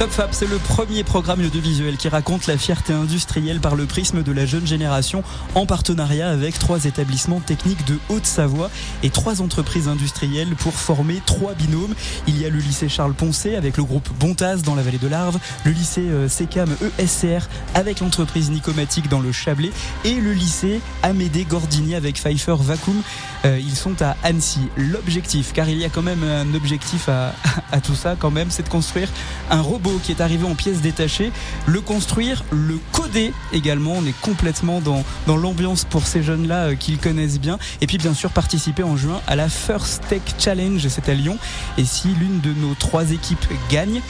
Top 0.00 0.12
Fab, 0.12 0.30
c'est 0.32 0.46
le 0.46 0.56
premier 0.56 1.04
programme 1.04 1.44
audiovisuel 1.44 1.98
qui 1.98 2.08
raconte 2.08 2.46
la 2.46 2.56
fierté 2.56 2.94
industrielle 2.94 3.60
par 3.60 3.76
le 3.76 3.84
prisme 3.84 4.22
de 4.22 4.32
la 4.32 4.46
jeune 4.46 4.66
génération 4.66 5.22
en 5.54 5.66
partenariat 5.66 6.30
avec 6.30 6.58
trois 6.58 6.86
établissements 6.86 7.40
techniques 7.40 7.84
de 7.84 7.98
Haute-Savoie 8.08 8.70
et 9.02 9.10
trois 9.10 9.42
entreprises 9.42 9.88
industrielles 9.88 10.56
pour 10.56 10.72
former 10.72 11.20
trois 11.26 11.52
binômes. 11.52 11.94
Il 12.26 12.40
y 12.40 12.46
a 12.46 12.48
le 12.48 12.60
lycée 12.60 12.88
Charles 12.88 13.12
Poncet 13.12 13.56
avec 13.56 13.76
le 13.76 13.84
groupe 13.84 14.08
Bontaz 14.18 14.62
dans 14.62 14.74
la 14.74 14.80
vallée 14.80 14.96
de 14.96 15.06
l'Arve, 15.06 15.38
le 15.66 15.72
lycée 15.72 16.08
euh, 16.08 16.30
SECAM 16.30 16.74
ESCR 16.98 17.46
avec 17.74 18.00
l'entreprise 18.00 18.50
Nicomatique 18.50 19.10
dans 19.10 19.20
le 19.20 19.32
Chablais 19.32 19.70
et 20.06 20.14
le 20.14 20.32
lycée 20.32 20.80
Amédée 21.02 21.44
Gordini 21.44 21.94
avec 21.94 22.16
Pfeiffer 22.16 22.56
Vacuum. 22.58 23.02
Euh, 23.44 23.60
ils 23.60 23.76
sont 23.76 24.00
à 24.00 24.16
Annecy. 24.22 24.60
L'objectif, 24.78 25.52
car 25.52 25.68
il 25.68 25.76
y 25.76 25.84
a 25.84 25.90
quand 25.90 26.00
même 26.00 26.24
un 26.24 26.54
objectif 26.54 27.10
à, 27.10 27.34
à 27.72 27.80
tout 27.80 27.94
ça 27.94 28.16
quand 28.18 28.30
même, 28.30 28.50
c'est 28.50 28.62
de 28.62 28.68
construire 28.68 29.08
un 29.50 29.60
robot 29.60 30.00
qui 30.02 30.12
est 30.12 30.20
arrivé 30.20 30.46
en 30.46 30.54
pièces 30.54 30.80
détachées, 30.80 31.32
le 31.66 31.80
construire, 31.80 32.44
le 32.50 32.78
coder 32.92 33.32
également. 33.52 33.94
On 33.98 34.06
est 34.06 34.18
complètement 34.20 34.80
dans, 34.80 35.04
dans 35.26 35.36
l'ambiance 35.36 35.84
pour 35.84 36.06
ces 36.06 36.22
jeunes-là 36.22 36.70
euh, 36.70 36.74
qu'ils 36.74 36.98
connaissent 36.98 37.40
bien. 37.40 37.58
Et 37.80 37.86
puis 37.86 37.98
bien 37.98 38.14
sûr 38.14 38.30
participer 38.30 38.82
en 38.82 38.96
juin 38.96 39.20
à 39.26 39.36
la 39.36 39.48
First 39.48 40.02
Tech 40.08 40.22
Challenge, 40.38 40.86
c'est 40.88 41.08
à 41.08 41.14
Lyon. 41.14 41.38
Et 41.78 41.84
si 41.84 42.08
l'une 42.08 42.40
de 42.40 42.52
nos 42.52 42.74
trois 42.74 43.10
équipes 43.12 43.46
gagne, 43.70 44.00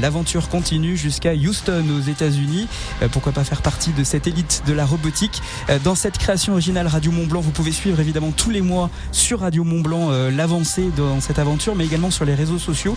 l'aventure 0.00 0.48
continue 0.48 0.96
jusqu'à 0.96 1.34
Houston 1.34 1.84
aux 1.96 2.08
États-Unis. 2.08 2.66
Euh, 3.02 3.08
pourquoi 3.08 3.32
pas 3.32 3.44
faire 3.44 3.62
partie 3.62 3.92
de 3.92 4.04
cette 4.04 4.26
élite 4.26 4.62
de 4.66 4.72
la 4.72 4.86
robotique? 4.86 5.42
Euh, 5.70 5.78
Dans 5.82 5.94
cette 5.94 6.18
création 6.18 6.52
originale 6.52 6.86
Radio 6.86 7.12
Mont 7.12 7.26
Blanc, 7.26 7.40
vous 7.40 7.50
pouvez 7.50 7.72
suivre 7.72 8.00
évidemment 8.00 8.32
tous 8.36 8.50
les 8.50 8.60
mois 8.60 8.90
sur 9.12 9.40
Radio 9.40 9.64
Mont 9.64 9.80
Blanc 9.80 10.10
l'avancée 10.30 10.88
dans 10.96 11.20
cette 11.20 11.38
aventure, 11.38 11.74
mais 11.74 11.84
également 11.84 12.10
sur 12.10 12.24
les 12.24 12.34
réseaux 12.34 12.58
sociaux. 12.58 12.96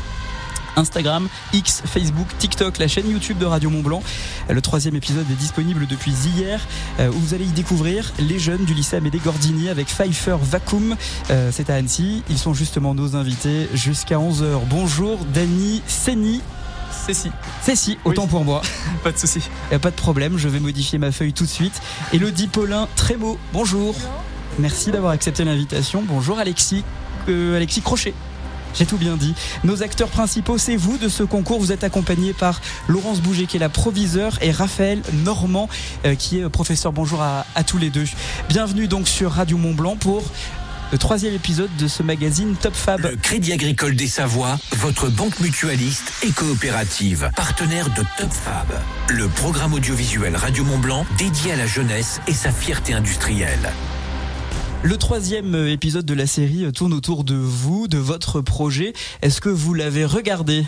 Instagram, 0.76 1.28
X, 1.54 1.84
Facebook, 1.86 2.28
TikTok, 2.38 2.78
la 2.78 2.88
chaîne 2.88 3.10
YouTube 3.10 3.38
de 3.38 3.46
Radio 3.46 3.70
Mont 3.70 3.82
Blanc. 3.82 4.04
Le 4.50 4.62
troisième 4.62 4.96
épisode 4.96 5.30
est 5.30 5.36
disponible 5.36 5.88
depuis 5.88 6.12
hier 6.12 6.66
euh, 7.00 7.10
où 7.10 7.20
vous 7.20 7.34
allez 7.34 7.46
y 7.46 7.52
découvrir 7.52 8.14
les 8.20 8.40
jeunes 8.40 8.66
du 8.66 8.74
lycée 8.74 8.98
Amédée 8.98 9.20
Gordini 9.20 9.70
avec 9.70 9.88
Pfeiffer 9.88 10.38
Vacuum. 10.42 10.96
Euh, 11.30 11.50
c'est 11.52 11.70
à 11.70 11.76
Annecy. 11.76 12.24
Ils 12.30 12.38
sont 12.38 12.54
justement 12.54 12.94
nos 12.94 13.16
invités 13.16 13.70
jusqu'à 13.74 14.18
11h. 14.18 14.62
Bonjour 14.70 15.20
Dany 15.34 15.82
Seni. 15.88 16.42
Cécile. 16.92 17.32
Cécile, 17.62 17.98
autant 18.06 18.28
pour 18.28 18.44
moi. 18.46 18.62
pas 19.04 19.12
de 19.12 19.18
souci. 19.18 19.42
Pas 19.70 19.92
de 19.92 19.96
problème, 19.96 20.38
je 20.38 20.48
vais 20.48 20.60
modifier 20.60 21.00
ma 21.00 21.12
feuille 21.12 21.34
tout 21.34 21.46
de 21.46 21.50
suite. 21.50 21.82
Elodie 22.14 22.48
Paulin 22.48 22.88
Trémo, 22.96 23.40
bonjour. 23.54 23.96
Merci 24.60 24.92
d'avoir 24.92 25.14
accepté 25.14 25.44
l'invitation. 25.44 26.04
Bonjour 26.06 26.38
Alexis, 26.38 26.84
euh, 27.30 27.56
Alexis 27.56 27.82
Crochet. 27.82 28.14
J'ai 28.76 28.86
tout 28.86 28.98
bien 28.98 29.18
dit. 29.18 29.34
Nos 29.64 29.84
acteurs 29.84 30.10
principaux, 30.10 30.58
c'est 30.58 30.76
vous 30.76 30.98
de 30.98 31.10
ce 31.10 31.24
concours. 31.24 31.60
Vous 31.60 31.72
êtes 31.72 31.84
accompagné 31.84 32.34
par 32.34 32.62
Laurence 32.88 33.22
Bouget, 33.22 33.46
qui 33.46 33.58
est 33.58 33.60
la 33.60 33.70
proviseure, 33.70 34.38
et 34.42 34.52
Raphaël 34.52 35.02
Normand, 35.24 35.70
euh, 36.06 36.16
qui 36.16 36.40
est 36.40 36.50
professeur. 36.50 36.92
Bonjour 36.92 37.22
à, 37.22 37.46
tous 37.66 37.78
les 37.78 37.90
deux. 37.90 38.06
Bienvenue 38.50 38.88
donc 38.88 39.08
sur 39.08 39.32
Radio 39.32 39.58
Mont 39.58 39.74
Blanc 39.74 39.96
pour 39.96 40.24
le 40.92 40.98
troisième 40.98 41.34
épisode 41.34 41.70
de 41.78 41.88
ce 41.88 42.04
magazine 42.04 42.56
Top 42.56 42.74
Fab. 42.74 43.00
Le 43.02 43.16
Crédit 43.16 43.54
Agricole 43.54 43.96
des 43.96 44.08
Savoies, 44.08 44.58
votre 44.78 45.10
banque 45.10 45.40
mutualiste 45.40 46.12
et 46.24 46.32
coopérative, 46.32 47.30
partenaire 47.36 47.90
de 47.90 48.04
Top 48.18 48.32
Fab, 48.32 48.68
le 49.10 49.28
programme 49.30 49.74
audiovisuel 49.74 50.36
Radio 50.36 50.66
Mont 50.66 50.80
Blanc 50.80 51.06
dédié 51.18 51.54
à 51.54 51.56
la 51.56 51.68
jeunesse 51.68 52.20
et 52.28 52.34
sa 52.34 52.52
fierté 52.52 52.94
industrielle. 52.94 53.72
Le 54.84 54.98
troisième 54.98 55.54
épisode 55.68 56.06
de 56.06 56.14
la 56.16 56.26
série 56.26 56.72
tourne 56.74 56.94
autour 56.94 57.24
de 57.24 57.36
vous, 57.36 57.88
de 57.88 58.00
votre 58.00 58.42
projet. 58.42 58.94
Est-ce 59.22 59.40
que 59.40 59.50
vous 59.50 59.76
l'avez 59.76 60.06
regardé? 60.06 60.66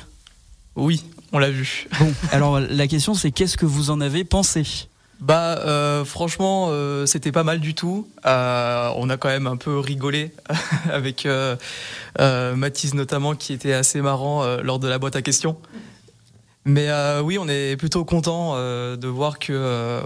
Oui, 0.75 1.03
on 1.31 1.39
l'a 1.39 1.49
vu. 1.49 1.87
Bon, 1.99 2.13
alors 2.31 2.59
la 2.59 2.87
question 2.87 3.15
c'est 3.15 3.31
qu'est-ce 3.31 3.57
que 3.57 3.65
vous 3.65 3.89
en 3.89 4.01
avez 4.01 4.23
pensé? 4.23 4.87
Bah 5.19 5.57
euh, 5.59 6.05
franchement 6.05 6.67
euh, 6.69 7.07
c'était 7.07 7.31
pas 7.31 7.43
mal 7.43 7.59
du 7.59 7.73
tout. 7.73 8.07
Euh, 8.27 8.91
on 8.97 9.09
a 9.09 9.17
quand 9.17 9.29
même 9.29 9.47
un 9.47 9.57
peu 9.57 9.79
rigolé 9.79 10.31
avec 10.91 11.27
Mathis 12.19 12.93
notamment 12.93 13.33
qui 13.33 13.51
était 13.51 13.73
assez 13.73 13.99
marrant 13.99 14.45
lors 14.57 14.77
de 14.77 14.87
la 14.87 14.99
boîte 14.99 15.15
à 15.15 15.23
questions. 15.23 15.57
Mais 16.65 16.89
oui 17.23 17.39
on 17.39 17.47
est 17.47 17.77
plutôt 17.77 18.05
content 18.05 18.55
de 18.55 19.07
voir 19.07 19.39
que 19.39 20.03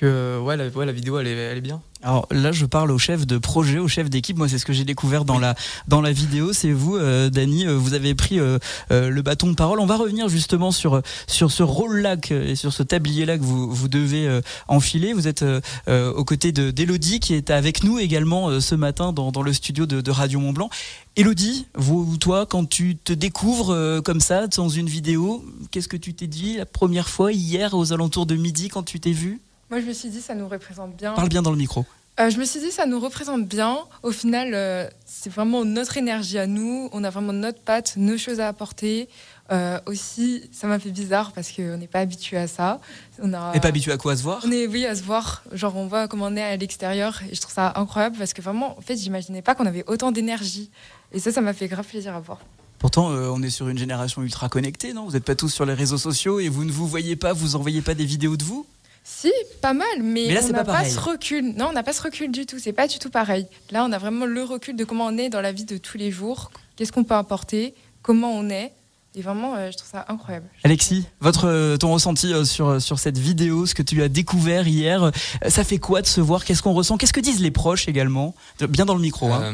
que 0.00 0.38
ouais 0.40 0.56
la, 0.56 0.68
ouais, 0.68 0.86
la 0.86 0.92
vidéo 0.92 1.18
elle 1.18 1.26
est, 1.26 1.36
elle 1.36 1.58
est 1.58 1.62
bien. 1.62 1.80
Alors 2.02 2.26
là, 2.30 2.50
je 2.50 2.64
parle 2.64 2.90
au 2.92 2.98
chef 2.98 3.26
de 3.26 3.36
projet, 3.36 3.78
au 3.78 3.86
chef 3.86 4.08
d'équipe. 4.08 4.38
Moi, 4.38 4.48
c'est 4.48 4.58
ce 4.58 4.64
que 4.64 4.72
j'ai 4.72 4.84
découvert 4.84 5.26
dans 5.26 5.38
la 5.38 5.54
dans 5.86 6.00
la 6.00 6.12
vidéo. 6.12 6.54
C'est 6.54 6.72
vous, 6.72 6.96
euh, 6.96 7.28
Dany. 7.28 7.66
Euh, 7.66 7.76
vous 7.76 7.92
avez 7.92 8.14
pris 8.14 8.40
euh, 8.40 8.58
euh, 8.90 9.10
le 9.10 9.20
bâton 9.20 9.48
de 9.48 9.54
parole. 9.54 9.80
On 9.80 9.86
va 9.86 9.98
revenir 9.98 10.30
justement 10.30 10.70
sur 10.70 11.02
sur 11.26 11.50
ce 11.50 11.62
rôle-là 11.62 12.16
et 12.30 12.54
sur 12.54 12.72
ce 12.72 12.82
tablier-là 12.82 13.36
que 13.36 13.42
vous 13.42 13.70
vous 13.70 13.88
devez 13.88 14.40
enfiler. 14.68 15.12
Vous 15.12 15.28
êtes 15.28 15.44
aux 15.88 16.24
côtés 16.24 16.52
de 16.52 16.70
d'Elodie 16.70 17.20
qui 17.20 17.34
est 17.34 17.50
avec 17.50 17.84
nous 17.84 17.98
également 17.98 18.60
ce 18.60 18.74
matin 18.74 19.12
dans, 19.12 19.30
dans 19.30 19.42
le 19.42 19.52
studio 19.52 19.84
de, 19.84 20.00
de 20.00 20.10
Radio 20.10 20.40
Mont 20.40 20.52
Blanc. 20.52 20.70
Elodie, 21.16 21.66
vous, 21.74 22.16
toi, 22.16 22.46
quand 22.46 22.66
tu 22.68 22.96
te 22.96 23.12
découvres 23.12 24.00
comme 24.02 24.20
ça 24.20 24.46
dans 24.46 24.68
une 24.68 24.88
vidéo, 24.88 25.44
qu'est-ce 25.70 25.88
que 25.88 25.96
tu 25.96 26.14
t'es 26.14 26.26
dit 26.28 26.56
la 26.56 26.66
première 26.66 27.08
fois 27.08 27.32
hier 27.32 27.74
aux 27.74 27.92
alentours 27.92 28.26
de 28.26 28.36
midi 28.36 28.68
quand 28.68 28.84
tu 28.84 29.00
t'es 29.00 29.12
vu 29.12 29.40
moi, 29.70 29.80
je 29.80 29.86
me 29.86 29.92
suis 29.92 30.08
dit, 30.08 30.20
ça 30.20 30.34
nous 30.34 30.48
représente 30.48 30.96
bien. 30.96 31.12
Parle 31.12 31.28
bien 31.28 31.42
dans 31.42 31.52
le 31.52 31.56
micro. 31.56 31.84
Euh, 32.18 32.28
je 32.28 32.38
me 32.38 32.44
suis 32.44 32.58
dit, 32.58 32.72
ça 32.72 32.86
nous 32.86 32.98
représente 32.98 33.46
bien. 33.46 33.78
Au 34.02 34.10
final, 34.10 34.50
euh, 34.52 34.88
c'est 35.06 35.30
vraiment 35.30 35.64
notre 35.64 35.96
énergie 35.96 36.38
à 36.38 36.46
nous. 36.48 36.90
On 36.92 37.04
a 37.04 37.10
vraiment 37.10 37.32
notre 37.32 37.60
patte, 37.60 37.94
nos 37.96 38.18
choses 38.18 38.40
à 38.40 38.48
apporter. 38.48 39.08
Euh, 39.52 39.78
aussi, 39.86 40.42
ça 40.52 40.66
m'a 40.66 40.78
fait 40.78 40.90
bizarre 40.90 41.32
parce 41.32 41.52
qu'on 41.52 41.76
n'est 41.76 41.86
pas 41.86 42.00
habitué 42.00 42.36
à 42.36 42.48
ça. 42.48 42.80
On 43.22 43.28
n'est 43.28 43.60
pas 43.60 43.68
habitué 43.68 43.92
à 43.92 43.96
quoi 43.96 44.12
à 44.12 44.16
se 44.16 44.22
voir 44.22 44.42
On 44.44 44.50
est, 44.50 44.66
oui, 44.66 44.84
à 44.86 44.94
se 44.94 45.02
voir. 45.02 45.44
Genre, 45.52 45.74
on 45.76 45.86
voit 45.86 46.08
comment 46.08 46.26
on 46.26 46.36
est 46.36 46.42
à 46.42 46.56
l'extérieur. 46.56 47.20
Et 47.30 47.34
je 47.34 47.40
trouve 47.40 47.54
ça 47.54 47.72
incroyable 47.76 48.16
parce 48.18 48.32
que 48.32 48.42
vraiment, 48.42 48.76
en 48.76 48.80
fait, 48.80 48.96
j'imaginais 48.96 49.40
pas 49.40 49.54
qu'on 49.54 49.66
avait 49.66 49.84
autant 49.86 50.10
d'énergie. 50.10 50.70
Et 51.12 51.20
ça, 51.20 51.30
ça 51.30 51.40
m'a 51.40 51.52
fait 51.52 51.68
grave 51.68 51.86
plaisir 51.86 52.14
à 52.14 52.20
voir. 52.20 52.40
Pourtant, 52.80 53.08
on 53.08 53.42
est 53.42 53.50
sur 53.50 53.68
une 53.68 53.78
génération 53.78 54.22
ultra 54.22 54.48
connectée, 54.48 54.92
non? 54.92 55.04
Vous 55.04 55.12
n'êtes 55.12 55.24
pas 55.24 55.34
tous 55.34 55.50
sur 55.50 55.64
les 55.64 55.74
réseaux 55.74 55.98
sociaux 55.98 56.40
et 56.40 56.48
vous 56.48 56.64
ne 56.64 56.72
vous 56.72 56.88
voyez 56.88 57.14
pas, 57.14 57.32
vous 57.32 57.54
envoyez 57.54 57.82
pas 57.82 57.94
des 57.94 58.06
vidéos 58.06 58.36
de 58.36 58.44
vous? 58.44 58.66
Si, 59.12 59.32
pas 59.60 59.74
mal, 59.74 59.86
mais, 60.02 60.38
on 60.44 60.48
n'a 60.50 60.64
pas, 60.64 60.84
ce 60.84 60.98
recul. 60.98 61.54
Non, 61.56 61.66
on 61.70 61.72
n'a 61.72 61.82
pas 61.82 61.92
ce 61.92 62.00
recul 62.00 62.30
du 62.30 62.46
tout. 62.46 62.58
C'est 62.58 62.72
pas 62.72 62.86
du 62.86 62.98
tout 62.98 63.10
pareil. 63.10 63.46
Là, 63.70 63.84
on 63.84 63.92
a 63.92 63.98
vraiment 63.98 64.24
le 64.24 64.42
recul 64.44 64.76
de 64.76 64.84
comment 64.84 65.06
on 65.06 65.18
est 65.18 65.28
dans 65.28 65.40
la 65.40 65.52
vie 65.52 65.64
de 65.64 65.76
tous 65.78 65.98
les 65.98 66.10
jours. 66.10 66.50
Qu'est-ce 66.76 66.92
qu'on 66.92 67.04
peut 67.04 67.14
apporter 67.14 67.74
Comment 68.02 68.32
on 68.32 68.48
est 68.48 68.72
et 69.16 69.22
vraiment, 69.22 69.56
euh, 69.56 69.72
je 69.72 69.76
trouve 69.76 69.90
ça 69.90 70.06
incroyable. 70.08 70.46
Alexis, 70.62 71.04
votre, 71.18 71.48
euh, 71.48 71.76
ton 71.76 71.92
ressenti 71.92 72.32
euh, 72.32 72.44
sur, 72.44 72.80
sur 72.80 73.00
cette 73.00 73.18
vidéo, 73.18 73.66
ce 73.66 73.74
que 73.74 73.82
tu 73.82 74.00
as 74.04 74.08
découvert 74.08 74.68
hier, 74.68 75.10
ça 75.48 75.64
fait 75.64 75.78
quoi 75.78 76.00
de 76.00 76.06
se 76.06 76.20
voir? 76.20 76.44
Qu'est-ce 76.44 76.62
qu'on 76.62 76.72
ressent? 76.72 76.96
Qu'est-ce 76.96 77.12
que 77.12 77.18
disent 77.18 77.40
les 77.40 77.50
proches 77.50 77.88
également? 77.88 78.36
Bien 78.68 78.86
dans 78.86 78.94
le 78.94 79.00
micro. 79.00 79.28
Hein. 79.32 79.52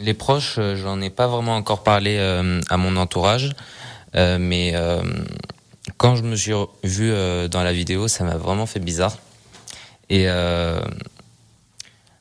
les 0.00 0.12
proches, 0.12 0.60
j'en 0.74 1.00
ai 1.00 1.08
pas 1.08 1.28
vraiment 1.28 1.56
encore 1.56 1.82
parlé 1.82 2.18
à 2.68 2.76
mon 2.76 2.96
entourage, 2.96 3.52
mais 4.14 4.74
quand 5.98 6.16
je 6.16 6.22
me 6.22 6.36
suis 6.36 6.52
vu 6.84 7.10
euh, 7.10 7.48
dans 7.48 7.62
la 7.62 7.72
vidéo, 7.72 8.08
ça 8.08 8.24
m'a 8.24 8.36
vraiment 8.36 8.66
fait 8.66 8.80
bizarre. 8.80 9.18
Et 10.08 10.24
euh, 10.28 10.80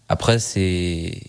après, 0.10 0.40
c'est. 0.40 1.22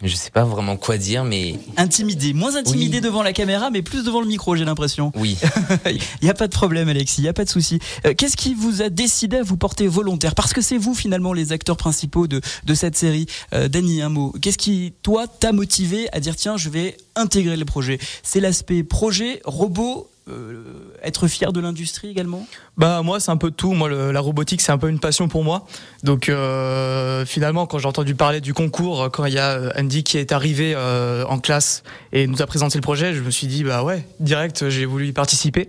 Je 0.00 0.14
sais 0.14 0.30
pas 0.30 0.44
vraiment 0.44 0.76
quoi 0.76 0.96
dire, 0.96 1.24
mais. 1.24 1.56
Intimidé, 1.76 2.32
moins 2.32 2.54
intimidé 2.54 3.00
devant 3.00 3.24
la 3.24 3.32
caméra, 3.32 3.70
mais 3.70 3.82
plus 3.82 4.04
devant 4.04 4.20
le 4.20 4.28
micro, 4.28 4.54
j'ai 4.54 4.64
l'impression. 4.64 5.10
Oui. 5.16 5.36
Il 5.86 6.00
n'y 6.22 6.30
a 6.30 6.34
pas 6.34 6.46
de 6.46 6.52
problème, 6.52 6.88
Alexis, 6.88 7.20
il 7.20 7.24
n'y 7.24 7.28
a 7.28 7.32
pas 7.32 7.44
de 7.44 7.50
souci. 7.50 7.80
Euh, 8.06 8.14
qu'est-ce 8.14 8.36
qui 8.36 8.54
vous 8.54 8.80
a 8.80 8.90
décidé 8.90 9.38
à 9.38 9.42
vous 9.42 9.56
porter 9.56 9.88
volontaire? 9.88 10.36
Parce 10.36 10.52
que 10.52 10.60
c'est 10.60 10.78
vous, 10.78 10.94
finalement, 10.94 11.32
les 11.32 11.50
acteurs 11.50 11.76
principaux 11.76 12.28
de, 12.28 12.40
de 12.64 12.74
cette 12.74 12.96
série. 12.96 13.26
Euh, 13.54 13.66
Dany, 13.66 14.00
un 14.00 14.08
mot. 14.08 14.32
Qu'est-ce 14.40 14.58
qui, 14.58 14.92
toi, 15.02 15.26
t'a 15.26 15.50
motivé 15.50 16.08
à 16.12 16.20
dire 16.20 16.36
tiens, 16.36 16.56
je 16.56 16.68
vais 16.68 16.96
intégrer 17.16 17.56
le 17.56 17.64
projet? 17.64 17.98
C'est 18.22 18.40
l'aspect 18.40 18.84
projet, 18.84 19.40
robot, 19.44 20.08
euh, 20.28 20.62
être 21.02 21.26
fier 21.28 21.52
de 21.52 21.60
l'industrie 21.60 22.08
également 22.08 22.46
Bah 22.76 23.02
moi 23.02 23.20
c'est 23.20 23.30
un 23.30 23.36
peu 23.36 23.50
tout. 23.50 23.72
Moi 23.72 23.88
la 23.88 24.20
robotique 24.20 24.60
c'est 24.60 24.72
un 24.72 24.78
peu 24.78 24.88
une 24.88 25.00
passion 25.00 25.28
pour 25.28 25.44
moi. 25.44 25.66
Donc 26.02 26.28
euh, 26.28 27.24
finalement 27.24 27.66
quand 27.66 27.78
j'ai 27.78 27.88
entendu 27.88 28.14
parler 28.14 28.40
du 28.40 28.54
concours, 28.54 29.10
quand 29.12 29.24
il 29.24 29.34
y 29.34 29.38
a 29.38 29.52
euh, 29.52 29.70
Andy 29.78 30.04
qui 30.04 30.18
est 30.18 30.32
arrivé 30.32 30.76
en 30.76 31.38
classe 31.38 31.82
et 32.12 32.26
nous 32.26 32.42
a 32.42 32.46
présenté 32.46 32.78
le 32.78 32.82
projet, 32.82 33.14
je 33.14 33.22
me 33.22 33.30
suis 33.30 33.46
dit 33.46 33.64
bah 33.64 33.82
ouais 33.82 34.04
direct 34.20 34.68
j'ai 34.68 34.84
voulu 34.84 35.08
y 35.08 35.12
participer. 35.12 35.68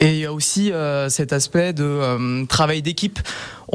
Et 0.00 0.14
il 0.14 0.18
y 0.18 0.26
a 0.26 0.32
aussi 0.32 0.72
cet 1.08 1.32
aspect 1.32 1.72
de 1.72 2.46
travail 2.46 2.82
d'équipe 2.82 3.20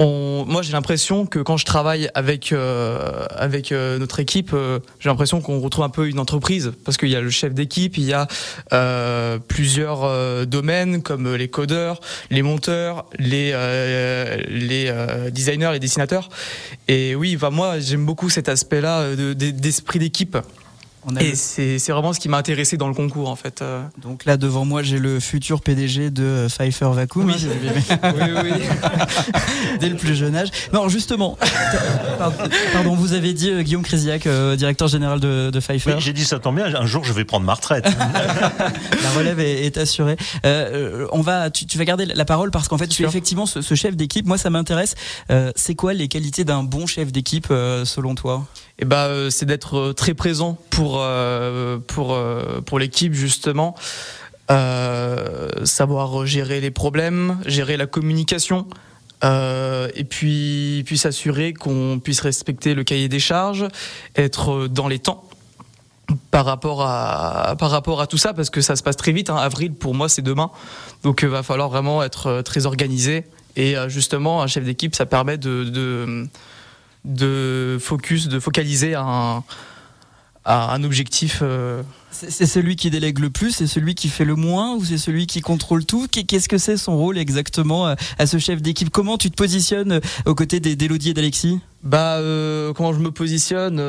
moi 0.03 0.61
j'ai 0.61 0.73
l'impression 0.73 1.25
que 1.25 1.39
quand 1.39 1.57
je 1.57 1.65
travaille 1.65 2.09
avec 2.13 2.51
euh, 2.51 3.25
avec 3.29 3.71
euh, 3.71 3.97
notre 3.97 4.19
équipe, 4.19 4.51
euh, 4.53 4.79
j'ai 4.99 5.09
l'impression 5.09 5.41
qu'on 5.41 5.59
retrouve 5.59 5.85
un 5.85 5.89
peu 5.89 6.07
une 6.07 6.19
entreprise 6.19 6.73
parce 6.83 6.97
qu'il 6.97 7.09
y 7.09 7.15
a 7.15 7.21
le 7.21 7.29
chef 7.29 7.53
d'équipe, 7.53 7.97
il 7.97 8.05
y 8.05 8.13
a 8.13 8.27
plusieurs 9.47 10.03
domaines 10.45 11.01
comme 11.01 11.33
les 11.35 11.47
codeurs, 11.47 11.99
les 12.29 12.41
monteurs, 12.41 13.05
les 13.19 13.53
les 14.47 14.91
designers, 15.31 15.71
les 15.73 15.79
dessinateurs. 15.79 16.29
Et 16.87 17.15
oui, 17.15 17.37
moi 17.51 17.79
j'aime 17.79 18.05
beaucoup 18.05 18.29
cet 18.29 18.49
aspect-là 18.49 19.15
d'esprit 19.15 19.99
d'équipe. 19.99 20.37
Et 21.19 21.35
c'est 21.35 21.91
vraiment 21.91 22.13
ce 22.13 22.19
qui 22.19 22.29
m'a 22.29 22.37
intéressé 22.37 22.77
dans 22.77 22.87
le 22.87 22.93
concours 22.93 23.29
en 23.29 23.35
fait. 23.35 23.61
Euh. 23.61 23.83
Donc 24.01 24.25
là 24.25 24.37
devant 24.37 24.65
moi 24.65 24.81
j'ai 24.83 24.97
le 24.97 25.19
futur 25.19 25.61
PDG 25.61 26.09
de 26.09 26.47
Pfeiffer 26.49 26.89
Vacuum. 26.93 27.25
Oui, 27.25 27.33
oui, 28.03 28.31
oui. 28.43 28.51
Dès 29.79 29.89
le 29.89 29.95
plus 29.95 30.15
jeune 30.15 30.35
âge. 30.35 30.49
Non 30.73 30.89
justement, 30.89 31.37
pardon, 32.73 32.95
vous 32.95 33.13
avez 33.13 33.33
dit 33.33 33.49
euh, 33.49 33.61
Guillaume 33.61 33.83
Crésiac, 33.83 34.25
euh, 34.25 34.55
directeur 34.55 34.87
général 34.87 35.19
de, 35.19 35.51
de 35.51 35.59
Pfeiffer. 35.59 35.93
Oui, 35.93 36.01
j'ai 36.01 36.13
dit 36.13 36.25
ça 36.25 36.39
tombe 36.39 36.55
bien, 36.55 36.73
un 36.73 36.85
jour 36.85 37.03
je 37.03 37.13
vais 37.13 37.25
prendre 37.25 37.45
ma 37.45 37.53
retraite. 37.53 37.85
la 37.85 39.09
relève 39.11 39.39
est, 39.39 39.77
assurée. 39.77 40.17
on 40.43 41.21
va, 41.21 41.49
tu, 41.49 41.77
vas 41.77 41.85
garder 41.85 42.05
la 42.05 42.25
parole 42.25 42.51
parce 42.51 42.67
qu'en 42.67 42.77
fait 42.77 42.87
tu 42.87 43.03
es 43.03 43.05
effectivement 43.05 43.45
ce, 43.45 43.75
chef 43.75 43.95
d'équipe. 43.95 44.25
Moi 44.25 44.37
ça 44.37 44.49
m'intéresse. 44.49 44.95
c'est 45.55 45.75
quoi 45.75 45.93
les 45.93 46.07
qualités 46.07 46.43
d'un 46.43 46.63
bon 46.63 46.87
chef 46.87 47.11
d'équipe 47.11 47.47
selon 47.47 48.15
toi? 48.15 48.45
Eh 48.79 48.85
ben, 48.85 49.29
c'est 49.29 49.45
d'être 49.45 49.93
très 49.93 50.13
présent 50.13 50.57
pour 50.69 50.97
euh, 50.99 51.77
pour 51.87 52.13
euh, 52.13 52.61
pour 52.65 52.79
l'équipe 52.79 53.13
justement. 53.13 53.75
Euh, 54.51 55.65
savoir 55.65 56.27
gérer 56.27 56.61
les 56.61 56.69
problèmes, 56.69 57.39
gérer 57.47 57.77
la 57.77 57.87
communication, 57.87 58.67
et 59.23 60.03
puis, 60.03 60.83
puis 60.85 60.99
s'assurer 60.99 61.51
qu'on 61.53 61.99
puisse 62.03 62.21
respecter 62.21 62.75
le 62.75 62.83
cahier 62.83 63.09
des 63.09 63.17
charges, 63.17 63.65
être 64.15 64.67
dans 64.67 64.87
les 64.87 64.99
temps 64.99 65.23
par 66.29 66.45
rapport 66.45 66.83
à 66.83 67.55
par 67.57 67.71
rapport 67.71 68.01
à 68.01 68.05
tout 68.05 68.19
ça 68.19 68.35
parce 68.35 68.51
que 68.51 68.61
ça 68.61 68.75
se 68.75 68.83
passe 68.83 68.97
très 68.97 69.13
vite. 69.13 69.31
Hein. 69.31 69.37
Avril 69.37 69.73
pour 69.73 69.95
moi 69.95 70.09
c'est 70.09 70.21
demain, 70.21 70.51
donc 71.01 71.21
il 71.23 71.29
va 71.29 71.41
falloir 71.41 71.69
vraiment 71.69 72.03
être 72.03 72.43
très 72.43 72.67
organisé 72.67 73.25
et 73.55 73.73
justement 73.87 74.43
un 74.43 74.47
chef 74.47 74.63
d'équipe 74.63 74.93
ça 74.93 75.07
permet 75.07 75.39
de, 75.39 76.27
de 77.05 77.77
focus, 77.79 78.27
de 78.27 78.39
focaliser 78.39 78.95
un 78.95 79.43
un 80.45 80.83
objectif. 80.83 81.39
Euh, 81.41 81.81
c'est 82.11 82.45
celui 82.45 82.75
qui 82.77 82.89
délègue 82.89 83.19
le 83.19 83.29
plus, 83.29 83.51
c'est 83.51 83.67
celui 83.67 83.93
qui 83.93 84.07
fait 84.07 84.23
le 84.23 84.35
moins 84.35 84.75
ou 84.75 84.85
c'est 84.85 84.97
celui 84.97 85.27
qui 85.27 85.41
contrôle 85.41 85.85
tout? 85.85 86.07
Qu'est-ce 86.07 86.47
que 86.47 86.57
c'est 86.57 86.77
son 86.77 86.97
rôle 86.97 87.17
exactement 87.17 87.87
euh, 87.87 87.95
à 88.19 88.25
ce 88.25 88.37
chef 88.37 88.61
d'équipe? 88.61 88.89
Comment 88.89 89.17
tu 89.17 89.29
te 89.29 89.35
positionnes 89.35 89.93
euh, 89.93 89.99
aux 90.25 90.35
côtés 90.35 90.59
d'Elodie 90.59 91.09
et 91.09 91.13
d'Alexis? 91.13 91.59
Bah 91.83 92.17
comment 92.75 92.93
je 92.93 92.99
me 92.99 93.11
positionne 93.11 93.79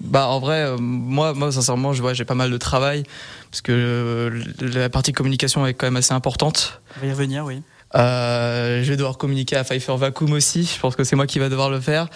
bah 0.00 0.26
en 0.26 0.40
vrai 0.40 0.74
moi 0.80 1.32
moi 1.32 1.52
sincèrement 1.52 1.92
je 1.92 2.02
vois 2.02 2.12
j'ai 2.12 2.24
pas 2.24 2.34
mal 2.34 2.50
de 2.50 2.56
travail 2.56 3.04
parce 3.52 3.60
que 3.60 4.32
la 4.60 4.88
partie 4.88 5.12
communication 5.12 5.64
est 5.64 5.74
quand 5.74 5.86
même 5.86 5.96
assez 5.96 6.12
importante. 6.12 6.82
On 6.96 7.02
va 7.02 7.06
y 7.06 7.12
revenir 7.12 7.44
oui. 7.44 7.62
Euh, 7.96 8.82
je 8.82 8.90
vais 8.90 8.96
devoir 8.96 9.18
communiquer 9.18 9.56
à 9.56 9.64
Pfeiffer 9.64 9.96
Vacuum 9.96 10.32
aussi. 10.32 10.70
Je 10.74 10.80
pense 10.80 10.96
que 10.96 11.04
c'est 11.04 11.16
moi 11.16 11.26
qui 11.26 11.38
va 11.38 11.48
devoir 11.48 11.70
le 11.70 11.80
faire. 11.80 12.08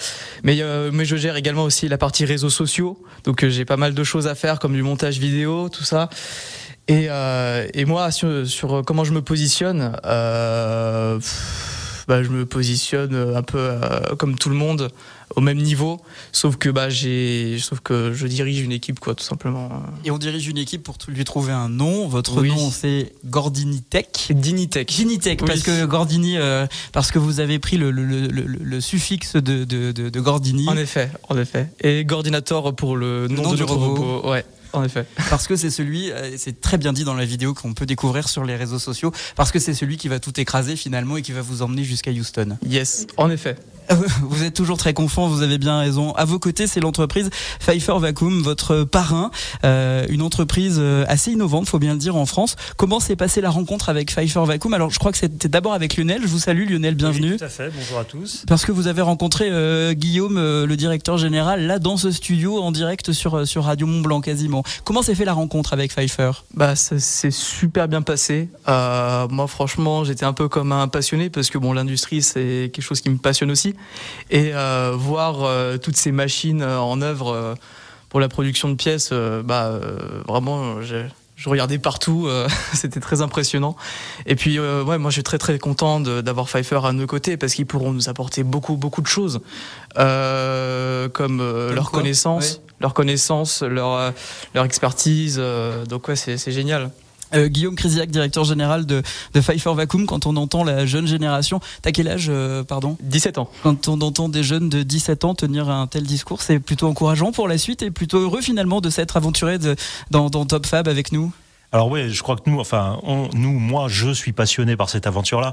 Mais, 0.43 0.61
euh, 0.61 0.91
mais 0.93 1.05
je 1.05 1.17
gère 1.17 1.37
également 1.37 1.65
aussi 1.65 1.89
la 1.89 1.99
partie 1.99 2.25
réseaux 2.25 2.51
sociaux. 2.51 3.03
Donc 3.25 3.45
euh, 3.45 3.51
j'ai 3.51 3.65
pas 3.65 3.77
mal 3.77 3.95
de 3.95 4.05
choses 4.05 4.27
à 4.27 4.35
faire, 4.35 4.59
comme 4.59 4.73
du 4.73 4.83
montage 4.83 5.19
vidéo, 5.19 5.69
tout 5.69 5.85
ça. 5.85 6.09
Et, 6.91 7.09
et 7.75 7.85
moi, 7.85 8.11
sur, 8.11 8.47
sur, 8.47 8.83
comment 8.83 9.05
je 9.05 9.13
me 9.13 9.21
positionne, 9.21 9.93
bah, 12.09 12.23
je 12.23 12.31
me 12.31 12.47
positionne 12.47 13.15
un 13.15 13.43
peu 13.43 13.79
comme 14.19 14.37
tout 14.37 14.49
le 14.49 14.57
monde 14.57 14.91
au 15.37 15.41
même 15.41 15.59
niveau, 15.59 16.01
sauf 16.33 16.57
que 16.57 16.71
bah 16.71 16.89
j'ai, 16.89 17.59
sauf 17.61 17.81
que 17.81 18.13
je 18.13 18.27
dirige 18.27 18.61
une 18.61 18.73
équipe 18.73 18.99
quoi, 18.99 19.15
tout 19.15 19.25
simplement. 19.25 19.71
Et 20.05 20.11
on 20.11 20.19
dirige 20.19 20.49
une 20.49 20.59
équipe 20.59 20.83
pour 20.83 20.97
lui 21.07 21.25
trouver 21.25 21.53
un 21.53 21.69
nom. 21.69 22.09
Votre 22.09 22.43
nom 22.43 22.71
c'est 22.71 23.13
Gordini 23.27 23.83
Tech. 23.83 24.07
Dinitech. 24.31 24.89
Dinitech, 24.89 25.45
parce 25.45 25.63
que 25.63 25.85
Gordini, 25.85 26.39
euh, 26.39 26.67
parce 26.93 27.11
que 27.11 27.19
vous 27.19 27.41
avez 27.41 27.59
pris 27.59 27.77
le, 27.77 27.91
le, 27.91 28.05
le, 28.05 28.29
le 28.29 28.81
suffixe 28.81 29.37
de, 29.37 29.65
de, 29.65 29.93
de, 29.93 30.21
Gordini. 30.21 30.69
En 30.69 30.77
effet, 30.77 31.11
en 31.29 31.37
effet. 31.37 31.71
Et 31.83 32.05
Gordinator 32.05 32.75
pour 32.75 32.97
le 32.97 33.29
nom, 33.29 33.53
de 33.53 33.57
du 33.57 33.63
robot. 33.65 34.29
Ouais. 34.31 34.45
En 34.73 34.85
effet. 34.85 35.07
Parce 35.31 35.47
que 35.47 35.57
c'est 35.57 35.71
celui, 35.71 36.11
euh, 36.11 36.37
c'est 36.37 36.61
très 36.61 36.79
bien 36.79 36.93
dit 36.93 37.05
dans 37.05 37.15
la 37.15 37.25
vidéo 37.25 37.55
qu'on 37.55 37.75
peut 37.75 37.87
découvrir 37.87 38.29
sur 38.29 38.45
les 38.45 38.57
réseaux 38.57 38.79
sociaux, 38.79 39.13
parce 39.37 39.53
que 39.53 39.59
c'est 39.59 39.75
celui 39.75 39.97
qui 39.97 40.09
va 40.09 40.21
tout 40.21 40.39
écraser 40.41 40.77
finalement 40.77 41.17
et 41.17 41.23
qui 41.23 41.33
va 41.33 41.43
vous 41.43 41.63
emmener 41.63 41.85
jusqu'à 41.85 42.11
Houston. 42.11 42.59
Yes, 42.67 43.07
en 43.17 43.31
effet. 43.31 43.57
Vous 44.23 44.45
êtes 44.45 44.55
toujours 44.55 44.77
très 44.77 44.93
confond, 44.93 45.29
vous 45.29 45.43
avez 45.43 45.59
bien 45.59 45.79
raison. 45.79 46.13
À 46.13 46.25
vos 46.25 46.39
côtés, 46.39 46.67
c'est 46.67 46.81
l'entreprise 46.81 47.31
Pfeiffer 47.61 47.99
Vacuum, 47.99 48.43
votre 48.43 48.85
parrain, 48.85 49.31
euh, 49.65 50.07
une 50.09 50.23
entreprise 50.23 50.77
euh, 50.79 51.05
assez 51.09 51.33
innovante, 51.33 51.69
faut 51.69 51.79
bien 51.79 51.93
le 51.93 51.99
dire, 51.99 52.17
en 52.17 52.27
France. 52.27 52.57
Comment 52.77 53.01
s'est 53.01 53.17
passée 53.17 53.41
la 53.41 53.51
rencontre 53.51 53.89
avec 53.89 54.11
Pfeiffer 54.11 54.45
Vacuum? 54.45 54.75
Alors, 54.75 54.91
je 54.91 54.99
crois 54.99 55.13
que 55.13 55.19
c'était 55.19 55.49
d'abord 55.49 55.73
avec 55.73 55.97
Lionel. 55.97 56.23
Je 56.23 56.29
vous 56.29 56.39
salue, 56.39 56.69
Lionel, 56.69 56.95
bienvenue. 56.95 57.37
tout 57.37 57.45
à 57.45 57.49
fait, 57.49 57.71
bonjour 57.75 57.99
à 57.99 58.05
tous. 58.05 58.45
Parce 58.47 58.65
que 58.65 58.73
vous 58.73 58.89
avez 58.89 59.03
rencontré 59.03 59.49
euh, 59.51 59.95
Guillaume, 59.95 60.37
le 60.39 60.77
directeur 60.77 61.17
général, 61.17 61.67
là 61.67 61.79
dans 61.79 61.97
ce 61.97 62.11
studio, 62.11 62.61
en 62.61 62.73
direct 62.73 63.13
sur, 63.13 63.47
sur 63.47 63.65
Radio 63.65 63.87
Mont 63.87 64.01
Blanc 64.01 64.21
quasiment. 64.21 64.63
Comment 64.85 65.03
s'est 65.03 65.15
fait 65.15 65.25
la 65.25 65.33
rencontre 65.33 65.73
avec 65.73 65.93
Pfeiffer? 65.93 66.33
Bah, 66.55 66.77
ça 66.77 66.99
s'est 66.99 67.31
super 67.31 67.89
bien 67.89 68.03
passé. 68.03 68.49
moi, 68.67 69.47
franchement, 69.47 70.05
j'étais 70.05 70.25
un 70.25 70.33
peu 70.35 70.49
comme 70.49 70.73
un 70.73 70.89
passionné 70.89 71.31
parce 71.31 71.49
que 71.51 71.59
bon, 71.59 71.73
l'industrie, 71.73 72.23
c'est 72.23 72.71
quelque 72.73 72.85
chose 72.85 73.01
qui 73.01 73.11
me 73.11 73.19
passionne 73.19 73.51
aussi 73.51 73.75
et 74.31 74.53
euh, 74.55 74.93
voir 74.97 75.43
euh, 75.43 75.79
toutes 75.79 75.97
ces 75.97 76.13
machines 76.13 76.63
euh, 76.63 76.79
en 76.79 77.01
œuvre 77.03 77.57
pour 78.09 78.21
la 78.21 78.29
production 78.29 78.69
de 78.69 78.75
pièces, 78.75 79.13
bah 79.13 79.71
vraiment 80.27 80.81
je, 80.81 81.05
regardais 81.45 81.79
partout, 81.79 82.27
c'était 82.73 83.01
très 83.01 83.21
impressionnant. 83.21 83.77
Et 84.25 84.35
puis, 84.35 84.59
ouais, 84.59 84.97
moi, 84.97 85.11
je 85.11 85.17
suis 85.17 85.23
très 85.23 85.37
très 85.37 85.59
content 85.59 86.01
d'avoir 86.01 86.49
Pfeiffer 86.49 86.81
à 86.85 86.93
nos 86.93 87.07
côtés 87.07 87.37
parce 87.37 87.53
qu'ils 87.53 87.67
pourront 87.67 87.93
nous 87.93 88.09
apporter 88.09 88.45
beaucoup 88.45 88.77
beaucoup 88.77 89.03
de 89.03 89.07
choses, 89.07 89.41
comme, 89.95 91.43
leur 91.75 91.91
connaissance, 91.91 92.63
leur 92.81 92.95
connaissance, 92.95 93.63
leur 93.63 94.15
leur 94.55 94.65
expertise. 94.65 95.39
donc 95.87 96.09
ouais, 96.09 96.17
c'est 96.17 96.51
génial. 96.51 96.91
Euh, 97.35 97.49
Guillaume 97.49 97.77
Crésiac, 97.77 98.11
directeur 98.11 98.45
général 98.45 98.87
de, 98.87 99.03
de 99.35 99.41
Pfeiffer 99.41 99.75
Vacuum, 99.75 100.07
quand 100.07 100.27
on 100.27 100.37
entend 100.37 100.65
la 100.65 100.87
jeune 100.87 101.07
génération, 101.07 101.61
t'as 101.83 101.93
quel 101.93 102.09
âge, 102.09 102.27
euh, 102.29 102.65
pardon 102.65 102.97
17 103.03 103.39
ans. 103.39 103.51
Quand 103.63 103.89
on 103.89 104.01
entend 104.01 104.29
des 104.29 104.43
jeunes 104.43 104.69
de 104.69 104.83
17 104.83 105.25
ans 105.25 105.35
tenir 105.35 105.69
un 105.69 105.87
tel 105.87 106.05
discours, 106.05 106.43
c'est 106.43 106.59
plutôt 106.59 106.89
encourageant 106.89 107.33
pour 107.33 107.49
la 107.49 107.59
suite 107.59 107.83
et 107.83 107.91
plutôt 107.91 108.19
heureux 108.19 108.41
finalement 108.41 108.81
de 108.81 108.91
s'être 108.91 109.17
aventuré 109.17 109.59
dans, 110.11 110.31
dans 110.31 110.47
Top 110.47 110.67
Fab 110.67 110.89
avec 110.89 111.13
nous 111.13 111.33
alors 111.71 111.91
oui, 111.91 112.09
je 112.11 112.23
crois 112.23 112.37
que 112.37 112.49
nous, 112.49 112.59
enfin, 112.59 112.99
nous, 113.35 113.59
moi, 113.59 113.89
je 113.89 114.11
suis 114.11 114.33
passionné 114.33 114.75
par 114.75 114.89
cette 114.89 115.07
aventure-là. 115.07 115.53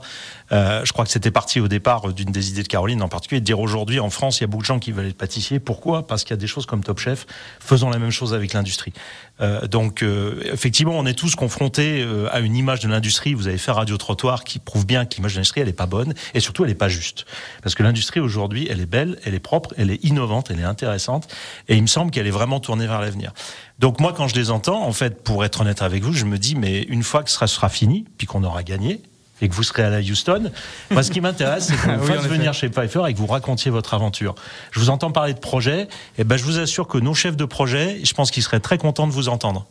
Euh, 0.53 0.85
je 0.85 0.93
crois 0.93 1.03
que 1.03 1.11
c'était 1.11 1.31
parti 1.31 1.59
au 1.59 1.67
départ 1.67 2.13
d'une 2.13 2.31
des 2.31 2.51
idées 2.51 2.63
de 2.63 2.69
Caroline 2.69 3.01
en 3.01 3.09
particulier, 3.09 3.41
de 3.41 3.45
dire 3.45 3.59
aujourd'hui 3.59 3.99
en 3.99 4.09
France, 4.09 4.39
il 4.39 4.41
y 4.41 4.43
a 4.45 4.47
beaucoup 4.47 4.63
de 4.63 4.67
gens 4.67 4.79
qui 4.79 4.93
veulent 4.93 5.07
être 5.07 5.17
pâtissiers. 5.17 5.59
Pourquoi? 5.59 6.07
Parce 6.07 6.23
qu'il 6.23 6.31
y 6.31 6.35
a 6.35 6.37
des 6.37 6.47
choses 6.47 6.65
comme 6.65 6.85
Top 6.85 6.99
Chef. 6.99 7.27
Faisons 7.59 7.89
la 7.89 7.99
même 7.99 8.11
chose 8.11 8.33
avec 8.33 8.53
l'industrie. 8.53 8.93
Euh, 9.41 9.67
donc, 9.67 10.01
euh, 10.01 10.41
effectivement, 10.51 10.93
on 10.97 11.05
est 11.05 11.13
tous 11.13 11.35
confrontés 11.35 12.01
euh, 12.01 12.27
à 12.31 12.39
une 12.39 12.55
image 12.55 12.79
de 12.79 12.87
l'industrie. 12.87 13.33
Vous 13.33 13.47
avez 13.47 13.57
fait 13.57 13.71
Radio 13.71 13.97
Trottoir 13.97 14.43
qui 14.43 14.59
prouve 14.59 14.85
bien 14.85 15.05
que 15.05 15.15
l'image 15.15 15.33
de 15.33 15.37
l'industrie, 15.37 15.61
elle 15.61 15.67
n'est 15.67 15.73
pas 15.73 15.85
bonne 15.85 16.13
et 16.33 16.39
surtout, 16.39 16.63
elle 16.63 16.69
n'est 16.69 16.75
pas 16.75 16.89
juste. 16.89 17.25
Parce 17.61 17.75
que 17.75 17.83
l'industrie 17.83 18.19
aujourd'hui, 18.19 18.67
elle 18.69 18.79
est 18.79 18.85
belle, 18.85 19.19
elle 19.25 19.33
est 19.33 19.39
propre, 19.39 19.73
elle 19.77 19.91
est 19.91 20.03
innovante, 20.03 20.51
elle 20.51 20.59
est 20.59 20.63
intéressante 20.63 21.27
et 21.67 21.75
il 21.75 21.81
me 21.81 21.87
semble 21.87 22.11
qu'elle 22.11 22.27
est 22.27 22.31
vraiment 22.31 22.59
tournée 22.59 22.87
vers 22.87 23.01
l'avenir. 23.01 23.33
Donc 23.79 23.99
moi, 23.99 24.13
quand 24.13 24.27
je 24.27 24.35
les 24.35 24.51
entends, 24.51 24.83
en 24.83 24.93
fait, 24.93 25.23
pour 25.23 25.43
être 25.43 25.61
honnête 25.61 25.81
avec 25.81 26.03
vous, 26.03 26.13
je 26.13 26.25
me 26.25 26.37
dis, 26.37 26.55
mais 26.55 26.83
une 26.83 27.03
fois 27.03 27.23
que 27.23 27.29
ce 27.29 27.47
sera, 27.47 27.69
fini, 27.69 28.05
puis 28.17 28.27
qu'on 28.27 28.43
aura 28.43 28.63
gagné, 28.63 29.01
et 29.41 29.49
que 29.49 29.53
vous 29.53 29.63
serez 29.63 29.83
à 29.83 29.89
la 29.89 29.99
Houston, 29.99 30.51
moi, 30.91 31.03
ce 31.03 31.11
qui 31.11 31.21
m'intéresse, 31.21 31.67
c'est 31.67 31.75
que 31.75 31.97
vous 31.97 32.05
fassiez 32.13 32.29
venir 32.29 32.53
chez 32.53 32.69
Pfeiffer 32.69 33.03
et 33.07 33.13
que 33.13 33.19
vous 33.19 33.27
racontiez 33.27 33.71
votre 33.71 33.93
aventure. 33.93 34.35
Je 34.71 34.79
vous 34.79 34.89
entends 34.89 35.11
parler 35.11 35.33
de 35.33 35.39
projet, 35.39 35.87
et 36.17 36.23
ben, 36.23 36.37
je 36.37 36.43
vous 36.43 36.59
assure 36.59 36.87
que 36.87 36.97
nos 36.97 37.13
chefs 37.13 37.37
de 37.37 37.45
projet, 37.45 37.99
je 38.03 38.13
pense 38.13 38.31
qu'ils 38.31 38.43
seraient 38.43 38.59
très 38.59 38.77
contents 38.77 39.07
de 39.07 39.11
vous 39.11 39.29
entendre. 39.29 39.65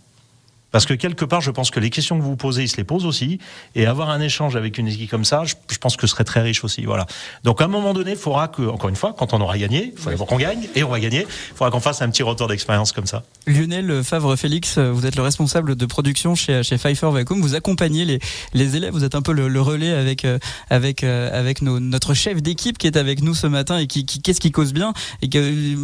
Parce 0.74 0.86
que 0.86 0.94
quelque 0.94 1.24
part, 1.24 1.40
je 1.40 1.52
pense 1.52 1.70
que 1.70 1.78
les 1.78 1.88
questions 1.88 2.18
que 2.18 2.24
vous 2.24 2.34
posez, 2.34 2.64
ils 2.64 2.68
se 2.68 2.76
les 2.76 2.82
posent 2.82 3.06
aussi. 3.06 3.38
Et 3.76 3.86
avoir 3.86 4.10
un 4.10 4.20
échange 4.20 4.56
avec 4.56 4.76
une 4.76 4.88
équipe 4.88 5.08
comme 5.08 5.24
ça, 5.24 5.44
je, 5.44 5.54
pense 5.78 5.96
que 5.96 6.08
ce 6.08 6.14
serait 6.14 6.24
très 6.24 6.42
riche 6.42 6.64
aussi. 6.64 6.82
Voilà. 6.82 7.06
Donc 7.44 7.60
à 7.60 7.66
un 7.66 7.68
moment 7.68 7.94
donné, 7.94 8.10
il 8.10 8.16
faudra 8.16 8.48
que, 8.48 8.62
encore 8.62 8.90
une 8.90 8.96
fois, 8.96 9.14
quand 9.16 9.32
on 9.34 9.40
aura 9.40 9.56
gagné, 9.56 9.92
il 9.96 9.96
faudra 9.96 10.26
qu'on 10.26 10.36
gagne, 10.36 10.66
et 10.74 10.82
on 10.82 10.88
va 10.88 10.98
gagner, 10.98 11.28
il 11.28 11.56
faudra 11.56 11.70
qu'on 11.70 11.78
fasse 11.78 12.02
un 12.02 12.10
petit 12.10 12.24
retour 12.24 12.48
d'expérience 12.48 12.90
comme 12.90 13.06
ça. 13.06 13.22
Lionel 13.46 14.02
Favre-Félix, 14.02 14.78
vous 14.78 15.06
êtes 15.06 15.14
le 15.14 15.22
responsable 15.22 15.76
de 15.76 15.86
production 15.86 16.34
chez, 16.34 16.64
chez 16.64 16.76
Pfeiffer 16.76 17.10
Vacuum. 17.12 17.40
Vous 17.40 17.54
accompagnez 17.54 18.18
les, 18.52 18.76
élèves, 18.76 18.92
vous 18.92 19.04
êtes 19.04 19.14
un 19.14 19.22
peu 19.22 19.32
le, 19.32 19.60
relais 19.60 19.92
avec, 19.92 20.24
euh, 20.24 20.40
avec, 20.70 21.04
euh, 21.04 21.30
avec 21.38 21.62
notre 21.62 22.14
chef 22.14 22.42
d'équipe 22.42 22.78
qui 22.78 22.88
est 22.88 22.96
avec 22.96 23.22
nous 23.22 23.34
ce 23.34 23.46
matin 23.46 23.78
et 23.78 23.86
qui, 23.86 24.04
qu'est-ce 24.04 24.40
qui 24.40 24.50
cause 24.50 24.72
bien 24.72 24.92
et 25.22 25.28
qui 25.28 25.38
euh, 25.38 25.76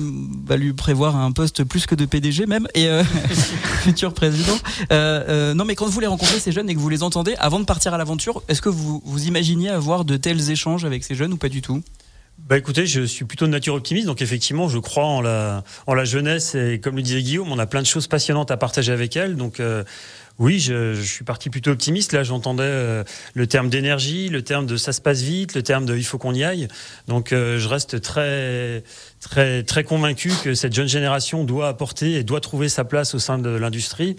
va 0.46 0.56
lui 0.56 0.72
prévoir 0.72 1.14
un 1.14 1.30
poste 1.30 1.62
plus 1.62 1.86
que 1.86 1.94
de 1.94 2.06
PDG 2.06 2.46
même 2.46 2.66
et 2.74 2.88
futur 3.84 4.14
président. 4.14 4.58
Euh, 4.92 5.24
euh, 5.28 5.54
non, 5.54 5.64
mais 5.64 5.74
quand 5.74 5.86
vous 5.86 6.00
les 6.00 6.06
rencontrez, 6.06 6.40
ces 6.40 6.52
jeunes, 6.52 6.68
et 6.70 6.74
que 6.74 6.80
vous 6.80 6.88
les 6.88 7.02
entendez, 7.02 7.34
avant 7.38 7.60
de 7.60 7.64
partir 7.64 7.94
à 7.94 7.98
l'aventure, 7.98 8.42
est-ce 8.48 8.62
que 8.62 8.68
vous, 8.68 9.02
vous 9.04 9.26
imaginiez 9.26 9.70
avoir 9.70 10.04
de 10.04 10.16
tels 10.16 10.50
échanges 10.50 10.84
avec 10.84 11.04
ces 11.04 11.14
jeunes 11.14 11.32
ou 11.32 11.36
pas 11.36 11.48
du 11.48 11.62
tout? 11.62 11.82
Bah 12.48 12.56
écoutez, 12.56 12.86
je 12.86 13.02
suis 13.02 13.24
plutôt 13.24 13.46
de 13.46 13.50
nature 13.50 13.74
optimiste, 13.74 14.06
donc 14.06 14.22
effectivement, 14.22 14.68
je 14.68 14.78
crois 14.78 15.04
en 15.04 15.20
la, 15.20 15.62
en 15.86 15.94
la 15.94 16.04
jeunesse 16.04 16.54
et 16.54 16.80
comme 16.80 16.96
le 16.96 17.02
disait 17.02 17.22
Guillaume, 17.22 17.52
on 17.52 17.58
a 17.58 17.66
plein 17.66 17.82
de 17.82 17.86
choses 17.86 18.06
passionnantes 18.06 18.50
à 18.50 18.56
partager 18.56 18.92
avec 18.92 19.14
elle. 19.16 19.36
Donc 19.36 19.60
euh, 19.60 19.84
Oui, 20.40 20.58
je, 20.58 20.94
suis 21.02 21.22
parti 21.22 21.50
plutôt 21.50 21.70
optimiste. 21.70 22.14
Là, 22.14 22.22
j'entendais 22.22 22.62
euh, 22.64 23.04
le 23.34 23.46
terme 23.46 23.68
d'énergie, 23.68 24.30
le 24.30 24.40
terme 24.40 24.64
de 24.64 24.78
ça 24.78 24.94
se 24.94 25.02
passe 25.02 25.20
vite, 25.20 25.54
le 25.54 25.62
terme 25.62 25.84
de 25.84 25.94
il 25.94 26.02
faut 26.02 26.16
qu'on 26.16 26.32
y 26.32 26.44
aille. 26.44 26.66
Donc, 27.08 27.34
euh, 27.34 27.58
je 27.58 27.68
reste 27.68 28.00
très, 28.00 28.82
très, 29.20 29.62
très 29.64 29.84
convaincu 29.84 30.32
que 30.42 30.54
cette 30.54 30.72
jeune 30.72 30.88
génération 30.88 31.44
doit 31.44 31.68
apporter 31.68 32.14
et 32.14 32.24
doit 32.24 32.40
trouver 32.40 32.70
sa 32.70 32.84
place 32.84 33.14
au 33.14 33.18
sein 33.18 33.36
de 33.36 33.50
l'industrie, 33.50 34.16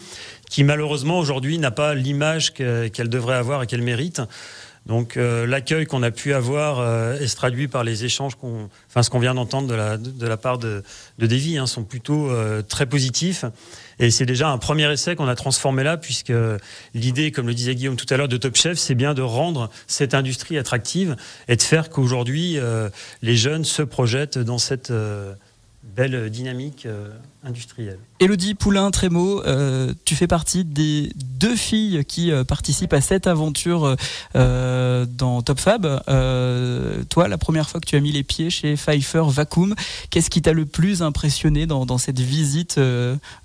qui 0.48 0.64
malheureusement 0.64 1.18
aujourd'hui 1.18 1.58
n'a 1.58 1.72
pas 1.72 1.96
l'image 1.96 2.54
qu'elle 2.54 3.10
devrait 3.10 3.38
avoir 3.38 3.64
et 3.64 3.66
qu'elle 3.66 3.82
mérite. 3.82 4.22
Donc 4.86 5.18
euh, 5.18 5.48
l'accueil 5.48 5.86
qu'on 5.86 6.02
a 6.04 6.10
pu 6.12 6.34
avoir 6.34 6.80
euh, 6.80 7.20
est 7.20 7.36
traduit 7.36 7.68
par 7.68 7.84
les 7.84 8.04
échanges 8.04 8.34
qu'on, 8.36 8.68
enfin 8.90 9.04
ce 9.04 9.12
qu'on 9.12 9.20
vient 9.20 9.36
d'entendre 9.36 9.68
de 9.68 9.76
la, 9.76 9.98
de 9.98 10.28
la 10.28 10.38
part 10.38 10.58
de, 10.58 10.84
de 11.20 11.28
Davy, 11.28 11.58
hein, 11.58 11.68
sont 11.68 11.84
plutôt 11.84 12.32
très 12.68 12.86
positifs. 12.86 13.46
Et 14.02 14.12
c'est 14.12 14.26
déjà 14.26 14.50
un 14.50 14.58
premier 14.58 14.92
essai 14.92 15.16
qu'on 15.16 15.28
a 15.28 15.36
transformé 15.36 15.84
là, 15.84 15.96
puisque 15.96 16.34
l'idée, 16.94 17.32
comme 17.32 17.48
le 17.48 17.54
disait 17.54 17.76
Guillaume 17.76 17.96
tout 17.96 18.08
à 18.10 18.18
l'heure, 18.18 18.28
de 18.28 18.36
Top 18.36 18.56
Chef, 18.56 18.78
c'est 18.78 18.96
bien 18.96 19.14
de 19.14 19.22
rendre 19.22 19.70
cette 19.88 20.14
industrie 20.14 20.58
attractive 20.58 21.16
et 21.48 21.56
de 21.56 21.62
faire 21.62 21.90
qu'aujourd'hui 21.90 22.58
les 23.22 23.36
jeunes 23.36 23.64
se 23.64 23.84
projettent 23.84 24.40
dans 24.40 24.58
cette 24.58 24.92
belle 25.96 26.30
dynamique 26.30 26.86
euh, 26.86 27.10
industrielle. 27.44 28.00
Elodie 28.20 28.56
Poulain-Trémo, 28.56 29.44
euh, 29.44 29.94
tu 30.06 30.16
fais 30.16 30.28
partie 30.28 30.64
des 30.64 31.12
deux 31.16 31.56
filles 31.56 32.04
qui 32.06 32.32
euh, 32.32 32.44
participent 32.44 32.94
à 32.94 33.02
cette 33.02 33.28
aventure 33.28 33.96
dans 34.34 35.42
Top 35.42 35.60
Fab. 35.60 35.84
toi, 37.10 37.28
la 37.28 37.38
première 37.38 37.70
fois 37.70 37.80
que 37.80 37.86
tu 37.86 37.96
as 37.96 38.00
mis 38.00 38.12
les 38.12 38.24
pieds 38.24 38.50
chez 38.50 38.76
Pfeiffer 38.76 39.24
Vacuum, 39.28 39.76
qu'est-ce 40.10 40.30
qui 40.30 40.42
t'a 40.42 40.54
le 40.54 40.66
plus 40.66 41.02
impressionné 41.02 41.66
dans, 41.66 41.98
cette 41.98 42.20
visite 42.20 42.80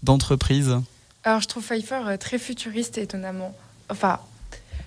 d'entreprise? 0.02 0.76
Alors, 1.24 1.40
je 1.40 1.48
trouve 1.48 1.64
Pfeiffer 1.64 2.16
très 2.18 2.38
futuriste, 2.38 2.98
étonnamment. 2.98 3.54
Enfin, 3.90 4.20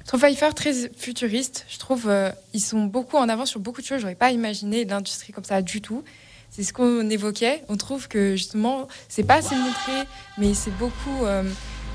je 0.03 0.07
trouve 0.07 0.21
Pfeiffer 0.21 0.53
très 0.55 0.73
futuriste. 0.95 1.65
Je 1.69 1.77
trouve 1.77 2.11
ils 2.53 2.61
sont 2.61 2.85
beaucoup 2.85 3.17
en 3.17 3.27
avance 3.29 3.49
sur 3.49 3.59
beaucoup 3.59 3.81
de 3.81 3.85
choses. 3.85 4.01
J'aurais 4.01 4.15
pas 4.15 4.31
imaginé 4.31 4.85
l'industrie 4.85 5.33
comme 5.33 5.43
ça 5.43 5.61
du 5.61 5.81
tout 5.81 6.03
c'est 6.49 6.63
ce 6.63 6.73
qu'on 6.73 7.09
évoquait. 7.09 7.63
On 7.69 7.77
trouve 7.77 8.07
que 8.07 8.35
justement, 8.35 8.87
c'est 9.07 9.23
pas 9.23 9.35
assez 9.35 9.55
montré, 9.55 10.07
mais 10.37 10.53
c'est 10.53 10.75
beaucoup 10.77 11.25
euh, 11.25 11.43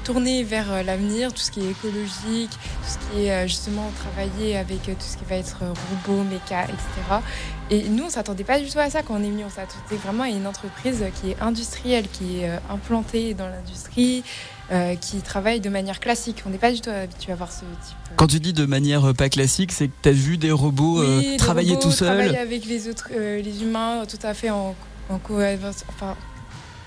tourné 0.04 0.44
vers 0.44 0.72
euh, 0.72 0.82
l'avenir, 0.82 1.32
tout 1.32 1.40
ce 1.40 1.50
qui 1.50 1.60
est 1.60 1.70
écologique, 1.70 2.50
tout 2.50 2.88
ce 2.88 2.98
qui 2.98 3.24
est 3.24 3.32
euh, 3.32 3.46
justement 3.46 3.90
travailler 3.96 4.56
avec 4.56 4.82
tout 4.82 4.94
ce 5.00 5.16
qui 5.16 5.24
va 5.24 5.36
être 5.36 5.58
robot, 6.06 6.22
méca, 6.24 6.64
etc. 6.64 6.78
Et 7.70 7.88
nous, 7.88 8.04
on 8.04 8.10
s'attendait 8.10 8.44
pas 8.44 8.60
du 8.60 8.68
tout 8.68 8.78
à 8.78 8.90
ça 8.90 9.02
quand 9.02 9.14
on 9.14 9.22
est 9.22 9.30
venu. 9.30 9.44
On 9.44 9.50
s'attendait 9.50 10.00
vraiment 10.02 10.24
à 10.24 10.28
une 10.28 10.46
entreprise 10.46 11.04
qui 11.20 11.30
est 11.30 11.40
industrielle, 11.40 12.06
qui 12.08 12.40
est 12.40 12.50
implantée 12.70 13.34
dans 13.34 13.48
l'industrie, 13.48 14.22
euh, 14.72 14.94
qui 14.96 15.18
travaillent 15.18 15.60
de 15.60 15.68
manière 15.68 16.00
classique. 16.00 16.42
On 16.46 16.50
n'est 16.50 16.58
pas 16.58 16.72
du 16.72 16.80
tout 16.80 16.90
habitué 16.90 17.32
à 17.32 17.36
voir 17.36 17.52
ce 17.52 17.60
type. 17.60 17.96
Euh, 18.10 18.14
Quand 18.16 18.26
tu 18.26 18.40
dis 18.40 18.52
de 18.52 18.64
manière 18.64 19.12
pas 19.14 19.28
classique, 19.28 19.72
c'est 19.72 19.88
que 19.88 19.92
tu 20.02 20.08
as 20.08 20.12
vu 20.12 20.38
des 20.38 20.52
robots 20.52 21.02
euh, 21.02 21.36
travailler 21.36 21.78
tout 21.78 21.90
seuls 21.90 22.08
Travailler 22.08 22.38
avec 22.38 22.64
les 22.64 22.88
autres, 22.88 23.08
les 23.12 23.62
humains, 23.62 24.04
tout 24.08 24.24
à 24.26 24.32
fait 24.34 24.50
en, 24.50 24.74
en 25.10 25.20
enfin, 25.88 26.16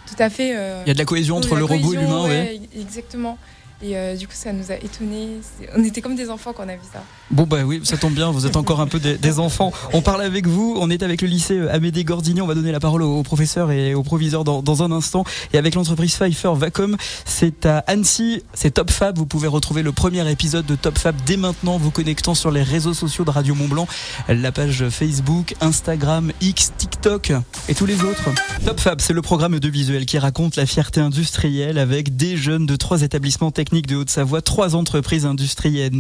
tout 0.08 0.16
à 0.18 0.30
fait. 0.30 0.50
Il 0.50 0.88
y 0.88 0.92
a 0.92 0.94
de 0.94 0.98
la 0.98 1.06
cohésion 1.06 1.38
entre 1.38 1.56
le 1.56 1.66
robot 1.66 1.94
et 1.94 1.98
l'humain, 1.98 2.24
ouais, 2.24 2.62
Exactement. 2.80 3.38
Et 3.84 3.96
euh, 3.96 4.16
du 4.16 4.28
coup, 4.28 4.34
ça 4.34 4.52
nous 4.54 4.72
a 4.72 4.76
étonnés. 4.76 5.38
On 5.76 5.84
était 5.84 6.02
comme 6.02 6.16
des 6.16 6.32
enfants 6.32 6.52
quand 6.52 6.66
on 6.66 6.70
a 6.70 6.74
vu 6.74 6.82
ça. 6.92 7.04
Bon, 7.30 7.44
bah 7.44 7.58
oui, 7.64 7.80
ça 7.84 7.96
tombe 7.96 8.14
bien, 8.14 8.32
vous 8.32 8.48
êtes 8.48 8.56
encore 8.56 8.82
un 8.82 8.88
peu 8.88 9.00
des, 9.00 9.40
enfants. 9.40 9.72
On 9.94 10.02
parle 10.02 10.24
avec 10.24 10.48
vous, 10.48 10.76
on 10.80 10.90
est 10.90 11.04
avec 11.04 11.22
le 11.22 11.28
lycée 11.28 11.60
euh, 11.60 11.72
Amédée 11.72 12.04
Gordini. 12.04 12.42
On 12.42 12.48
va 12.48 12.56
donner 12.56 12.72
la 12.72 12.80
parole 12.80 13.04
au, 13.04 13.22
professeur 13.22 13.72
et 13.72 13.94
au 13.94 14.02
proviseur 14.02 14.44
dans, 14.44 14.64
dans, 14.64 14.82
un 14.82 14.92
instant. 14.92 15.26
Et 15.54 15.60
avec 15.60 15.76
l'entreprise 15.76 16.16
Pfeiffer 16.16 16.54
Vacom, 16.56 16.98
c'est 17.26 17.68
à 17.68 17.80
Annecy, 17.86 18.42
c'est 18.54 18.72
Top 18.72 18.90
Fab. 18.90 19.16
Vous 19.16 19.28
pouvez 19.28 19.48
retrouver 19.48 19.84
le 19.84 19.92
premier 19.92 20.28
épisode 20.32 20.66
de 20.66 20.76
Top 20.76 20.98
Fab 20.98 21.16
dès 21.28 21.38
maintenant, 21.38 21.78
vous 21.78 21.92
connectant 21.92 22.34
sur 22.34 22.50
les 22.50 22.64
réseaux 22.64 22.96
sociaux 22.96 23.26
de 23.26 23.30
Radio 23.30 23.54
Mont 23.54 23.68
Blanc, 23.68 23.88
la 24.28 24.52
page 24.52 24.90
Facebook, 24.90 25.54
Instagram, 25.62 26.32
X, 26.42 26.74
TikTok 26.80 27.34
et 27.70 27.76
tous 27.76 27.86
les 27.86 28.02
autres. 28.04 28.30
Top 28.66 28.80
Fab, 28.80 29.02
c'est 29.02 29.14
le 29.14 29.22
programme 29.22 29.60
de 29.60 29.70
visuel 29.70 30.08
qui 30.08 30.18
raconte 30.18 30.56
la 30.56 30.66
fierté 30.66 31.00
industrielle 31.00 31.78
avec 31.78 32.16
des 32.16 32.38
jeunes 32.38 32.66
de 32.66 32.76
trois 32.76 33.04
établissements 33.04 33.52
techniques 33.52 33.67
de 33.72 33.96
Haute-Savoie, 33.98 34.42
trois 34.42 34.76
entreprises 34.76 35.26
industrielles 35.26 35.92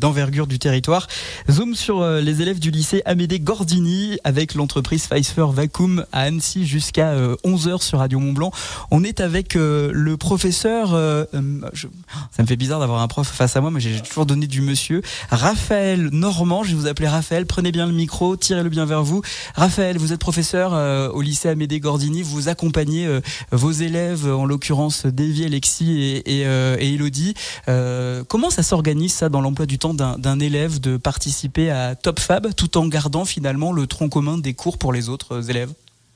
d'envergure 0.00 0.46
du 0.46 0.58
territoire. 0.58 1.08
Zoom 1.50 1.74
sur 1.74 2.00
euh, 2.00 2.20
les 2.20 2.40
élèves 2.40 2.60
du 2.60 2.70
lycée 2.70 3.02
Amédée 3.04 3.40
Gordini 3.40 4.18
avec 4.22 4.54
l'entreprise 4.54 5.08
Pfizer 5.08 5.50
Vacuum 5.50 6.04
à 6.12 6.20
Annecy 6.20 6.64
jusqu'à 6.66 7.14
11h 7.44 7.68
euh, 7.68 7.78
sur 7.78 7.98
Radio 7.98 8.20
Mont-Blanc. 8.20 8.52
On 8.92 9.02
est 9.02 9.20
avec 9.20 9.56
euh, 9.56 9.90
le 9.92 10.16
professeur, 10.16 10.90
ça 10.90 12.42
me 12.42 12.46
fait 12.46 12.56
bizarre 12.56 12.80
d'avoir 12.80 13.02
un 13.02 13.08
prof 13.08 13.26
face 13.26 13.56
à 13.56 13.60
moi, 13.60 13.70
mais 13.70 13.80
j'ai 13.80 14.00
toujours 14.00 14.26
donné 14.26 14.46
du 14.46 14.60
monsieur, 14.60 15.02
Raphaël 15.30 16.10
Normand, 16.12 16.62
je 16.62 16.70
vais 16.70 16.76
vous 16.76 16.86
appeler 16.86 17.08
Raphaël, 17.08 17.44
prenez 17.44 17.72
bien 17.72 17.86
le 17.86 17.92
micro, 17.92 18.36
tirez-le 18.36 18.70
bien 18.70 18.84
vers 18.84 19.02
vous. 19.02 19.22
Raphaël, 19.56 19.98
vous 19.98 20.12
êtes 20.12 20.20
professeur 20.20 20.72
au 21.14 21.20
lycée 21.22 21.48
Amédée 21.48 21.80
Gordini, 21.80 22.22
vous 22.22 22.48
accompagnez 22.48 23.20
vos 23.50 23.72
élèves, 23.72 24.26
en 24.32 24.44
l'occurrence 24.44 25.06
Davy, 25.06 25.44
Alexis 25.44 26.22
et, 26.24 26.44
et 26.78 26.94
Elodie. 26.94 27.34
Euh, 27.68 28.24
comment 28.28 28.50
ça 28.50 28.62
s'organise 28.62 29.14
ça 29.14 29.28
dans 29.28 29.40
l'emploi 29.40 29.66
du 29.66 29.78
temps 29.78 29.94
d'un 29.94 30.40
élève 30.40 30.80
de 30.80 30.96
participer 30.96 31.70
à 31.70 31.94
Top 31.94 32.20
Fab 32.20 32.54
tout 32.54 32.76
en 32.78 32.86
gardant 32.86 33.24
finalement 33.24 33.72
le 33.72 33.86
tronc 33.86 34.08
commun 34.08 34.38
des 34.38 34.54
cours 34.54 34.78
pour 34.78 34.92
les 34.92 35.08
autres 35.08 35.36
euh, 35.36 35.42
élèves? 35.42 35.72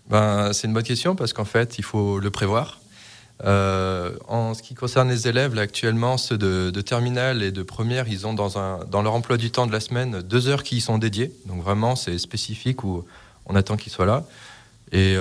Ben, 0.09 0.52
C'est 0.52 0.66
une 0.66 0.75
bonne 0.75 0.83
question 0.83 1.16
parce 1.16 1.33
qu'en 1.33 1.45
fait, 1.45 1.78
il 1.78 1.85
faut 1.85 2.21
le 2.21 2.31
prévoir. 2.31 2.81
en 3.45 4.55
ce 4.55 4.62
qui 4.62 4.75
concerne 4.75 5.09
les 5.09 5.28
élèves, 5.28 5.59
actuellement, 5.59 6.16
ceux 6.16 6.38
de, 6.38 6.81
terminale 6.81 7.43
et 7.43 7.50
de 7.50 7.62
première, 7.62 8.09
ils 8.09 8.26
ont 8.26 8.35
dans 8.35 9.02
leur 9.02 9.14
emploi 9.14 9.37
du 9.37 9.50
temps 9.50 9.66
de 9.66 9.73
la 9.73 9.81
semaine 9.81 10.23
deux 10.23 10.49
heures 10.49 10.62
qui 10.62 10.76
y 10.76 10.81
sont 10.81 10.99
dédiées. 10.99 11.33
Donc 11.47 11.62
vraiment, 11.62 11.97
c'est 11.97 12.19
spécifique 12.19 12.85
où 12.85 13.05
on 13.47 13.57
attend 13.57 13.76
qu'ils 13.76 13.93
soient 13.93 14.07
là. 14.07 14.25
Et 14.93 15.16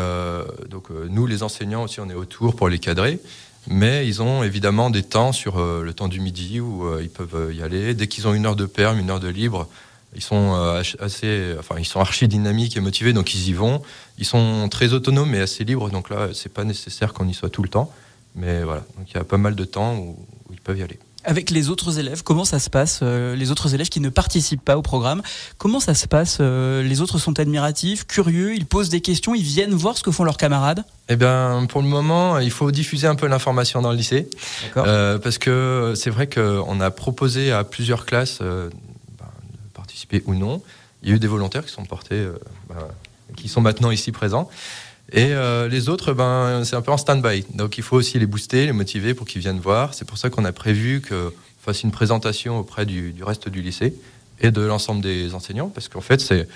donc 0.69 0.89
nous, 1.10 1.25
les 1.25 1.41
enseignants 1.41 1.84
aussi, 1.84 2.00
on 2.00 2.10
est 2.10 2.13
autour 2.15 2.55
pour 2.55 2.69
les 2.69 2.79
cadrer. 2.79 3.19
Mais 3.67 4.07
ils 4.07 4.22
ont 4.22 4.43
évidemment 4.43 4.89
des 4.89 5.03
temps 5.03 5.31
sur 5.31 5.57
euh, 5.57 5.84
le 5.84 5.93
temps 5.93 6.07
du 6.07 6.19
midi 6.19 6.60
où 6.60 6.86
euh, 6.86 7.01
ils 7.01 7.10
peuvent 7.10 7.36
euh, 7.36 7.53
y 7.53 7.63
aller. 7.63 7.93
Dès 7.93 8.07
qu'ils 8.07 8.27
ont 8.27 8.34
une 8.34 8.45
heure 8.45 8.55
de 8.55 8.65
perme, 8.65 9.00
une 9.00 9.10
heure 9.10 9.19
de 9.19 9.27
libre, 9.27 9.67
ils 10.15 10.24
sont 10.24 10.53
assez, 11.01 11.55
enfin, 11.60 11.75
ils 11.77 11.86
sont 11.86 12.00
archi 12.00 12.29
dynamiques 12.29 12.77
et 12.77 12.79
motivés, 12.79 13.12
donc 13.12 13.36
ils 13.36 13.50
y 13.50 13.53
vont. 13.53 13.81
Ils 14.17 14.24
sont 14.24 14.69
très 14.69 14.93
autonomes 14.93 15.36
et 15.36 15.41
assez 15.41 15.65
libres, 15.65 15.89
donc 15.89 16.10
là, 16.10 16.29
c'est 16.34 16.53
pas 16.53 16.63
nécessaire 16.63 17.12
qu'on 17.12 17.27
y 17.27 17.34
soit 17.34 17.50
tout 17.50 17.63
le 17.63 17.67
temps. 17.67 17.91
Mais 18.34 18.63
voilà, 18.63 18.86
donc 18.98 19.12
il 19.12 19.15
y 19.15 19.19
a 19.19 19.25
pas 19.25 19.38
mal 19.38 19.55
de 19.55 19.65
temps 19.65 19.98
où 19.98 20.17
ils 20.53 20.62
peuvent 20.62 20.77
y 20.77 20.84
aller. 20.84 21.00
Avec 21.25 21.50
les 21.50 21.70
autres 21.70 21.98
élèves, 21.98 22.22
comment 22.22 22.46
ça 22.46 22.60
se 22.60 22.70
passe 22.70 23.00
euh, 23.01 23.36
Les 23.36 23.50
autres 23.50 23.74
élèves 23.74 23.89
qui 23.89 24.00
ne 24.00 24.10
participent 24.10 24.63
pas 24.63 24.77
au 24.77 24.84
programme, 24.84 25.24
comment 25.58 25.79
ça 25.79 25.96
se 25.96 26.08
passe 26.08 26.38
euh, 26.39 26.84
Les 26.84 27.01
autres 27.01 27.17
sont 27.17 27.39
admiratifs, 27.39 28.05
curieux, 28.05 28.53
ils 28.53 28.65
posent 28.65 28.89
des 28.89 29.01
questions, 29.01 29.34
ils 29.34 29.44
viennent 29.44 29.74
voir 29.74 29.98
ce 29.98 30.03
que 30.03 30.12
font 30.12 30.24
leurs 30.24 30.38
camarades 30.38 30.84
Eh 31.10 31.15
bien, 31.15 31.65
pour 31.67 31.82
le 31.82 31.88
moment, 31.88 32.38
il 32.38 32.51
faut 32.51 32.70
diffuser 32.70 33.08
un 33.08 33.15
peu 33.15 33.27
l'information 33.27 33.82
dans 33.82 33.91
le 33.91 33.98
lycée. 33.98 34.29
Euh, 34.77 35.17
parce 35.17 35.39
que 35.39 35.94
c'est 35.96 36.12
vrai 36.12 36.27
qu'on 36.27 36.79
a 36.79 36.91
proposé 36.91 37.51
à 37.51 37.63
plusieurs 37.63 38.05
classes 38.05 38.39
ben, 38.39 38.70
de 38.70 39.70
participer 39.74 40.22
ou 40.27 40.36
non. 40.36 40.62
Il 41.01 41.10
y 41.10 41.12
a 41.12 41.15
eu 41.15 41.20
des 41.20 41.27
volontaires 41.27 41.65
qui 41.65 41.72
sont 41.72 41.86
portés, 41.86 42.24
ben, 42.70 42.75
qui 43.36 43.48
sont 43.50 43.62
maintenant 43.62 43.89
ici 43.89 44.12
présents. 44.12 44.48
Et 45.12 45.33
euh, 45.33 45.67
les 45.67 45.89
autres, 45.89 46.13
ben, 46.13 46.63
c'est 46.63 46.75
un 46.75 46.81
peu 46.81 46.91
en 46.91 46.97
stand-by. 46.97 47.45
Donc 47.53 47.77
il 47.77 47.83
faut 47.83 47.95
aussi 47.95 48.17
les 48.17 48.25
booster, 48.25 48.65
les 48.65 48.71
motiver 48.71 49.13
pour 49.13 49.27
qu'ils 49.27 49.41
viennent 49.41 49.59
voir. 49.59 49.93
C'est 49.93 50.05
pour 50.05 50.17
ça 50.17 50.29
qu'on 50.29 50.45
a 50.45 50.51
prévu 50.51 51.01
qu'on 51.01 51.31
fasse 51.63 51.83
une 51.83 51.91
présentation 51.91 52.59
auprès 52.59 52.85
du, 52.85 53.13
reste 53.21 53.50
du 53.50 53.62
lycée 53.62 53.93
et 54.41 54.51
de 54.51 54.62
l'ensemble 54.62 55.01
des 55.01 55.35
enseignants. 55.35 55.69
Parce 55.69 55.89
qu'en 55.89 56.01
fait, 56.01 56.21
c'est, 56.21 56.47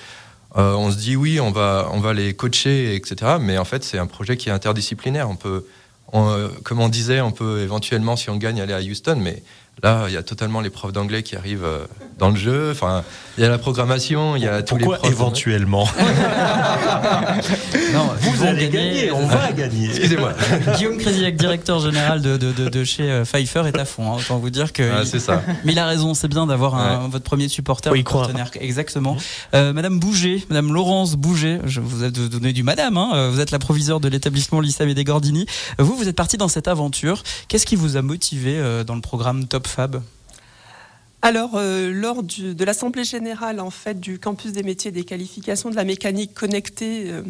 euh, 0.57 0.73
on 0.73 0.91
se 0.91 0.97
dit 0.97 1.15
oui, 1.15 1.39
on 1.39 1.51
va, 1.51 1.89
on 1.93 1.99
va 1.99 2.13
les 2.13 2.33
coacher, 2.33 2.95
etc. 2.95 3.33
Mais 3.39 3.57
en 3.57 3.65
fait, 3.65 3.83
c'est 3.83 3.99
un 3.99 4.07
projet 4.07 4.35
qui 4.35 4.49
est 4.49 4.51
interdisciplinaire. 4.53 5.29
On 5.29 5.35
peut, 5.35 5.67
euh, 6.15 6.49
comme 6.63 6.79
on 6.79 6.89
disait, 6.89 7.21
on 7.21 7.31
peut 7.31 7.61
éventuellement, 7.61 8.15
si 8.15 8.31
on 8.31 8.37
gagne, 8.37 8.59
aller 8.61 8.73
à 8.73 8.81
Houston. 8.81 9.17
Mais 9.19 9.43
Là, 9.81 10.07
il 10.09 10.13
y 10.13 10.17
a 10.17 10.23
totalement 10.23 10.59
les 10.59 10.69
profs 10.69 10.91
d'anglais 10.91 11.23
qui 11.23 11.37
arrivent 11.37 11.65
dans 12.17 12.31
le 12.31 12.35
jeu. 12.35 12.71
Enfin, 12.71 13.05
il 13.37 13.43
y 13.43 13.47
a 13.47 13.49
la 13.49 13.57
programmation, 13.57 14.35
il 14.35 14.43
y 14.43 14.47
a 14.47 14.61
tous 14.61 14.75
les 14.75 14.83
profs. 14.83 15.05
éventuellement? 15.05 15.87
Gagner, 18.67 19.11
on 19.11 19.25
va 19.25 19.51
gagner. 19.51 19.87
Excusez-moi. 19.87 20.33
Guillaume 20.77 20.97
Crézillac, 20.97 21.35
directeur 21.35 21.79
général 21.79 22.21
de, 22.21 22.37
de, 22.37 22.51
de, 22.51 22.83
chez 22.83 23.09
euh, 23.09 23.25
Pfeiffer, 23.25 23.63
est 23.67 23.77
à 23.77 23.85
fond. 23.85 24.11
Hein, 24.11 24.17
autant 24.19 24.39
vous 24.39 24.49
dire 24.49 24.73
que. 24.73 24.83
Ah, 24.83 25.05
c'est 25.05 25.19
ça. 25.19 25.43
Mais 25.65 25.73
il 25.73 25.79
a 25.79 25.85
raison, 25.85 26.13
c'est 26.13 26.27
bien 26.27 26.47
d'avoir 26.47 27.07
votre 27.09 27.23
premier 27.23 27.47
supporter, 27.47 27.91
oui, 27.91 28.03
partenaire. 28.03 28.51
Exactement. 28.59 29.17
Euh, 29.53 29.73
Madame 29.73 29.99
Bouget, 29.99 30.43
Madame 30.49 30.73
Laurence 30.73 31.15
Bouget, 31.15 31.59
je 31.65 31.79
vous 31.79 32.03
ai 32.03 32.11
donné 32.11 32.53
du 32.53 32.63
Madame. 32.63 32.97
Hein, 32.97 33.29
vous 33.31 33.39
êtes 33.39 33.51
la 33.51 33.59
proviseure 33.59 33.99
de 33.99 34.07
l'établissement 34.07 34.59
Lycée 34.59 34.93
des 34.93 35.03
Gordini. 35.03 35.45
Vous, 35.77 35.95
vous 35.95 36.07
êtes 36.07 36.15
parti 36.15 36.37
dans 36.37 36.47
cette 36.47 36.67
aventure. 36.67 37.23
Qu'est-ce 37.47 37.65
qui 37.65 37.75
vous 37.75 37.97
a 37.97 38.01
motivé 38.01 38.61
dans 38.85 38.95
le 38.95 39.01
programme 39.01 39.45
Top 39.45 39.67
Fab? 39.67 40.01
Alors, 41.21 41.51
euh, 41.55 41.91
lors 41.93 42.23
de 42.23 42.63
l'Assemblée 42.63 43.03
générale 43.03 43.59
en 43.59 43.69
fait, 43.69 43.99
du 43.99 44.19
campus 44.19 44.53
des 44.53 44.63
métiers 44.63 44.89
et 44.89 44.93
des 44.93 45.03
qualifications 45.03 45.69
de 45.69 45.75
la 45.75 45.83
mécanique 45.83 46.33
connectée, 46.33 47.07
euh, 47.07 47.23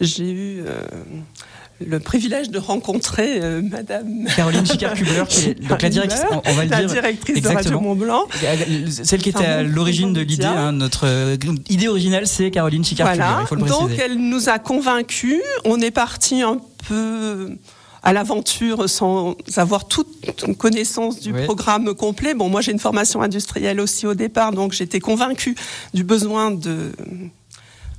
j'ai 0.00 0.30
eu 0.30 0.60
euh, 0.60 0.80
le 1.84 1.98
privilège 1.98 2.50
de 2.50 2.60
rencontrer 2.60 3.40
Madame 3.62 4.26
Caroline 4.36 4.64
Chicard-Kubler, 4.64 5.24
qui 5.28 5.48
est 5.48 5.54
donc 5.54 5.82
la 5.82 5.88
directrice, 5.88 6.22
on 6.30 6.52
va 6.52 6.64
le 6.64 6.70
la 6.70 6.84
directrice 6.84 7.42
de 7.42 7.48
Radio 7.48 7.80
Mont 7.80 7.96
Blanc, 7.96 8.28
celle 8.88 9.20
qui 9.20 9.30
était 9.30 9.44
à 9.44 9.62
l'origine 9.64 10.12
de 10.12 10.20
l'idée. 10.20 10.44
Hein, 10.44 10.70
notre 10.70 11.36
idée 11.68 11.88
originale, 11.88 12.28
c'est 12.28 12.52
Caroline 12.52 12.84
Chicard-Kubler. 12.84 13.24
Voilà. 13.24 13.40
Il 13.42 13.46
faut 13.48 13.56
le 13.56 13.62
donc 13.64 13.90
elle 13.98 14.18
nous 14.18 14.48
a 14.50 14.60
convaincus. 14.60 15.42
On 15.64 15.80
est 15.80 15.90
parti 15.90 16.42
un 16.42 16.60
peu 16.86 17.56
à 18.02 18.12
l'aventure 18.12 18.88
sans 18.88 19.36
avoir 19.56 19.86
toute 19.86 20.56
connaissance 20.58 21.20
du 21.20 21.32
programme 21.32 21.94
complet. 21.94 22.34
Bon, 22.34 22.48
moi 22.48 22.60
j'ai 22.60 22.72
une 22.72 22.78
formation 22.78 23.22
industrielle 23.22 23.80
aussi 23.80 24.06
au 24.06 24.14
départ, 24.14 24.52
donc 24.52 24.72
j'étais 24.72 25.00
convaincue 25.00 25.54
du 25.94 26.04
besoin 26.04 26.50
de 26.50 26.92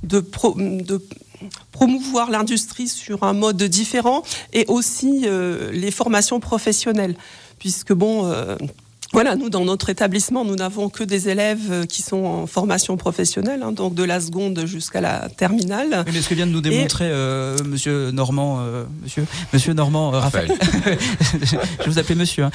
de, 0.02 0.22
de 0.82 1.02
promouvoir 1.72 2.30
l'industrie 2.30 2.88
sur 2.88 3.22
un 3.22 3.32
mode 3.32 3.62
différent 3.62 4.22
et 4.52 4.64
aussi 4.68 5.22
euh, 5.24 5.72
les 5.72 5.90
formations 5.90 6.40
professionnelles, 6.40 7.16
puisque 7.58 7.92
bon. 7.92 8.26
Euh, 8.26 8.56
voilà, 9.14 9.36
nous, 9.36 9.48
dans 9.48 9.64
notre 9.64 9.90
établissement, 9.90 10.44
nous 10.44 10.56
n'avons 10.56 10.88
que 10.88 11.04
des 11.04 11.28
élèves 11.28 11.70
euh, 11.70 11.86
qui 11.86 12.02
sont 12.02 12.24
en 12.24 12.46
formation 12.48 12.96
professionnelle, 12.96 13.62
hein, 13.62 13.70
donc 13.70 13.94
de 13.94 14.02
la 14.02 14.20
seconde 14.20 14.66
jusqu'à 14.66 15.00
la 15.00 15.28
terminale. 15.28 16.04
mais 16.12 16.20
ce 16.20 16.28
que 16.28 16.34
vient 16.34 16.48
de 16.48 16.50
nous 16.50 16.60
démontrer 16.60 17.04
euh, 17.06 17.56
Monsieur 17.64 18.10
Normand, 18.10 18.58
euh, 18.60 18.84
Monsieur, 19.04 19.24
Monsieur 19.52 19.72
Normand, 19.72 20.10
Raphaël, 20.10 20.50
je 21.84 21.88
vous 21.88 22.00
appelais 22.00 22.16
Monsieur, 22.16 22.42
hein. 22.42 22.50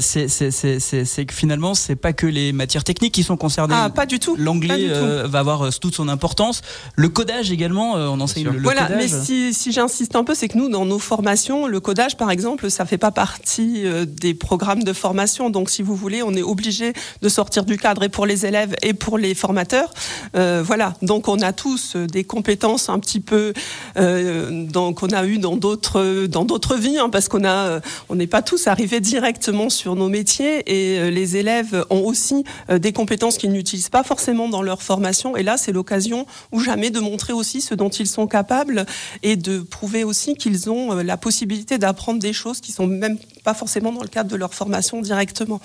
c'est 0.00 1.26
que 1.26 1.32
finalement, 1.32 1.74
c'est 1.74 1.94
pas 1.94 2.12
que 2.12 2.26
les 2.26 2.52
matières 2.52 2.82
techniques 2.82 3.14
qui 3.14 3.22
sont 3.22 3.36
concernées. 3.36 3.76
Ah, 3.76 3.88
pas 3.88 4.06
du 4.06 4.18
tout. 4.18 4.34
L'anglais 4.36 4.88
va 5.26 5.38
avoir 5.38 5.72
toute 5.78 5.94
son 5.94 6.08
importance. 6.08 6.62
Le 6.96 7.08
codage 7.08 7.52
également, 7.52 7.92
on 7.92 8.20
enseigne 8.20 8.48
le, 8.48 8.60
voilà, 8.62 8.88
mais 8.96 9.06
si, 9.06 9.54
si 9.54 9.70
j'insiste 9.70 10.16
un 10.16 10.24
peu, 10.24 10.34
c'est 10.34 10.48
que 10.48 10.58
nous, 10.58 10.68
dans 10.68 10.84
nos 10.84 10.98
formations, 10.98 11.68
le 11.68 11.78
codage, 11.78 12.16
par 12.16 12.32
exemple, 12.32 12.68
ça 12.68 12.84
fait 12.84 12.98
pas 12.98 13.12
partie 13.12 13.84
des 14.06 14.34
programmes 14.34 14.82
de 14.82 14.92
formation, 14.92 15.50
donc 15.50 15.67
si 15.70 15.82
vous 15.82 15.94
voulez, 15.94 16.22
on 16.22 16.34
est 16.34 16.42
obligé 16.42 16.92
de 17.22 17.28
sortir 17.28 17.64
du 17.64 17.78
cadre 17.78 18.02
et 18.02 18.08
pour 18.08 18.26
les 18.26 18.46
élèves 18.46 18.74
et 18.82 18.94
pour 18.94 19.18
les 19.18 19.34
formateurs. 19.34 19.92
Euh, 20.36 20.62
voilà. 20.64 20.94
Donc 21.02 21.28
on 21.28 21.40
a 21.40 21.52
tous 21.52 21.96
des 21.96 22.24
compétences 22.24 22.88
un 22.88 22.98
petit 22.98 23.20
peu 23.20 23.52
euh, 23.96 24.66
qu'on 24.92 25.08
a 25.08 25.26
eu 25.26 25.38
dans 25.38 25.56
d'autres 25.56 26.76
vies, 26.76 26.98
hein, 26.98 27.08
parce 27.10 27.28
qu'on 27.28 27.40
n'est 28.14 28.26
pas 28.26 28.42
tous 28.42 28.66
arrivés 28.66 29.00
directement 29.00 29.70
sur 29.70 29.96
nos 29.96 30.08
métiers 30.08 30.62
et 30.66 30.98
euh, 30.98 31.10
les 31.10 31.36
élèves 31.36 31.84
ont 31.90 32.00
aussi 32.00 32.44
euh, 32.70 32.78
des 32.78 32.92
compétences 32.92 33.38
qu'ils 33.38 33.52
n'utilisent 33.52 33.88
pas 33.88 34.02
forcément 34.02 34.48
dans 34.48 34.62
leur 34.62 34.82
formation. 34.82 35.36
Et 35.36 35.42
là, 35.42 35.56
c'est 35.56 35.72
l'occasion 35.72 36.26
ou 36.52 36.60
jamais 36.60 36.90
de 36.90 37.00
montrer 37.00 37.32
aussi 37.32 37.60
ce 37.60 37.74
dont 37.74 37.88
ils 37.88 38.06
sont 38.06 38.26
capables 38.26 38.86
et 39.22 39.36
de 39.36 39.60
prouver 39.60 40.04
aussi 40.04 40.34
qu'ils 40.34 40.70
ont 40.70 40.94
la 40.96 41.16
possibilité 41.16 41.78
d'apprendre 41.78 42.20
des 42.20 42.32
choses 42.32 42.60
qui 42.60 42.72
sont 42.72 42.86
même 42.86 43.18
pas 43.48 43.54
forcément 43.54 43.92
dans 43.92 44.02
le 44.02 44.08
cadre 44.08 44.30
de 44.30 44.36
leur 44.36 44.52
formation 44.52 45.00
directement. 45.00 45.58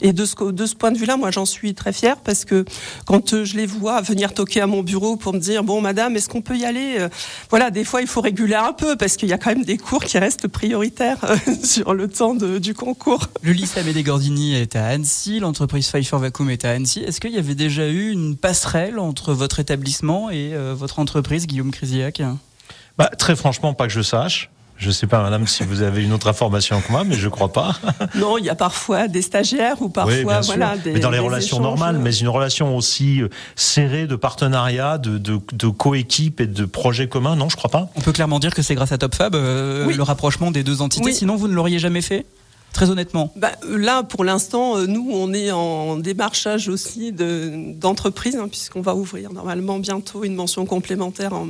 Et 0.00 0.12
de 0.12 0.24
ce, 0.24 0.50
de 0.50 0.66
ce 0.66 0.74
point 0.74 0.90
de 0.90 0.98
vue-là, 0.98 1.16
moi, 1.16 1.30
j'en 1.30 1.46
suis 1.46 1.72
très 1.72 1.92
fière 1.92 2.16
parce 2.16 2.44
que 2.44 2.64
quand 3.06 3.32
euh, 3.32 3.44
je 3.44 3.56
les 3.56 3.64
vois 3.64 4.00
venir 4.00 4.34
toquer 4.34 4.60
à 4.60 4.66
mon 4.66 4.82
bureau 4.82 5.16
pour 5.16 5.34
me 5.34 5.38
dire, 5.38 5.62
bon, 5.62 5.80
madame, 5.80 6.16
est-ce 6.16 6.28
qu'on 6.28 6.42
peut 6.42 6.56
y 6.56 6.64
aller? 6.64 6.96
Euh, 6.98 7.08
Voilà, 7.48 7.70
des 7.70 7.84
fois, 7.84 8.00
il 8.00 8.08
faut 8.08 8.20
réguler 8.20 8.56
un 8.56 8.72
peu 8.72 8.96
parce 8.96 9.16
qu'il 9.16 9.28
y 9.28 9.32
a 9.32 9.38
quand 9.38 9.50
même 9.50 9.64
des 9.64 9.78
cours 9.78 10.02
qui 10.02 10.18
restent 10.18 10.48
prioritaires 10.48 11.18
euh, 11.22 11.36
sur 11.62 11.94
le 11.94 12.08
temps 12.08 12.34
du 12.34 12.74
concours. 12.74 13.28
Le 13.42 13.52
lycée 13.52 13.78
Amédée 13.78 14.02
Gordini 14.02 14.56
est 14.56 14.74
à 14.74 14.86
Annecy, 14.86 15.38
l'entreprise 15.38 15.86
Pfeiffer 15.86 16.16
Vacuum 16.16 16.50
est 16.50 16.64
à 16.64 16.72
Annecy. 16.72 17.04
Est-ce 17.04 17.20
qu'il 17.20 17.30
y 17.30 17.38
avait 17.38 17.54
déjà 17.54 17.86
eu 17.86 18.10
une 18.10 18.36
passerelle 18.36 18.98
entre 18.98 19.32
votre 19.32 19.60
établissement 19.60 20.28
et 20.28 20.54
votre 20.74 20.98
entreprise, 20.98 21.46
Guillaume 21.46 21.70
Crisiac 21.70 22.20
bah, 22.96 23.10
Très 23.16 23.36
franchement, 23.36 23.74
pas 23.74 23.86
que 23.86 23.92
je 23.92 24.02
sache. 24.02 24.50
Je 24.78 24.88
ne 24.88 24.92
sais 24.92 25.08
pas, 25.08 25.20
madame, 25.22 25.46
si 25.48 25.64
vous 25.64 25.82
avez 25.82 26.04
une 26.04 26.12
autre 26.12 26.28
information 26.28 26.80
que 26.80 26.92
moi, 26.92 27.02
mais 27.04 27.16
je 27.16 27.26
ne 27.26 27.30
crois 27.30 27.52
pas. 27.52 27.76
non, 28.14 28.38
il 28.38 28.44
y 28.44 28.48
a 28.48 28.54
parfois 28.54 29.08
des 29.08 29.22
stagiaires 29.22 29.82
ou 29.82 29.88
parfois, 29.88 30.40
voilà, 30.40 30.76
des, 30.76 30.92
Mais 30.92 31.00
dans 31.00 31.10
les 31.10 31.18
relations 31.18 31.58
normales, 31.58 31.98
mais 31.98 32.14
une 32.14 32.28
relation 32.28 32.76
aussi 32.76 33.20
euh, 33.20 33.28
serrée 33.56 34.06
de 34.06 34.14
partenariat, 34.14 34.98
de, 34.98 35.18
de, 35.18 35.40
de 35.52 35.68
coéquipe 35.68 36.40
et 36.40 36.46
de 36.46 36.64
projets 36.64 37.08
communs, 37.08 37.34
non, 37.34 37.48
je 37.48 37.56
ne 37.56 37.58
crois 37.58 37.70
pas. 37.70 37.90
On 37.96 38.00
peut 38.00 38.12
clairement 38.12 38.38
dire 38.38 38.54
que 38.54 38.62
c'est 38.62 38.76
grâce 38.76 38.92
à 38.92 38.98
TopFab, 38.98 39.34
euh, 39.34 39.92
le 39.92 40.02
rapprochement 40.02 40.52
des 40.52 40.62
deux 40.62 40.80
entités, 40.80 41.12
sinon 41.12 41.34
vous 41.34 41.48
ne 41.48 41.54
l'auriez 41.54 41.80
jamais 41.80 42.02
fait 42.02 42.24
Très 42.72 42.90
honnêtement. 42.90 43.32
Bah, 43.34 43.52
Là, 43.66 44.02
pour 44.02 44.24
l'instant, 44.24 44.76
euh, 44.76 44.86
nous, 44.86 45.08
on 45.10 45.32
est 45.32 45.50
en 45.50 45.96
démarchage 45.96 46.68
aussi 46.68 47.12
d'entreprises, 47.12 48.36
hein, 48.36 48.48
puisqu'on 48.48 48.82
va 48.82 48.94
ouvrir 48.94 49.32
normalement 49.32 49.78
bientôt 49.78 50.22
une 50.22 50.34
mention 50.34 50.66
complémentaire 50.66 51.32
en, 51.32 51.46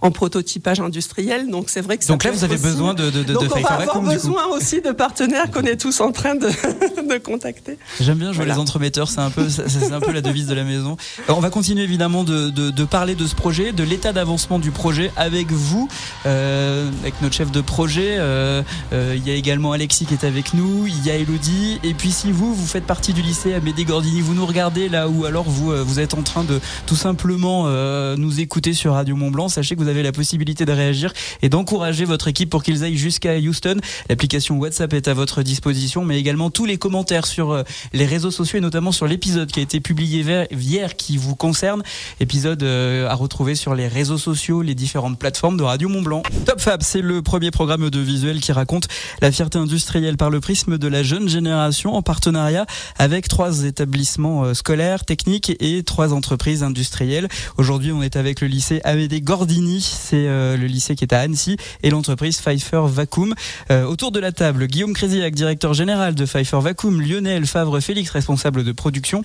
en 0.00 0.10
prototypage 0.10 0.80
industriel. 0.80 1.50
Donc 1.50 1.68
c'est 1.68 1.80
vrai 1.80 1.98
que 1.98 2.06
donc 2.06 2.24
là 2.24 2.30
vous 2.30 2.44
avez 2.44 2.56
besoin 2.56 2.94
de 2.94 3.10
de, 3.10 3.22
de 3.22 3.32
donc 3.32 3.44
on 3.54 3.60
va 3.60 3.68
avoir 3.70 4.00
besoin 4.02 4.46
aussi 4.46 4.80
de 4.80 4.90
partenaires 4.92 5.50
qu'on 5.50 5.62
est 5.62 5.76
tous 5.76 6.00
en 6.00 6.12
train 6.12 6.34
de, 6.34 6.48
de 7.08 7.18
contacter. 7.18 7.78
J'aime 8.00 8.18
bien 8.18 8.32
jouer 8.32 8.46
les 8.46 8.58
entremetteurs, 8.58 9.08
c'est 9.08 9.20
un 9.20 9.30
peu 9.30 9.48
c'est 9.48 9.92
un 9.92 10.00
peu 10.00 10.12
la 10.12 10.20
devise 10.20 10.46
de 10.46 10.54
la 10.54 10.64
maison. 10.64 10.96
on 11.28 11.40
va 11.40 11.50
continuer 11.50 11.82
évidemment 11.82 12.24
de, 12.24 12.50
de, 12.50 12.70
de 12.70 12.84
parler 12.84 13.14
de 13.14 13.26
ce 13.26 13.34
projet, 13.34 13.72
de 13.72 13.84
l'état 13.84 14.12
d'avancement 14.12 14.58
du 14.58 14.70
projet 14.70 15.10
avec 15.16 15.50
vous, 15.52 15.88
euh, 16.26 16.88
avec 17.02 17.20
notre 17.22 17.34
chef 17.34 17.50
de 17.50 17.60
projet. 17.60 18.16
Euh, 18.18 18.62
euh, 18.92 19.14
il 19.16 19.26
y 19.26 19.30
a 19.30 19.34
également 19.34 19.72
Alexis 19.72 20.06
qui 20.06 20.14
est 20.14 20.24
avec 20.24 20.54
nous, 20.54 20.86
il 20.86 21.04
y 21.06 21.10
a 21.10 21.16
Elodie, 21.16 21.80
et 21.82 21.94
puis 21.94 22.10
si 22.10 22.32
vous 22.32 22.54
vous 22.54 22.66
faites 22.66 22.84
partie 22.84 23.12
du 23.12 23.22
lycée 23.22 23.54
Amédée 23.54 23.84
Gordini, 23.84 24.20
vous 24.20 24.34
nous 24.34 24.46
regardez 24.46 24.88
là 24.88 25.08
ou 25.08 25.24
alors 25.24 25.44
vous 25.44 25.72
euh, 25.72 25.82
vous 25.82 26.00
êtes 26.00 26.14
en 26.14 26.22
train 26.22 26.44
de 26.44 26.60
tout 26.86 26.96
simplement 26.96 27.64
euh, 27.66 28.16
nous 28.16 28.40
écouter 28.40 28.72
sur 28.74 28.92
Radio 28.94 29.16
Mont 29.16 29.30
Blanc, 29.30 29.48
sachez 29.48 29.74
que 29.76 29.80
vous 29.80 29.85
avez 29.88 30.02
la 30.02 30.12
possibilité 30.12 30.64
de 30.64 30.72
réagir 30.72 31.12
et 31.42 31.48
d'encourager 31.48 32.04
votre 32.04 32.28
équipe 32.28 32.50
pour 32.50 32.62
qu'ils 32.62 32.84
aillent 32.84 32.96
jusqu'à 32.96 33.36
Houston. 33.36 33.76
L'application 34.08 34.58
WhatsApp 34.58 34.92
est 34.94 35.08
à 35.08 35.14
votre 35.14 35.42
disposition, 35.42 36.04
mais 36.04 36.18
également 36.18 36.50
tous 36.50 36.64
les 36.64 36.76
commentaires 36.76 37.26
sur 37.26 37.52
euh, 37.52 37.62
les 37.92 38.06
réseaux 38.06 38.30
sociaux 38.30 38.58
et 38.58 38.62
notamment 38.62 38.92
sur 38.92 39.06
l'épisode 39.06 39.50
qui 39.50 39.60
a 39.60 39.62
été 39.62 39.80
publié 39.80 40.24
hier 40.50 40.96
qui 40.96 41.16
vous 41.16 41.36
concerne. 41.36 41.82
Épisode 42.20 42.62
euh, 42.62 43.08
à 43.08 43.14
retrouver 43.14 43.54
sur 43.54 43.74
les 43.74 43.88
réseaux 43.88 44.18
sociaux, 44.18 44.62
les 44.62 44.74
différentes 44.74 45.18
plateformes 45.18 45.56
de 45.56 45.62
Radio 45.62 45.88
Mont 45.88 46.02
Blanc. 46.02 46.22
Top 46.44 46.60
Fab, 46.60 46.82
c'est 46.82 47.02
le 47.02 47.22
premier 47.22 47.50
programme 47.50 47.82
audiovisuel 47.82 48.40
qui 48.40 48.52
raconte 48.52 48.88
la 49.20 49.32
fierté 49.32 49.58
industrielle 49.58 50.16
par 50.16 50.30
le 50.30 50.40
prisme 50.40 50.78
de 50.78 50.88
la 50.88 51.02
jeune 51.02 51.28
génération 51.28 51.94
en 51.94 52.02
partenariat 52.02 52.66
avec 52.98 53.28
trois 53.28 53.64
établissements 53.64 54.44
euh, 54.44 54.54
scolaires, 54.54 55.04
techniques 55.04 55.56
et 55.60 55.82
trois 55.82 56.12
entreprises 56.12 56.62
industrielles. 56.62 57.28
Aujourd'hui, 57.56 57.92
on 57.92 58.02
est 58.02 58.16
avec 58.16 58.40
le 58.40 58.48
lycée 58.48 58.80
Amédée 58.84 59.20
Gordini 59.20 59.75
c'est 59.80 60.26
euh, 60.28 60.56
le 60.56 60.66
lycée 60.66 60.96
qui 60.96 61.04
est 61.04 61.12
à 61.12 61.20
Annecy, 61.20 61.56
et 61.82 61.90
l'entreprise 61.90 62.40
Pfeiffer 62.40 62.82
Vacuum. 62.86 63.34
Euh, 63.70 63.84
autour 63.84 64.12
de 64.12 64.20
la 64.20 64.32
table, 64.32 64.66
Guillaume 64.66 64.92
Créziac, 64.92 65.34
directeur 65.34 65.74
général 65.74 66.14
de 66.14 66.24
Pfeiffer 66.24 66.60
Vacuum, 66.60 67.00
Lionel 67.00 67.46
Favre 67.46 67.80
Félix, 67.80 68.10
responsable 68.10 68.64
de 68.64 68.72
production, 68.72 69.24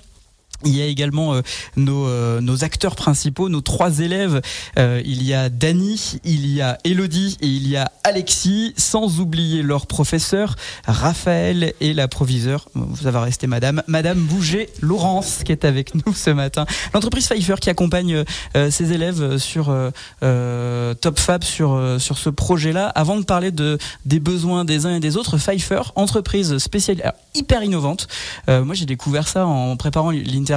il 0.64 0.76
y 0.76 0.82
a 0.82 0.86
également 0.86 1.34
euh, 1.34 1.42
nos, 1.76 2.06
euh, 2.06 2.40
nos, 2.40 2.64
acteurs 2.64 2.96
principaux, 2.96 3.48
nos 3.48 3.60
trois 3.60 4.00
élèves. 4.00 4.40
Euh, 4.78 5.02
il 5.04 5.22
y 5.22 5.34
a 5.34 5.48
Dany, 5.48 6.20
il 6.24 6.46
y 6.46 6.60
a 6.60 6.78
Elodie 6.84 7.36
et 7.40 7.46
il 7.46 7.68
y 7.68 7.76
a 7.76 7.90
Alexis, 8.04 8.74
sans 8.76 9.20
oublier 9.20 9.62
leur 9.62 9.86
professeur 9.86 10.56
Raphaël 10.86 11.74
et 11.80 11.94
la 11.94 12.08
proviseur. 12.08 12.68
Vous 12.74 13.06
avez 13.06 13.18
resté 13.18 13.46
Madame, 13.46 13.82
Madame 13.86 14.18
Bouger 14.18 14.68
Laurence 14.80 15.40
qui 15.44 15.52
est 15.52 15.64
avec 15.64 15.94
nous 15.94 16.14
ce 16.14 16.30
matin. 16.30 16.66
L'entreprise 16.94 17.26
Pfeiffer 17.28 17.56
qui 17.60 17.70
accompagne 17.70 18.24
ses 18.70 18.92
élèves 18.92 19.38
sur 19.38 19.74
Top 20.20 21.18
Fab 21.18 21.44
sur 21.44 21.96
sur 21.98 22.18
ce 22.18 22.30
projet-là. 22.30 22.88
Avant 22.88 23.18
de 23.18 23.24
parler 23.24 23.50
de 23.50 23.78
des 24.04 24.20
besoins 24.20 24.64
des 24.64 24.86
uns 24.86 24.96
et 24.96 25.00
des 25.00 25.16
autres, 25.16 25.38
Pfeiffer, 25.38 25.82
entreprise 25.96 26.58
spéciale, 26.58 27.14
hyper 27.34 27.62
innovante. 27.62 28.08
moi, 28.48 28.74
j'ai 28.74 28.86
découvert 28.86 29.28
ça 29.28 29.46
en 29.46 29.76
préparant 29.76 30.10
l'interview 30.10 30.51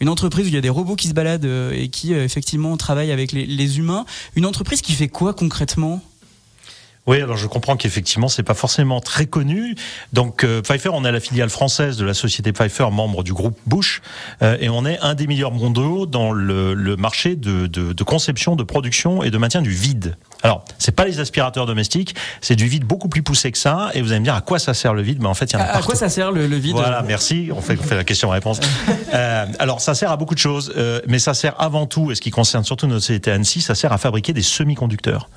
une 0.00 0.08
entreprise 0.08 0.46
où 0.46 0.48
il 0.48 0.54
y 0.54 0.58
a 0.58 0.62
des 0.62 0.68
robots 0.68 0.96
qui 0.96 1.08
se 1.08 1.14
baladent 1.14 1.44
euh, 1.44 1.72
et 1.72 1.88
qui 1.88 2.14
euh, 2.14 2.24
effectivement 2.24 2.76
travaillent 2.76 3.12
avec 3.12 3.32
les, 3.32 3.78
humains. 3.78 4.04
Une 4.36 4.46
entreprise 4.46 4.82
qui 4.82 4.92
fait 4.92 5.08
quoi 5.08 5.34
concrètement? 5.34 6.00
Oui, 7.06 7.20
alors 7.20 7.36
je 7.36 7.46
comprends 7.46 7.76
qu'effectivement 7.76 8.28
c'est 8.28 8.42
pas 8.42 8.54
forcément 8.54 9.00
très 9.00 9.26
connu. 9.26 9.74
Donc 10.12 10.44
euh, 10.44 10.62
Pfeiffer, 10.62 10.90
on 10.92 11.04
est 11.04 11.12
la 11.12 11.20
filiale 11.20 11.50
française 11.50 11.96
de 11.96 12.04
la 12.04 12.14
société 12.14 12.52
Pfeiffer, 12.52 12.88
membre 12.90 13.22
du 13.22 13.32
groupe 13.32 13.58
Bush, 13.66 14.02
et 14.40 14.68
on 14.68 14.84
est 14.86 14.98
un 15.00 15.14
des 15.14 15.26
meilleurs 15.26 15.52
mondiaux 15.52 16.06
dans 16.06 16.32
le, 16.32 16.96
marché 16.96 17.36
de, 17.36 17.66
de, 17.66 18.04
conception, 18.04 18.56
de 18.56 18.62
production 18.62 19.22
et 19.22 19.30
de 19.30 19.38
maintien 19.38 19.62
du 19.62 19.70
vide. 19.70 20.16
Alors, 20.42 20.64
c'est 20.78 20.92
pas 20.92 21.04
les 21.04 21.20
aspirateurs 21.20 21.66
domestiques, 21.66 22.14
c'est 22.40 22.56
du 22.56 22.66
vide 22.66 22.84
beaucoup 22.84 23.08
plus 23.08 23.22
poussé 23.22 23.52
que 23.52 23.58
ça. 23.58 23.90
Et 23.94 24.02
vous 24.02 24.10
allez 24.10 24.20
me 24.20 24.24
dire 24.24 24.34
à 24.34 24.40
quoi 24.40 24.58
ça 24.58 24.74
sert 24.74 24.92
le 24.92 25.02
vide? 25.02 25.18
Mais 25.20 25.28
en 25.28 25.34
fait, 25.34 25.46
il 25.46 25.54
y 25.54 25.56
en 25.56 25.60
a 25.60 25.64
à, 25.64 25.76
à 25.78 25.82
quoi 25.82 25.94
ça 25.94 26.08
sert 26.08 26.32
le, 26.32 26.44
vide? 26.44 26.74
Voilà, 26.74 27.02
merci. 27.02 27.50
On 27.54 27.60
fait, 27.60 27.78
on 27.78 27.82
fait 27.82 27.94
la 27.94 28.04
question-réponse. 28.04 28.60
euh, 29.14 29.46
alors, 29.58 29.80
ça 29.80 29.94
sert 29.94 30.10
à 30.10 30.16
beaucoup 30.16 30.34
de 30.34 30.40
choses, 30.40 30.72
euh, 30.76 31.00
mais 31.06 31.20
ça 31.20 31.34
sert 31.34 31.60
avant 31.60 31.86
tout, 31.86 32.10
et 32.10 32.16
ce 32.16 32.20
qui 32.20 32.30
concerne 32.30 32.64
surtout 32.64 32.86
notre 32.86 33.04
société 33.04 33.30
Annecy, 33.30 33.60
ça 33.60 33.74
sert 33.74 33.92
à 33.92 33.98
fabriquer 33.98 34.32
des 34.32 34.42
semi-conducteurs. 34.42 35.28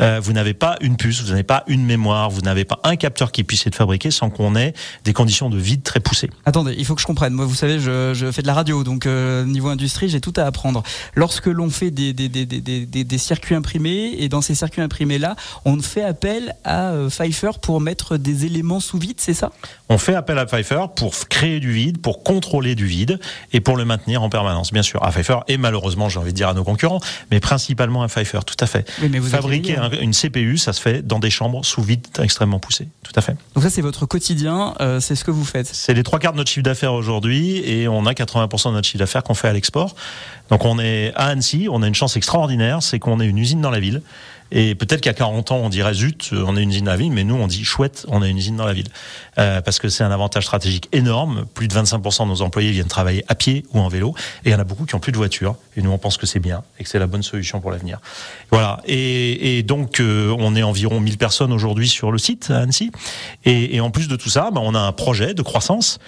Euh, 0.00 0.20
vous 0.22 0.32
n'avez 0.32 0.54
pas 0.54 0.76
une 0.80 0.96
puce, 1.06 1.22
vous 1.22 1.30
n'avez 1.30 1.44
pas 1.44 1.62
une 1.68 1.84
mémoire, 1.84 2.30
vous 2.30 2.40
n'avez 2.40 2.64
pas 2.64 2.80
un 2.82 2.96
capteur 2.96 3.30
qui 3.30 3.44
puisse 3.44 3.64
être 3.64 3.76
fabriqué 3.76 4.10
sans 4.10 4.28
qu'on 4.28 4.56
ait 4.56 4.74
des 5.04 5.12
conditions 5.12 5.48
de 5.48 5.56
vide 5.56 5.84
très 5.84 6.00
poussées. 6.00 6.30
Attendez, 6.44 6.74
il 6.76 6.84
faut 6.84 6.96
que 6.96 7.00
je 7.00 7.06
comprenne. 7.06 7.32
Moi, 7.32 7.44
vous 7.44 7.54
savez, 7.54 7.78
je, 7.78 8.30
fais 8.32 8.42
de 8.42 8.46
la 8.48 8.54
radio, 8.54 8.82
donc 8.82 9.06
euh, 9.06 9.44
niveau 9.44 9.68
industrie, 9.68 10.08
j'ai 10.08 10.20
tout 10.20 10.32
à 10.36 10.42
apprendre. 10.42 10.82
Lorsque 11.14 11.46
l'on 11.46 11.70
fait 11.70 11.92
des, 11.92 12.12
des, 12.12 12.28
des, 12.28 13.04
des, 13.04 13.18
circuits 13.18 13.54
imprimés, 13.54 14.16
et 14.18 14.28
dans 14.28 14.40
ces 14.40 14.56
circuits 14.56 14.82
imprimés-là, 14.82 15.36
on 15.64 15.80
fait 15.80 16.02
appel 16.02 16.56
à 16.64 16.90
euh, 16.90 17.08
Pfeiffer 17.08 17.52
pour 17.62 17.80
mettre 17.80 18.16
des 18.16 18.44
éléments 18.44 18.80
sous 18.80 18.98
vide, 18.98 19.18
c'est 19.18 19.34
ça? 19.34 19.52
On 19.88 19.98
fait 19.98 20.16
appel 20.16 20.38
à 20.38 20.46
Pfeiffer 20.46 20.86
pour 20.96 21.14
créer 21.28 21.60
du 21.60 21.70
vide, 21.70 21.98
pour 21.98 22.24
contrôler 22.24 22.74
du 22.74 22.86
vide 22.86 23.20
et 23.52 23.60
pour 23.60 23.76
le 23.76 23.84
maintenir 23.84 24.24
en 24.24 24.28
permanence, 24.28 24.72
bien 24.72 24.82
sûr. 24.82 25.04
À 25.04 25.12
Pfeiffer 25.12 25.38
et 25.46 25.56
malheureusement, 25.56 26.08
j'ai 26.08 26.18
envie 26.18 26.32
de 26.32 26.36
dire 26.36 26.48
à 26.48 26.54
nos 26.54 26.64
concurrents, 26.64 27.00
mais 27.30 27.38
principalement 27.38 28.02
à 28.02 28.08
Pfeiffer, 28.08 28.40
tout 28.44 28.56
à 28.58 28.66
fait. 28.66 28.90
mais 29.08 29.20
vous 29.20 29.28
Fabriquer 29.28 29.76
une 30.00 30.12
CPU, 30.12 30.58
ça 30.58 30.72
se 30.72 30.80
fait 30.80 30.95
dans 31.02 31.18
des 31.18 31.30
chambres 31.30 31.64
sous 31.64 31.82
vide 31.82 32.06
extrêmement 32.18 32.58
poussées, 32.58 32.88
tout 33.02 33.12
à 33.16 33.20
fait. 33.20 33.36
Donc 33.54 33.64
ça, 33.64 33.70
c'est 33.70 33.82
votre 33.82 34.06
quotidien, 34.06 34.74
euh, 34.80 35.00
c'est 35.00 35.14
ce 35.14 35.24
que 35.24 35.30
vous 35.30 35.44
faites. 35.44 35.66
C'est 35.66 35.94
les 35.94 36.02
trois 36.02 36.18
quarts 36.18 36.32
de 36.32 36.38
notre 36.38 36.50
chiffre 36.50 36.64
d'affaires 36.64 36.92
aujourd'hui 36.92 37.58
et 37.58 37.88
on 37.88 38.06
a 38.06 38.12
80% 38.12 38.68
de 38.68 38.74
notre 38.74 38.86
chiffre 38.86 38.98
d'affaires 38.98 39.22
qu'on 39.22 39.34
fait 39.34 39.48
à 39.48 39.52
l'export. 39.52 39.94
Donc 40.50 40.64
on 40.64 40.78
est 40.78 41.12
à 41.14 41.26
Annecy, 41.26 41.68
on 41.70 41.82
a 41.82 41.86
une 41.86 41.94
chance 41.94 42.16
extraordinaire, 42.16 42.82
c'est 42.82 42.98
qu'on 42.98 43.20
est 43.20 43.26
une 43.26 43.38
usine 43.38 43.60
dans 43.60 43.70
la 43.70 43.80
ville. 43.80 44.02
Et 44.50 44.74
peut-être 44.74 45.00
qu'à 45.00 45.12
40 45.12 45.52
ans, 45.52 45.56
on 45.56 45.68
dirait 45.68 45.94
zut, 45.94 46.30
on 46.32 46.56
est 46.56 46.62
une 46.62 46.70
usine 46.70 46.84
dans 46.84 46.92
la 46.92 46.96
ville, 46.96 47.12
mais 47.12 47.24
nous, 47.24 47.34
on 47.34 47.46
dit 47.46 47.64
chouette, 47.64 48.06
on 48.08 48.22
a 48.22 48.28
une 48.28 48.38
usine 48.38 48.56
dans 48.56 48.64
la 48.64 48.72
ville. 48.72 48.88
Euh, 49.38 49.60
parce 49.60 49.78
que 49.78 49.88
c'est 49.88 50.04
un 50.04 50.10
avantage 50.10 50.44
stratégique 50.44 50.88
énorme. 50.92 51.46
Plus 51.54 51.68
de 51.68 51.74
25% 51.74 52.24
de 52.24 52.28
nos 52.28 52.42
employés 52.42 52.70
viennent 52.70 52.86
travailler 52.86 53.24
à 53.28 53.34
pied 53.34 53.64
ou 53.72 53.80
en 53.80 53.88
vélo. 53.88 54.14
Et 54.44 54.50
il 54.50 54.52
y 54.52 54.54
en 54.54 54.58
a 54.58 54.64
beaucoup 54.64 54.84
qui 54.84 54.94
ont 54.94 55.00
plus 55.00 55.12
de 55.12 55.16
voiture. 55.16 55.56
Et 55.76 55.82
nous, 55.82 55.90
on 55.90 55.98
pense 55.98 56.16
que 56.16 56.26
c'est 56.26 56.40
bien 56.40 56.62
et 56.78 56.84
que 56.84 56.88
c'est 56.88 56.98
la 56.98 57.06
bonne 57.06 57.22
solution 57.22 57.60
pour 57.60 57.70
l'avenir. 57.70 57.98
Voilà. 58.50 58.80
Et, 58.86 59.58
et 59.58 59.62
donc, 59.62 60.00
euh, 60.00 60.34
on 60.38 60.54
est 60.54 60.62
environ 60.62 61.00
1000 61.00 61.18
personnes 61.18 61.52
aujourd'hui 61.52 61.88
sur 61.88 62.12
le 62.12 62.18
site 62.18 62.50
à 62.50 62.58
Annecy. 62.58 62.92
Et, 63.44 63.76
et 63.76 63.80
en 63.80 63.90
plus 63.90 64.08
de 64.08 64.16
tout 64.16 64.30
ça, 64.30 64.50
bah, 64.52 64.60
on 64.62 64.74
a 64.74 64.80
un 64.80 64.92
projet 64.92 65.34
de 65.34 65.42
croissance 65.42 65.98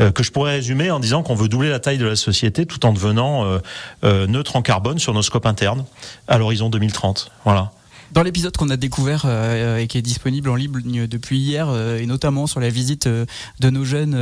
euh, 0.00 0.12
que 0.12 0.22
je 0.22 0.30
pourrais 0.30 0.52
résumer 0.52 0.90
en 0.90 1.00
disant 1.00 1.22
qu'on 1.22 1.34
veut 1.34 1.48
doubler 1.48 1.70
la 1.70 1.80
taille 1.80 1.98
de 1.98 2.06
la 2.06 2.16
société 2.16 2.66
tout 2.66 2.84
en 2.86 2.92
devenant 2.92 3.44
euh, 3.44 3.58
euh, 4.04 4.26
neutre 4.26 4.56
en 4.56 4.62
carbone 4.62 4.98
sur 4.98 5.12
nos 5.12 5.22
scopes 5.22 5.46
internes 5.46 5.84
à 6.28 6.38
l'horizon 6.38 6.68
2030. 6.68 7.30
Voilà. 7.44 7.72
Dans 8.12 8.22
l'épisode 8.22 8.56
qu'on 8.56 8.70
a 8.70 8.78
découvert 8.78 9.24
euh, 9.26 9.76
et 9.76 9.86
qui 9.86 9.98
est 9.98 10.02
disponible 10.02 10.48
en 10.48 10.54
ligne 10.54 11.06
depuis 11.06 11.38
hier, 11.38 11.68
euh, 11.68 11.98
et 11.98 12.06
notamment 12.06 12.46
sur 12.46 12.58
la 12.58 12.70
visite 12.70 13.06
euh, 13.06 13.26
de 13.60 13.68
nos 13.68 13.84
jeunes 13.84 14.16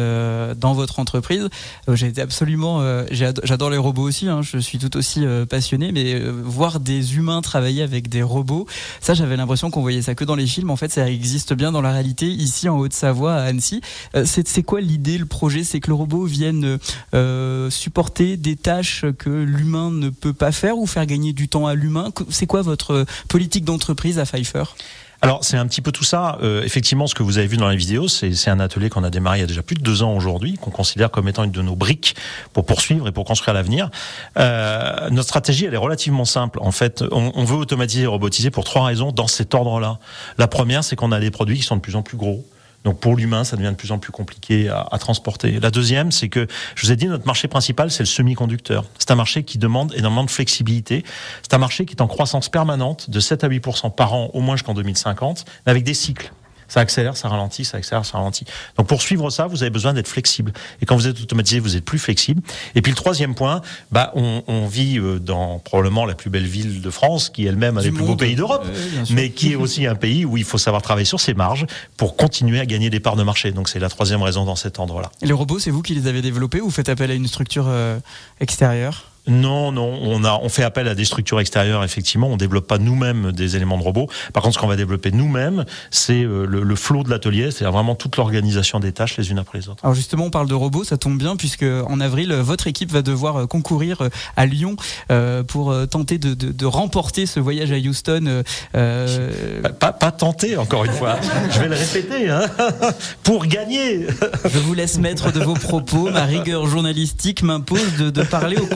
dans 0.58 0.74
votre 0.74 0.98
entreprise, 0.98 1.48
j'ai 1.92 2.08
été 2.08 2.20
absolument, 2.20 2.82
j'adore 3.10 3.70
les 3.70 3.76
robots 3.76 4.02
aussi, 4.02 4.28
hein, 4.28 4.42
je 4.42 4.58
suis 4.58 4.78
tout 4.78 4.96
aussi 4.96 5.24
passionné, 5.48 5.92
mais 5.92 6.18
voir 6.20 6.80
des 6.80 7.16
humains 7.16 7.42
travailler 7.42 7.82
avec 7.82 8.08
des 8.08 8.22
robots, 8.22 8.66
ça 9.00 9.14
j'avais 9.14 9.36
l'impression 9.36 9.70
qu'on 9.70 9.82
voyait 9.82 10.02
ça 10.02 10.14
que 10.14 10.24
dans 10.24 10.34
les 10.34 10.46
films. 10.46 10.70
En 10.70 10.76
fait, 10.76 10.90
ça 10.90 11.08
existe 11.08 11.54
bien 11.54 11.72
dans 11.72 11.82
la 11.82 11.92
réalité 11.92 12.26
ici 12.26 12.68
en 12.68 12.78
Haute-Savoie 12.78 13.34
à 13.34 13.42
Annecy. 13.42 13.80
c'est 14.24 14.62
quoi 14.62 14.80
l'idée, 14.80 15.18
le 15.18 15.26
projet? 15.26 15.64
C'est 15.64 15.80
que 15.80 15.88
le 15.88 15.94
robot 15.94 16.24
vienne 16.24 16.78
supporter 17.70 18.36
des 18.36 18.56
tâches 18.56 19.04
que 19.18 19.30
l'humain 19.30 19.90
ne 19.90 20.08
peut 20.08 20.34
pas 20.34 20.52
faire 20.52 20.78
ou 20.78 20.86
faire 20.86 21.06
gagner 21.06 21.32
du 21.32 21.48
temps 21.48 21.66
à 21.66 21.74
l'humain? 21.74 22.10
C'est 22.30 22.46
quoi 22.46 22.62
votre 22.62 23.04
politique 23.28 23.64
dans 23.64 23.75
entreprise 23.76 24.18
à 24.18 24.24
Pfeiffer 24.24 24.64
alors 25.22 25.44
c'est 25.44 25.56
un 25.56 25.66
petit 25.66 25.80
peu 25.80 25.92
tout 25.92 26.04
ça. 26.04 26.38
Euh, 26.42 26.62
effectivement, 26.62 27.06
ce 27.06 27.14
que 27.14 27.22
vous 27.22 27.38
avez 27.38 27.46
vu 27.46 27.56
dans 27.56 27.66
la 27.66 27.74
vidéo, 27.74 28.06
c'est 28.06 28.48
un 28.48 28.60
atelier 28.60 28.90
qu'on 28.90 29.02
a 29.02 29.10
démarré 29.10 29.38
il 29.38 29.40
y 29.40 29.44
a 29.44 29.46
déjà 29.46 29.62
plus 29.62 29.74
de 29.76 29.82
deux 29.82 30.02
ans 30.02 30.14
aujourd'hui, 30.14 30.58
qu'on 30.60 30.70
considère 30.70 31.10
comme 31.10 31.26
étant 31.26 31.44
une 31.44 31.50
de 31.50 31.62
nos 31.62 31.74
briques 31.74 32.16
pour 32.52 32.66
poursuivre 32.66 33.08
et 33.08 33.12
pour 33.12 33.24
construire 33.24 33.54
l'avenir. 33.54 33.90
Euh, 34.38 35.08
notre 35.10 35.28
stratégie, 35.28 35.64
elle 35.64 35.74
est 35.74 35.78
relativement 35.78 36.26
simple. 36.26 36.58
En 36.60 36.70
fait, 36.70 37.02
on, 37.10 37.32
on 37.34 37.44
veut 37.44 37.56
automatiser 37.56 38.02
et 38.02 38.06
robotiser 38.06 38.50
pour 38.50 38.64
trois 38.64 38.84
raisons 38.84 39.10
dans 39.10 39.26
cet 39.26 39.54
ordre-là. 39.54 39.98
La 40.38 40.48
première, 40.48 40.84
c'est 40.84 40.96
qu'on 40.96 41.12
a 41.12 41.18
des 41.18 41.30
produits 41.30 41.56
qui 41.56 41.62
sont 41.62 41.76
de 41.76 41.80
plus 41.80 41.96
en 41.96 42.02
plus 42.02 42.18
gros. 42.18 42.44
Donc 42.86 43.00
pour 43.00 43.16
l'humain, 43.16 43.42
ça 43.42 43.56
devient 43.56 43.70
de 43.70 43.74
plus 43.74 43.90
en 43.90 43.98
plus 43.98 44.12
compliqué 44.12 44.68
à, 44.68 44.96
transporter. 45.00 45.58
La 45.58 45.72
deuxième, 45.72 46.12
c'est 46.12 46.28
que 46.28 46.46
je 46.76 46.86
vous 46.86 46.92
ai 46.92 46.96
dit, 46.96 47.06
notre 47.08 47.26
marché 47.26 47.48
principal, 47.48 47.90
c'est 47.90 48.04
le 48.04 48.06
semi-conducteur. 48.06 48.84
C'est 49.00 49.10
un 49.10 49.16
marché 49.16 49.42
qui 49.42 49.58
demande 49.58 49.92
énormément 49.96 50.22
de 50.22 50.30
flexibilité. 50.30 51.02
C'est 51.42 51.52
un 51.52 51.58
marché 51.58 51.84
qui 51.84 51.96
est 51.96 52.00
en 52.00 52.06
croissance 52.06 52.48
permanente 52.48 53.10
de 53.10 53.18
7 53.18 53.42
à 53.42 53.48
8% 53.48 53.92
par 53.92 54.14
an, 54.14 54.30
au 54.34 54.40
moins 54.40 54.54
jusqu'en 54.54 54.72
2050, 54.74 55.46
avec 55.66 55.82
des 55.82 55.94
cycles. 55.94 56.30
Ça 56.68 56.80
accélère, 56.80 57.16
ça 57.16 57.28
ralentit, 57.28 57.64
ça 57.64 57.78
accélère, 57.78 58.04
ça 58.04 58.18
ralentit. 58.18 58.44
Donc 58.76 58.86
pour 58.86 59.02
suivre 59.02 59.30
ça, 59.30 59.46
vous 59.46 59.62
avez 59.62 59.70
besoin 59.70 59.94
d'être 59.94 60.08
flexible. 60.08 60.52
Et 60.80 60.86
quand 60.86 60.96
vous 60.96 61.06
êtes 61.06 61.20
automatisé, 61.20 61.60
vous 61.60 61.76
êtes 61.76 61.84
plus 61.84 61.98
flexible. 61.98 62.42
Et 62.74 62.82
puis 62.82 62.92
le 62.92 62.96
troisième 62.96 63.34
point, 63.34 63.60
bah 63.92 64.12
on, 64.14 64.42
on 64.46 64.66
vit 64.66 64.98
euh, 64.98 65.18
dans 65.18 65.58
probablement 65.58 66.04
la 66.04 66.14
plus 66.14 66.30
belle 66.30 66.46
ville 66.46 66.80
de 66.80 66.90
France, 66.90 67.30
qui 67.30 67.46
elle-même 67.46 67.78
a 67.78 67.82
les 67.82 67.90
plus 67.90 68.04
beaux 68.04 68.16
pays 68.16 68.34
d'Europe, 68.34 68.66
mais 69.10 69.30
qui 69.30 69.52
est 69.52 69.56
aussi 69.56 69.86
un 69.86 69.94
pays 69.94 70.24
où 70.24 70.36
il 70.36 70.44
faut 70.44 70.58
savoir 70.58 70.82
travailler 70.82 71.04
sur 71.06 71.20
ses 71.20 71.34
marges 71.34 71.66
pour 71.96 72.16
continuer 72.16 72.60
à 72.60 72.66
gagner 72.66 72.90
des 72.90 73.00
parts 73.00 73.16
de 73.16 73.22
marché. 73.22 73.52
Donc 73.52 73.68
c'est 73.68 73.78
la 73.78 73.88
troisième 73.88 74.22
raison 74.22 74.44
dans 74.44 74.56
cet 74.56 74.78
endroit-là. 74.78 75.10
Les 75.22 75.32
robots, 75.32 75.58
c'est 75.58 75.70
vous 75.70 75.82
qui 75.82 75.94
les 75.94 76.06
avez 76.06 76.22
développés 76.22 76.60
ou 76.60 76.66
vous 76.66 76.70
faites 76.70 76.88
appel 76.88 77.10
à 77.10 77.14
une 77.14 77.26
structure 77.26 77.66
euh, 77.68 77.98
extérieure? 78.40 79.04
Non, 79.26 79.72
non, 79.72 79.98
on 80.02 80.24
a, 80.24 80.38
on 80.42 80.48
fait 80.48 80.62
appel 80.62 80.88
à 80.88 80.94
des 80.94 81.04
structures 81.04 81.40
extérieures. 81.40 81.84
Effectivement, 81.84 82.28
on 82.28 82.36
développe 82.36 82.66
pas 82.66 82.78
nous-mêmes 82.78 83.32
des 83.32 83.56
éléments 83.56 83.78
de 83.78 83.82
robots. 83.82 84.08
Par 84.32 84.42
contre, 84.42 84.54
ce 84.54 84.60
qu'on 84.60 84.66
va 84.66 84.76
développer 84.76 85.10
nous-mêmes, 85.10 85.64
c'est 85.90 86.22
euh, 86.22 86.46
le, 86.46 86.62
le 86.62 86.76
flot 86.76 87.02
de 87.02 87.10
l'atelier, 87.10 87.50
c'est-à-dire 87.50 87.72
vraiment 87.72 87.94
toute 87.94 88.16
l'organisation 88.16 88.80
des 88.80 88.92
tâches 88.92 89.16
les 89.16 89.30
unes 89.30 89.38
après 89.38 89.58
les 89.58 89.68
autres. 89.68 89.84
Alors 89.84 89.94
justement, 89.94 90.26
on 90.26 90.30
parle 90.30 90.48
de 90.48 90.54
robots, 90.54 90.84
ça 90.84 90.96
tombe 90.96 91.18
bien 91.18 91.36
puisque 91.36 91.64
en 91.64 92.00
avril, 92.00 92.32
votre 92.32 92.66
équipe 92.66 92.92
va 92.92 93.02
devoir 93.02 93.36
euh, 93.36 93.46
concourir 93.46 94.02
euh, 94.02 94.08
à 94.36 94.46
Lyon 94.46 94.76
pour 95.48 95.74
tenter 95.88 96.18
de, 96.18 96.34
de, 96.34 96.52
de 96.52 96.66
remporter 96.66 97.26
ce 97.26 97.40
voyage 97.40 97.72
à 97.72 97.76
Houston. 97.76 98.42
Euh... 98.74 99.62
Pas, 99.80 99.92
pas, 99.92 100.10
tenter, 100.10 100.56
encore 100.56 100.84
une 100.84 100.92
fois. 100.92 101.16
Je 101.50 101.60
vais 101.60 101.68
le 101.68 101.74
répéter. 101.74 102.28
Hein 102.28 102.46
pour 103.22 103.46
gagner. 103.46 104.06
Je 104.44 104.58
vous 104.58 104.74
laisse 104.74 104.98
mettre 104.98 105.32
de 105.32 105.40
vos 105.40 105.54
propos. 105.54 106.10
Ma 106.10 106.24
rigueur 106.24 106.66
journalistique 106.66 107.42
m'impose 107.42 107.96
de, 107.98 108.10
de 108.10 108.22
parler 108.22 108.56
aux 108.56 108.66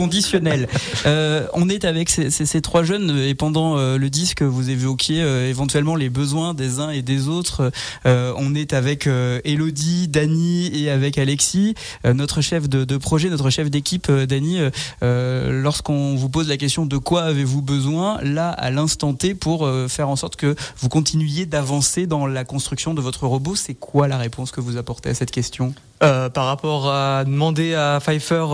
euh, 1.07 1.47
on 1.55 1.69
est 1.69 1.85
avec 1.85 2.11
ces, 2.11 2.61
trois 2.61 2.83
jeunes 2.83 3.19
et 3.19 3.35
pendant 3.35 3.77
euh, 3.77 3.99
le 3.99 4.11
disque, 4.11 4.43
vous 4.43 4.71
évoquiez 4.71 5.23
euh, 5.23 5.49
éventuellement 5.49 5.97
les 5.97 6.09
besoins 6.09 6.55
des 6.55 6.81
uns 6.81 6.91
et 6.91 7.03
des 7.03 7.29
autres. 7.29 7.71
on 8.05 8.55
est 8.55 8.73
avec 8.73 9.09
Elodie, 9.45 10.09
Dany 10.09 10.71
et 10.75 10.91
avec 10.91 11.19
Alexis, 11.19 11.75
notre 12.05 12.41
chef 12.41 12.69
de, 12.69 12.97
projet, 12.97 13.29
notre 13.29 13.51
chef 13.51 13.71
d'équipe, 13.71 14.11
Dany. 14.11 14.61
Lorsqu'on 15.03 16.17
vous 16.17 16.29
pose 16.29 16.49
la 16.49 16.57
question 16.57 16.87
de 16.87 16.97
quoi 16.97 17.23
avez-vous 17.23 17.63
besoin, 17.63 18.19
là, 18.23 18.51
à 18.51 18.71
l'instant 18.71 19.15
T, 19.15 19.35
pour 19.35 19.69
faire 19.89 20.09
en 20.09 20.17
sorte 20.17 20.37
que 20.37 20.55
vous 20.79 20.89
continuiez 20.89 21.47
d'avancer 21.47 22.07
dans 22.07 22.27
la 22.27 22.45
construction 22.45 22.95
de 22.95 23.01
votre 23.01 23.27
robot, 23.27 23.57
c'est 23.57 23.75
quoi 23.75 24.09
la 24.09 24.19
réponse 24.19 24.51
que 24.51 24.61
vous 24.61 24.77
apportez 24.77 25.11
à 25.11 25.15
cette 25.15 25.31
question? 25.31 25.75
Par 25.99 26.47
rapport 26.47 26.91
à 26.91 27.25
demander 27.25 27.75
à 27.75 27.99
Pfeiffer... 28.01 28.45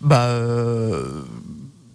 Bah 0.00 0.26
euh, 0.26 1.22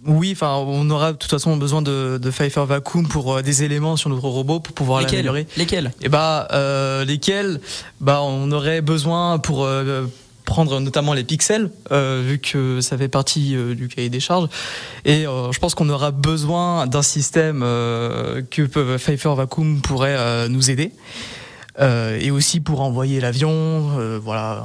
oui, 0.06 0.32
enfin, 0.32 0.54
on 0.56 0.88
aura 0.90 1.12
de 1.12 1.18
toute 1.18 1.30
façon 1.30 1.56
besoin 1.56 1.82
de, 1.82 2.18
de 2.20 2.30
Pfeiffer 2.30 2.64
Vacuum 2.66 3.06
pour 3.06 3.36
euh, 3.36 3.42
des 3.42 3.62
éléments 3.62 3.96
sur 3.96 4.10
notre 4.10 4.28
robot 4.28 4.60
pour 4.60 4.74
pouvoir 4.74 5.02
l'améliorer. 5.02 5.46
Lesquels 5.56 5.86
Et 6.00 6.06
eh 6.06 6.08
bah 6.08 6.48
euh, 6.52 7.04
lesquels 7.04 7.60
Bah 8.00 8.20
on 8.22 8.50
aurait 8.52 8.80
besoin 8.80 9.38
pour 9.38 9.68
prendre 10.44 10.80
notamment 10.80 11.12
les 11.12 11.22
pixels, 11.22 11.70
vu 11.90 12.38
que 12.38 12.80
ça 12.80 12.98
fait 12.98 13.08
partie 13.08 13.54
du 13.76 13.88
cahier 13.88 14.08
des 14.08 14.18
charges. 14.18 14.48
Et 15.04 15.22
je 15.24 15.58
pense 15.58 15.74
qu'on 15.74 15.88
aura 15.90 16.10
besoin 16.10 16.86
d'un 16.86 17.02
système 17.02 17.60
que 17.60 18.96
Pfeiffer 18.96 19.34
Vacuum 19.36 19.80
pourrait 19.80 20.48
nous 20.48 20.70
aider. 20.70 20.90
et 21.78 22.30
aussi 22.32 22.58
pour 22.58 22.80
envoyer 22.80 23.20
l'avion, 23.20 24.18
voilà. 24.24 24.64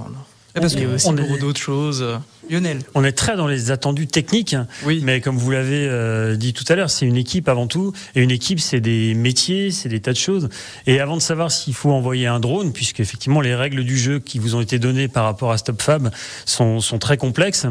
Parce 0.55 0.73
qu'il 0.73 0.83
y 0.83 0.85
a 0.85 0.93
aussi 0.93 1.09
d'autres 1.39 1.59
choses. 1.59 2.05
Lionel. 2.49 2.79
On 2.93 3.03
est 3.03 3.11
très 3.11 3.35
dans 3.35 3.47
les 3.47 3.71
attendus 3.71 4.07
techniques, 4.07 4.55
oui. 4.83 5.01
mais 5.03 5.19
comme 5.19 5.35
vous 5.37 5.49
l'avez 5.49 5.87
euh, 5.89 6.35
dit 6.35 6.53
tout 6.53 6.63
à 6.69 6.75
l'heure, 6.75 6.89
c'est 6.91 7.05
une 7.05 7.17
équipe 7.17 7.49
avant 7.49 7.65
tout. 7.67 7.91
Et 8.15 8.21
une 8.21 8.29
équipe, 8.31 8.59
c'est 8.59 8.79
des 8.79 9.15
métiers, 9.15 9.71
c'est 9.71 9.89
des 9.89 9.99
tas 9.99 10.13
de 10.13 10.17
choses. 10.17 10.49
Et 10.85 10.99
avant 10.99 11.17
de 11.17 11.21
savoir 11.21 11.51
s'il 11.51 11.73
faut 11.73 11.91
envoyer 11.91 12.27
un 12.27 12.39
drone, 12.39 12.71
puisque 12.71 12.99
effectivement 12.99 13.41
les 13.41 13.55
règles 13.55 13.83
du 13.83 13.97
jeu 13.97 14.19
qui 14.19 14.37
vous 14.39 14.55
ont 14.55 14.61
été 14.61 14.77
données 14.77 15.07
par 15.07 15.23
rapport 15.23 15.51
à 15.51 15.57
StopFab 15.57 16.11
sont, 16.45 16.79
sont 16.81 16.99
très 16.99 17.17
complexes, 17.17 17.65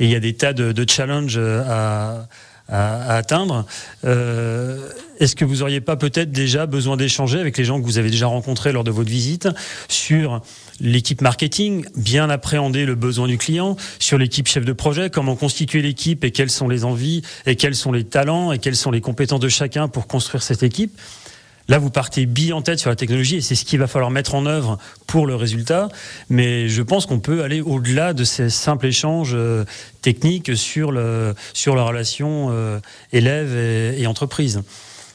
et 0.00 0.04
il 0.04 0.10
y 0.10 0.16
a 0.16 0.20
des 0.20 0.34
tas 0.34 0.52
de, 0.52 0.72
de 0.72 0.90
challenges 0.90 1.38
à 1.38 2.26
à, 2.68 3.12
à 3.12 3.16
atteindre. 3.16 3.64
Euh, 4.04 4.88
Est-ce 5.20 5.36
que 5.36 5.44
vous 5.44 5.62
auriez 5.62 5.80
pas 5.80 5.96
peut-être 5.96 6.32
déjà 6.32 6.66
besoin 6.66 6.96
d'échanger 6.96 7.38
avec 7.38 7.56
les 7.58 7.64
gens 7.64 7.80
que 7.80 7.86
vous 7.86 7.98
avez 7.98 8.10
déjà 8.10 8.26
rencontrés 8.26 8.72
lors 8.72 8.84
de 8.84 8.90
votre 8.90 9.08
visite 9.08 9.48
sur 9.88 10.42
l'équipe 10.80 11.20
marketing, 11.20 11.84
bien 11.96 12.30
appréhender 12.30 12.84
le 12.84 12.94
besoin 12.94 13.26
du 13.26 13.38
client, 13.38 13.76
sur 13.98 14.18
l'équipe 14.18 14.46
chef 14.46 14.64
de 14.64 14.72
projet, 14.72 15.10
comment 15.10 15.36
constituer 15.36 15.82
l'équipe 15.82 16.24
et 16.24 16.30
quelles 16.30 16.50
sont 16.50 16.68
les 16.68 16.84
envies 16.84 17.22
et 17.46 17.56
quels 17.56 17.74
sont 17.74 17.92
les 17.92 18.04
talents 18.04 18.52
et 18.52 18.58
quelles 18.58 18.76
sont 18.76 18.90
les 18.90 19.00
compétences 19.00 19.40
de 19.40 19.48
chacun 19.48 19.88
pour 19.88 20.06
construire 20.06 20.42
cette 20.42 20.62
équipe. 20.62 20.92
Là, 21.68 21.78
vous 21.78 21.90
partez 21.90 22.26
bille 22.26 22.52
en 22.52 22.62
tête 22.62 22.78
sur 22.78 22.90
la 22.90 22.96
technologie 22.96 23.36
et 23.36 23.40
c'est 23.40 23.56
ce 23.56 23.64
qu'il 23.64 23.80
va 23.80 23.88
falloir 23.88 24.10
mettre 24.10 24.36
en 24.36 24.46
œuvre 24.46 24.78
pour 25.08 25.26
le 25.26 25.34
résultat. 25.34 25.88
Mais 26.30 26.68
je 26.68 26.82
pense 26.82 27.06
qu'on 27.06 27.18
peut 27.18 27.42
aller 27.42 27.60
au-delà 27.60 28.12
de 28.12 28.22
ces 28.22 28.50
simples 28.50 28.86
échanges 28.86 29.32
euh, 29.34 29.64
techniques 30.00 30.56
sur, 30.56 30.92
le, 30.92 31.34
sur 31.54 31.74
la 31.74 31.82
relation 31.82 32.48
euh, 32.50 32.78
élève 33.12 33.56
et, 33.56 34.00
et 34.00 34.06
entreprise. 34.06 34.62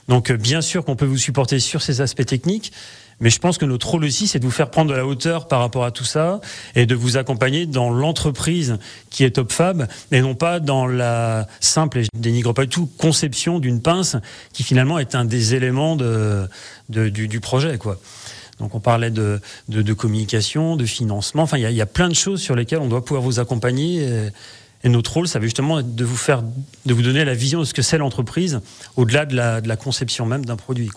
Donc 0.08 0.32
bien 0.32 0.62
sûr 0.62 0.84
qu'on 0.86 0.96
peut 0.96 1.06
vous 1.06 1.18
supporter 1.18 1.60
sur 1.60 1.82
ces 1.82 2.02
aspects 2.02 2.26
techniques, 2.26 2.72
mais 3.22 3.30
je 3.30 3.40
pense 3.40 3.58
que 3.60 3.66
notre 3.66 3.88
rôle 3.88 4.04
aussi, 4.04 4.28
c'est 4.28 4.40
de 4.40 4.46
vous 4.46 4.52
faire 4.52 4.72
prendre 4.72 4.90
de 4.90 4.96
la 4.96 5.06
hauteur 5.06 5.48
par 5.48 5.60
rapport 5.60 5.86
à 5.86 5.92
tout 5.92 6.04
ça 6.04 6.42
et 6.76 6.88
de 6.88 6.96
vous 6.96 7.18
accompagner 7.18 7.68
dans 7.68 7.92
l'entreprise 7.92 8.78
qui 9.12 9.24
est 9.24 9.32
Top 9.32 9.52
Fab 9.52 9.88
et 10.12 10.22
non 10.22 10.34
pas 10.34 10.60
dans 10.60 10.88
la 10.88 11.48
simple, 11.60 12.00
et 12.00 12.04
je 12.04 12.10
dénigre 12.16 12.54
pas 12.54 12.64
du 12.64 12.70
tout, 12.70 12.90
conception 12.98 13.60
d'une 13.60 13.80
pince 13.80 14.18
qui 14.54 14.64
finalement 14.64 14.98
est 14.98 15.14
un 15.14 15.24
des 15.24 15.54
éléments 15.54 15.96
de, 15.96 16.50
du, 16.90 17.40
projet, 17.40 17.78
quoi. 17.78 18.00
Donc 18.60 18.76
on 18.76 18.80
parlait 18.80 19.12
de, 19.12 19.40
de, 19.70 19.94
communication, 19.94 20.76
de 20.76 20.86
financement. 20.86 21.44
Enfin, 21.44 21.58
il 21.58 21.72
y, 21.72 21.82
a 21.82 21.86
plein 21.86 22.10
de 22.10 22.14
choses 22.14 22.42
sur 22.42 22.56
lesquelles 22.56 22.80
on 22.80 22.88
doit 22.88 23.04
pouvoir 23.04 23.24
vous 23.24 23.40
accompagner. 23.40 24.30
Et, 24.84 24.89
notre 24.89 25.13
rôle, 25.13 25.28
ça 25.28 25.39
va 25.39 25.46
justement 25.46 25.80
être 25.80 25.96
de 25.96 26.06
vous 26.06 26.17
faire, 26.17 26.44
de 26.86 26.94
vous 26.94 27.02
donner 27.02 27.26
la 27.26 27.34
vision 27.34 27.60
de 27.60 27.65
ce 27.65 27.74
que 27.74 27.82
c'est 27.82 27.98
l'entreprise, 27.98 28.62
au-delà 28.96 29.26
de 29.26 29.36
la, 29.36 29.62
de 29.62 29.67
la 29.67 29.76
conception 29.76 30.26
même 30.26 30.46
d'un 30.46 30.56
produit. 30.56 30.89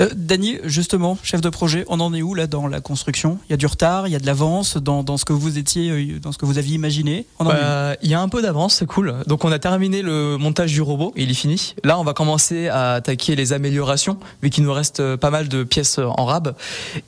Euh, 0.00 0.08
Dany, 0.14 0.58
justement, 0.64 1.18
chef 1.22 1.40
de 1.40 1.48
projet, 1.48 1.84
on 1.88 2.00
en 2.00 2.14
est 2.14 2.22
où 2.22 2.34
là 2.34 2.46
dans 2.46 2.66
la 2.66 2.80
construction? 2.80 3.38
Il 3.48 3.52
y 3.52 3.54
a 3.54 3.56
du 3.56 3.66
retard, 3.66 4.06
il 4.06 4.12
y 4.12 4.16
a 4.16 4.20
de 4.20 4.26
l'avance 4.26 4.76
dans, 4.76 5.02
dans, 5.02 5.16
ce 5.16 5.24
que 5.24 5.32
vous 5.32 5.58
étiez, 5.58 5.90
euh, 5.90 6.20
dans 6.20 6.30
ce 6.32 6.38
que 6.38 6.46
vous 6.46 6.58
aviez 6.58 6.76
imaginé? 6.76 7.26
Bah, 7.40 7.94
Il 8.02 8.10
y 8.10 8.14
a 8.14 8.20
un 8.20 8.28
peu 8.28 8.40
d'avance, 8.40 8.74
c'est 8.74 8.86
cool. 8.86 9.14
Donc 9.26 9.44
on 9.44 9.50
a 9.50 9.58
terminé 9.58 10.02
le 10.02 10.36
montage 10.36 10.72
du 10.72 10.82
robot, 10.82 11.12
il 11.16 11.30
est 11.30 11.34
fini. 11.34 11.74
Là, 11.82 11.98
on 11.98 12.04
va 12.04 12.12
commencer 12.12 12.68
à 12.68 12.94
attaquer 12.94 13.34
les 13.34 13.52
améliorations, 13.52 14.18
vu 14.42 14.50
qu'il 14.50 14.64
nous 14.64 14.72
reste 14.72 15.00
euh, 15.00 15.16
pas 15.16 15.30
mal 15.30 15.48
de 15.48 15.64
pièces 15.64 15.98
en 15.98 16.24
rab. 16.24 16.54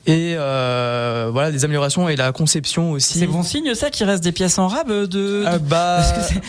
Et 0.05 0.35
euh, 0.37 1.29
voilà, 1.31 1.51
des 1.51 1.63
améliorations 1.63 2.09
et 2.09 2.15
la 2.15 2.31
conception 2.31 2.91
aussi. 2.91 3.19
C'est 3.19 3.27
bon 3.27 3.43
signe 3.43 3.73
ça 3.73 3.89
qu'il 3.89 4.05
reste 4.05 4.23
des 4.23 4.31
pièces 4.33 4.59
en 4.59 4.67
rab 4.67 4.91
de. 4.91 5.43
Ah, 5.47 5.59
bah, 5.59 6.03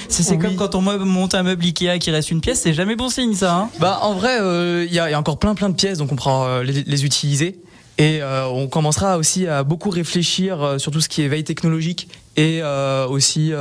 c'est 0.09 0.39
comme 0.39 0.57
quand 0.57 0.75
on 0.75 0.81
monte 0.81 1.35
un 1.35 1.45
meuble 1.45 1.65
Ikea 1.65 1.99
qui 2.01 2.11
reste 2.11 2.31
une 2.31 2.41
pièce, 2.41 2.61
c'est 2.61 2.75
jamais 2.75 2.97
bon 2.97 3.09
signe 3.09 3.35
ça. 3.35 3.55
Hein 3.55 3.69
bah 3.79 4.01
en 4.03 4.15
vrai, 4.15 4.39
il 4.87 4.93
y, 4.93 4.99
a, 4.99 5.11
y, 5.11 5.15
a 5.15 5.19
encore 5.19 5.39
plein 5.39 5.55
plein 5.55 5.69
de 5.69 5.75
pièces, 5.75 5.99
donc 5.99 6.11
on 6.11 6.17
prend 6.17 6.32
euh, 6.45 6.63
les, 6.63 7.05
utiliser. 7.05 7.59
Et 7.99 8.23
euh, 8.23 8.47
on 8.47 8.69
commencera 8.69 9.19
aussi 9.19 9.47
à 9.47 9.65
beaucoup 9.65 9.91
réfléchir 9.91 10.63
euh, 10.63 10.79
sur 10.79 10.91
tout 10.91 11.01
ce 11.01 11.09
qui 11.09 11.23
est 11.23 11.29
veille 11.29 11.45
technologique 11.45 12.09
et 12.37 12.63
aussi 13.11 13.53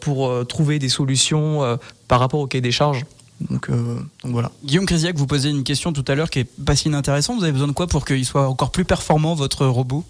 pour 0.00 0.46
trouver 0.46 0.78
des 0.78 0.88
solutions 0.88 1.78
par 2.08 2.20
rapport 2.20 2.40
au 2.40 2.46
cahier 2.46 2.62
des 2.62 2.72
charges. 2.72 3.04
Donc, 3.50 3.68
voilà. 4.24 4.50
Guillaume 4.64 4.86
Crésiac, 4.86 5.16
vous 5.16 5.26
posez 5.26 5.50
une 5.50 5.64
question 5.64 5.92
tout 5.92 6.04
à 6.08 6.14
l'heure 6.14 6.30
qui 6.30 6.38
est 6.38 6.64
pas 6.64 6.74
si 6.76 6.88
inintéressante. 6.88 7.36
Vous 7.36 7.42
avez 7.42 7.52
besoin 7.52 7.68
de 7.68 7.72
quoi 7.72 7.88
pour 7.88 8.06
qu'il 8.06 8.24
soit 8.24 8.48
encore 8.48 8.70
plus 8.70 8.86
performant 8.86 9.34
votre 9.34 9.66
robot? 9.66 10.02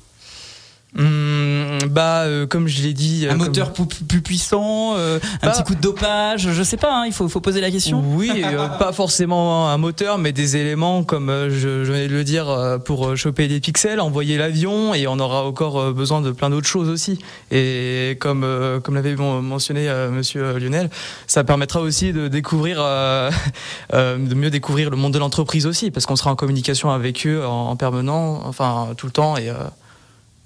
Hum, 0.99 1.79
bah, 1.89 2.23
euh, 2.23 2.47
comme 2.47 2.67
je 2.67 2.83
l'ai 2.83 2.93
dit, 2.95 3.27
un 3.29 3.35
euh, 3.35 3.37
moteur 3.37 3.73
plus 3.73 4.23
puissant, 4.23 4.95
euh, 4.97 5.21
un 5.41 5.47
bah, 5.47 5.53
petit 5.53 5.63
coup 5.63 5.77
de 5.77 5.81
dopage, 5.81 6.51
je 6.51 6.63
sais 6.65 6.77
pas. 6.77 6.93
Hein, 6.93 7.05
il 7.07 7.13
faut, 7.13 7.29
faut, 7.29 7.41
poser 7.41 7.61
la 7.61 7.71
question. 7.71 8.03
Oui, 8.05 8.43
pas 8.79 8.93
forcément 8.93 9.69
un 9.69 9.79
moteur, 9.79 10.19
mais 10.19 10.33
des 10.33 10.57
éléments 10.57 11.05
comme 11.05 11.29
je, 11.49 11.85
je, 11.85 11.93
vais 11.93 12.09
le 12.09 12.25
dire 12.25 12.79
pour 12.85 13.17
choper 13.17 13.47
des 13.47 13.61
pixels, 13.61 14.01
envoyer 14.01 14.37
l'avion, 14.37 14.93
et 14.93 15.07
on 15.07 15.19
aura 15.21 15.45
encore 15.45 15.93
besoin 15.93 16.23
de 16.23 16.33
plein 16.33 16.51
d'autres 16.51 16.67
choses 16.67 16.89
aussi. 16.89 17.21
Et 17.53 18.17
comme 18.21 18.47
comme 18.83 18.97
l'avait 18.97 19.15
mentionné 19.15 19.89
Monsieur 20.11 20.59
Lionel, 20.59 20.91
ça 21.29 21.45
permettra 21.45 21.81
aussi 21.81 22.13
de 22.13 22.27
découvrir, 22.27 22.79
de 23.93 24.35
mieux 24.35 24.51
découvrir 24.51 24.91
le 24.91 24.97
monde 24.97 25.15
de 25.15 25.19
l'entreprise 25.21 25.67
aussi, 25.67 25.93
parce 25.93 26.07
qu'on 26.07 26.17
sera 26.17 26.33
en 26.33 26.37
communication 26.37 26.91
avec 26.91 27.27
eux 27.27 27.45
en, 27.47 27.71
en 27.71 27.77
permanent, 27.77 28.43
enfin 28.45 28.89
tout 28.97 29.07
le 29.07 29.13
temps 29.13 29.37
et 29.37 29.53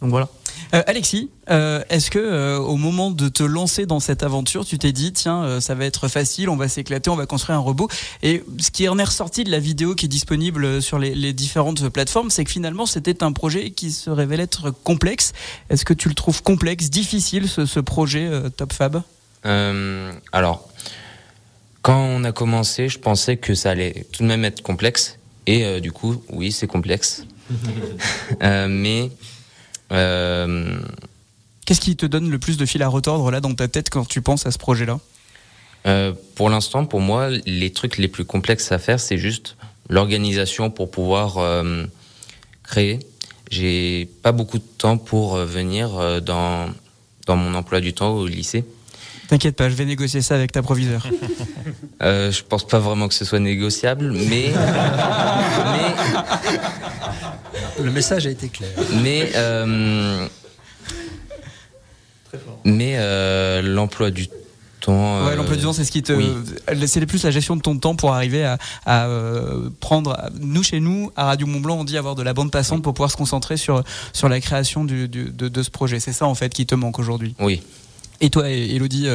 donc 0.05 0.11
voilà. 0.11 0.29
Euh, 0.75 0.83
Alexis, 0.87 1.31
euh, 1.49 1.83
est-ce 1.89 2.11
que 2.11 2.19
euh, 2.19 2.59
au 2.59 2.77
moment 2.77 3.11
de 3.11 3.29
te 3.29 3.43
lancer 3.43 3.87
dans 3.87 4.01
cette 4.01 4.23
aventure, 4.23 4.67
tu 4.67 4.79
t'es 4.79 4.93
dit 4.93 5.15
tiens, 5.15 5.63
ça 5.63 5.75
va 5.75 5.87
être 5.87 6.09
facile, 6.09 6.51
on 6.51 6.57
va 6.57 6.69
s'éclater, 6.69 7.09
on 7.09 7.17
va 7.17 7.25
construire 7.25 7.59
un 7.59 7.63
robot 7.63 7.89
Et 8.23 8.45
ce 8.59 8.71
qui 8.71 8.87
en 8.87 8.99
est 8.99 9.05
ressorti 9.05 9.45
de 9.45 9.51
la 9.51 9.61
vidéo 9.61 9.95
qui 9.95 10.05
est 10.05 10.09
disponible 10.09 10.83
sur 10.83 10.99
les, 10.99 11.33
différentes 11.33 11.89
plateformes, 11.89 12.29
c'est 12.29 12.45
que 12.45 12.51
finalement 12.51 12.85
c'était 12.85 13.23
un 13.23 13.33
projet 13.33 13.71
qui 13.71 13.93
se 13.93 14.11
révèle 14.11 14.41
être 14.41 14.71
complexe. 14.71 15.33
Est-ce 15.71 15.87
que 15.87 15.95
tu 15.95 16.11
le 16.11 16.15
trouves 16.15 16.43
complexe, 16.43 16.91
difficile 16.91 17.49
ce, 17.49 17.81
projet 17.81 18.31
Top 18.59 18.75
Fab? 18.75 19.03
Alors, 19.43 20.69
quand 21.81 21.99
on 21.99 22.25
a 22.25 22.33
commencé, 22.33 22.91
je 22.91 22.99
pensais 22.99 23.39
que 23.39 23.55
ça 23.55 23.71
allait 23.71 24.07
tout 24.13 24.23
de 24.23 24.29
même 24.29 24.45
être 24.45 24.63
complexe. 24.63 25.19
Et 25.47 25.81
du 25.81 25.93
coup, 25.93 26.23
oui, 26.31 26.53
c'est 26.53 26.67
complexe. 26.67 27.25
mais 28.41 29.11
euh, 29.95 30.77
Qu'est-ce 31.67 31.81
qui 31.81 31.97
te 31.97 32.07
donne 32.07 32.31
le 32.31 32.39
plus 32.39 32.57
de 32.57 32.67
fil 32.67 32.83
à 32.83 32.89
retordre 32.89 33.31
là 33.31 33.41
dans 33.41 33.55
ta 33.55 33.69
tête 33.69 33.89
quand 33.89 34.07
tu 34.07 34.21
penses 34.21 34.47
à 34.47 34.51
ce 34.51 34.59
projet-là? 34.59 35.01
Euh, 35.87 36.13
Pour 36.35 36.51
l'instant, 36.51 36.85
pour 36.85 37.01
moi, 37.01 37.31
les 37.31 37.73
trucs 37.73 37.97
les 37.97 38.09
plus 38.09 38.25
complexes 38.25 38.71
à 38.73 38.79
faire, 38.79 39.01
c'est 39.01 39.19
juste 39.19 39.57
l'organisation 39.89 40.71
pour 40.71 40.91
pouvoir 40.91 41.39
euh, 41.39 41.85
créer. 42.63 42.99
J'ai 43.51 44.09
pas 44.23 44.33
beaucoup 44.33 44.59
de 44.59 44.65
temps 44.79 44.99
pour 44.99 45.37
venir 45.37 46.23
dans, 46.23 46.71
dans 47.27 47.37
mon 47.37 47.55
emploi 47.55 47.81
du 47.81 47.93
temps 47.93 48.11
au 48.11 48.27
lycée. 48.27 48.65
T'inquiète 49.29 49.57
pas, 49.57 49.71
je 49.71 49.75
vais 49.75 49.87
négocier 49.87 50.21
ça 50.21 50.35
avec 50.35 50.53
ta 50.53 50.63
proviseur. 50.63 51.07
euh, 52.03 52.31
je 52.31 52.43
pense 52.43 52.67
pas 52.67 52.79
vraiment 52.79 53.09
que 53.09 53.15
ce 53.15 53.25
soit 53.25 53.39
négociable, 53.39 54.13
mais, 54.13 54.53
mais 55.73 55.95
le 57.83 57.91
message 57.91 58.27
a 58.27 58.31
été 58.31 58.49
clair. 58.49 58.71
Mais, 59.03 59.33
euh, 59.35 60.27
mais 62.65 62.95
euh, 62.97 63.63
l'emploi 63.63 64.11
du 64.11 64.29
temps. 64.81 65.27
Ouais, 65.27 65.37
l'emploi 65.37 65.57
du 65.57 65.63
temps, 65.63 65.73
c'est 65.73 65.85
ce 65.85 65.91
qui 65.91 66.03
te. 66.03 66.13
C'est 66.87 67.07
plus 67.07 67.25
la 67.25 67.31
gestion 67.31 67.57
de 67.57 67.63
ton 67.63 67.79
temps 67.79 67.97
pour 67.97 68.13
arriver 68.13 68.45
à, 68.45 69.07
euh, 69.07 69.71
prendre. 69.81 70.31
Nous, 70.41 70.63
chez 70.63 70.81
nous, 70.81 71.11
à 71.17 71.25
Radio 71.25 71.47
Mont 71.47 71.61
Blanc, 71.61 71.79
on 71.79 71.85
dit 71.85 71.97
avoir 71.97 72.15
de 72.15 72.23
la 72.23 72.35
bande 72.35 72.51
passante 72.51 72.83
pour 72.83 72.95
pouvoir 72.95 73.11
se 73.11 73.17
concentrer 73.17 73.57
sur, 73.57 73.83
sur 74.13 74.29
la 74.29 74.41
création 74.41 74.85
de, 74.85 75.07
de, 75.07 75.63
ce 75.63 75.71
projet. 75.71 76.01
C'est 76.01 76.13
ça, 76.13 76.27
en 76.27 76.35
fait, 76.35 76.53
qui 76.53 76.67
te 76.67 76.75
manque 76.75 76.99
aujourd'hui. 76.99 77.35
Oui. 77.39 77.63
Et 78.21 78.31
toi, 78.31 78.49
Elodie, 78.49 79.09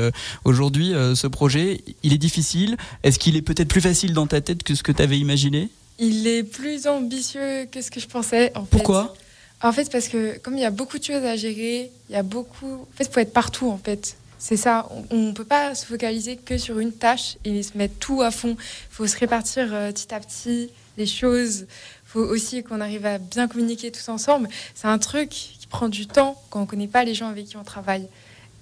aujourd'hui, 0.44 0.94
ce 1.16 1.28
projet, 1.28 1.82
il 2.04 2.14
est 2.14 2.18
difficile? 2.18 2.76
Est-ce 3.04 3.18
qu'il 3.18 3.38
est 3.38 3.42
peut-être 3.42 3.70
plus 3.70 3.82
facile 3.82 4.14
dans 4.14 4.28
ta 4.28 4.42
tête 4.42 4.64
que 4.64 4.76
ce 4.76 4.84
que 4.84 4.92
tu 4.92 5.02
avais 5.02 5.18
imaginé? 5.18 5.70
Il 6.00 6.28
est 6.28 6.44
plus 6.44 6.88
ambitieux 6.88 7.66
que 7.72 7.82
ce 7.82 7.92
que 7.92 8.00
je 8.00 8.08
pensais. 8.08 8.52
Pourquoi? 8.72 9.14
En 9.62 9.74
fait, 9.74 9.92
parce 9.92 10.08
que 10.08 10.38
comme 10.40 10.56
il 10.56 10.62
y 10.62 10.66
a 10.66 10.72
beaucoup 10.72 10.98
de 10.98 11.04
choses 11.04 11.24
à 11.26 11.36
gérer, 11.36 11.92
il 12.10 12.14
y 12.14 12.16
a 12.16 12.24
beaucoup. 12.24 12.74
En 12.74 12.88
fait, 12.96 13.04
il 13.04 13.12
faut 13.12 13.20
être 13.20 13.34
partout, 13.34 13.70
en 13.70 13.78
fait. 13.78 14.16
C'est 14.38 14.56
ça. 14.56 14.88
On 15.12 15.18
ne 15.18 15.32
peut 15.34 15.44
pas 15.44 15.76
se 15.76 15.86
focaliser 15.86 16.38
que 16.38 16.58
sur 16.58 16.80
une 16.80 16.94
tâche 16.94 17.38
et 17.44 17.62
se 17.62 17.78
mettre 17.78 17.96
tout 18.00 18.22
à 18.22 18.32
fond. 18.32 18.56
Il 18.60 18.96
faut 18.96 19.06
se 19.06 19.18
répartir 19.18 19.74
euh, 19.74 19.92
petit 19.92 20.14
à 20.14 20.20
petit 20.22 20.70
les 20.98 21.06
choses. 21.06 21.66
Il 22.06 22.12
faut 22.12 22.22
aussi 22.22 22.64
qu'on 22.64 22.80
arrive 22.80 23.06
à 23.06 23.18
bien 23.18 23.50
communiquer 23.50 23.92
tous 23.92 24.08
ensemble. 24.08 24.48
C'est 24.76 24.88
un 24.88 24.98
truc 24.98 25.30
qui 25.30 25.68
prend 25.70 25.90
du 25.90 26.08
temps 26.08 26.42
quand 26.50 26.60
on 26.60 26.64
ne 26.64 26.68
connaît 26.68 26.88
pas 26.88 27.04
les 27.04 27.14
gens 27.14 27.28
avec 27.28 27.48
qui 27.48 27.58
on 27.58 27.66
travaille. 27.66 28.08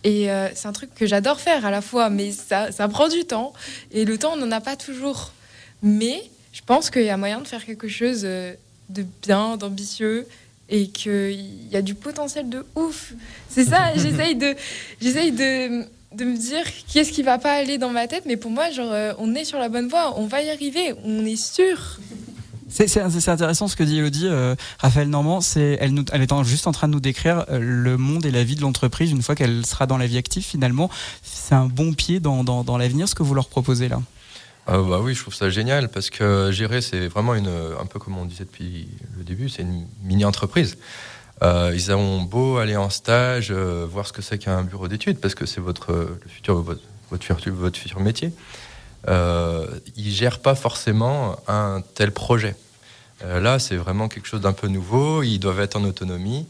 Et 0.03 0.31
euh, 0.31 0.49
c'est 0.55 0.67
un 0.67 0.73
truc 0.73 0.93
que 0.95 1.05
j'adore 1.05 1.39
faire 1.39 1.63
à 1.63 1.69
la 1.69 1.81
fois, 1.81 2.09
mais 2.09 2.31
ça, 2.31 2.71
ça 2.71 2.87
prend 2.87 3.07
du 3.07 3.25
temps. 3.25 3.53
Et 3.91 4.03
le 4.03 4.17
temps, 4.17 4.33
on 4.33 4.37
n'en 4.37 4.51
a 4.51 4.61
pas 4.61 4.75
toujours. 4.75 5.31
Mais 5.83 6.23
je 6.57 6.63
pense 6.65 6.89
qu'il 6.89 7.03
y 7.03 7.09
a 7.09 7.17
moyen 7.17 7.39
de 7.39 7.47
faire 7.47 7.63
quelque 7.63 7.87
chose 7.87 8.21
euh, 8.23 8.53
de 8.89 9.05
bien, 9.21 9.57
d'ambitieux 9.57 10.27
et 10.69 10.87
qu'il 10.87 11.69
y 11.71 11.75
a 11.75 11.83
du 11.83 11.93
potentiel 11.93 12.49
de 12.49 12.65
ouf. 12.75 13.13
C'est 13.47 13.65
ça, 13.65 13.93
j'essaye 13.95 14.35
de, 14.35 14.55
j'essaye 14.99 15.31
de, 15.31 15.85
de, 16.15 16.25
me 16.25 16.35
dire 16.35 16.65
qu'est-ce 16.91 17.11
qui 17.11 17.21
va 17.21 17.37
pas 17.37 17.53
aller 17.53 17.77
dans 17.77 17.91
ma 17.91 18.07
tête, 18.07 18.23
mais 18.25 18.37
pour 18.37 18.49
moi, 18.49 18.71
genre, 18.71 18.91
euh, 18.91 19.13
on 19.19 19.35
est 19.35 19.45
sur 19.45 19.59
la 19.59 19.69
bonne 19.69 19.87
voie, 19.87 20.19
on 20.19 20.25
va 20.25 20.41
y 20.41 20.49
arriver, 20.49 20.95
on 21.05 21.25
est 21.25 21.35
sûr. 21.35 21.99
C'est 22.69 22.97
intéressant 23.29 23.67
ce 23.67 23.75
que 23.75 23.83
dit 23.83 23.99
Elodie. 23.99 24.25
Euh, 24.25 24.55
Raphaël 24.79 25.09
Normand, 25.09 25.41
c'est 25.41 25.77
elle, 25.79 25.93
elle 26.11 26.21
est 26.23 26.43
juste 26.43 26.65
en 26.65 26.71
train 26.71 26.87
de 26.87 26.93
nous 26.93 26.99
décrire 26.99 27.45
le 27.49 27.97
monde 27.97 28.25
et 28.25 28.31
la 28.31 28.43
vie 28.43 28.55
de 28.55 28.61
l'entreprise 28.61 29.11
une 29.11 29.21
fois 29.21 29.35
qu'elle 29.35 29.65
sera 29.65 29.85
dans 29.85 29.97
la 29.97 30.07
vie 30.07 30.17
active 30.17 30.43
finalement. 30.43 30.89
C'est 31.21 31.55
un 31.55 31.67
bon 31.67 31.93
pied 31.93 32.19
dans, 32.19 32.43
dans, 32.43 32.63
dans 32.63 32.77
l'avenir 32.77 33.07
ce 33.07 33.15
que 33.15 33.23
vous 33.23 33.35
leur 33.35 33.47
proposez 33.47 33.87
là? 33.87 34.01
Ah 34.69 34.79
bah 34.79 34.99
oui, 35.01 35.13
je 35.13 35.21
trouve 35.21 35.33
ça 35.33 35.49
génial 35.49 35.87
parce 35.87 36.09
que 36.09 36.51
gérer, 36.51 36.81
c'est 36.81 37.07
vraiment 37.07 37.35
une, 37.35 37.47
un 37.47 37.85
peu 37.85 37.99
comme 37.99 38.17
on 38.17 38.25
disait 38.25 38.43
depuis 38.43 38.89
le 39.17 39.23
début, 39.23 39.47
c'est 39.47 39.61
une 39.61 39.87
mini-entreprise. 40.03 40.77
Euh, 41.41 41.71
ils 41.73 41.93
ont 41.93 42.21
beau 42.23 42.57
aller 42.57 42.75
en 42.75 42.89
stage, 42.89 43.47
euh, 43.51 43.87
voir 43.89 44.07
ce 44.07 44.11
que 44.11 44.21
c'est 44.21 44.37
qu'un 44.37 44.63
bureau 44.63 44.89
d'études, 44.89 45.19
parce 45.19 45.35
que 45.35 45.45
c'est 45.45 45.61
votre, 45.61 46.17
futur, 46.27 46.61
votre, 46.61 46.81
futur, 47.09 47.53
votre 47.53 47.77
futur 47.77 48.01
métier. 48.01 48.33
Euh, 49.07 49.67
ils 49.95 50.11
gèrent 50.11 50.39
pas 50.39 50.55
forcément 50.55 51.37
un 51.47 51.81
tel 51.95 52.11
projet. 52.11 52.55
Là, 53.23 53.57
c'est 53.57 53.77
vraiment 53.77 54.09
quelque 54.09 54.27
chose 54.27 54.41
d'un 54.41 54.53
peu 54.53 54.67
nouveau. 54.67 55.23
Ils 55.23 55.39
doivent 55.39 55.61
être 55.61 55.75
en 55.75 55.83
autonomie. 55.85 56.45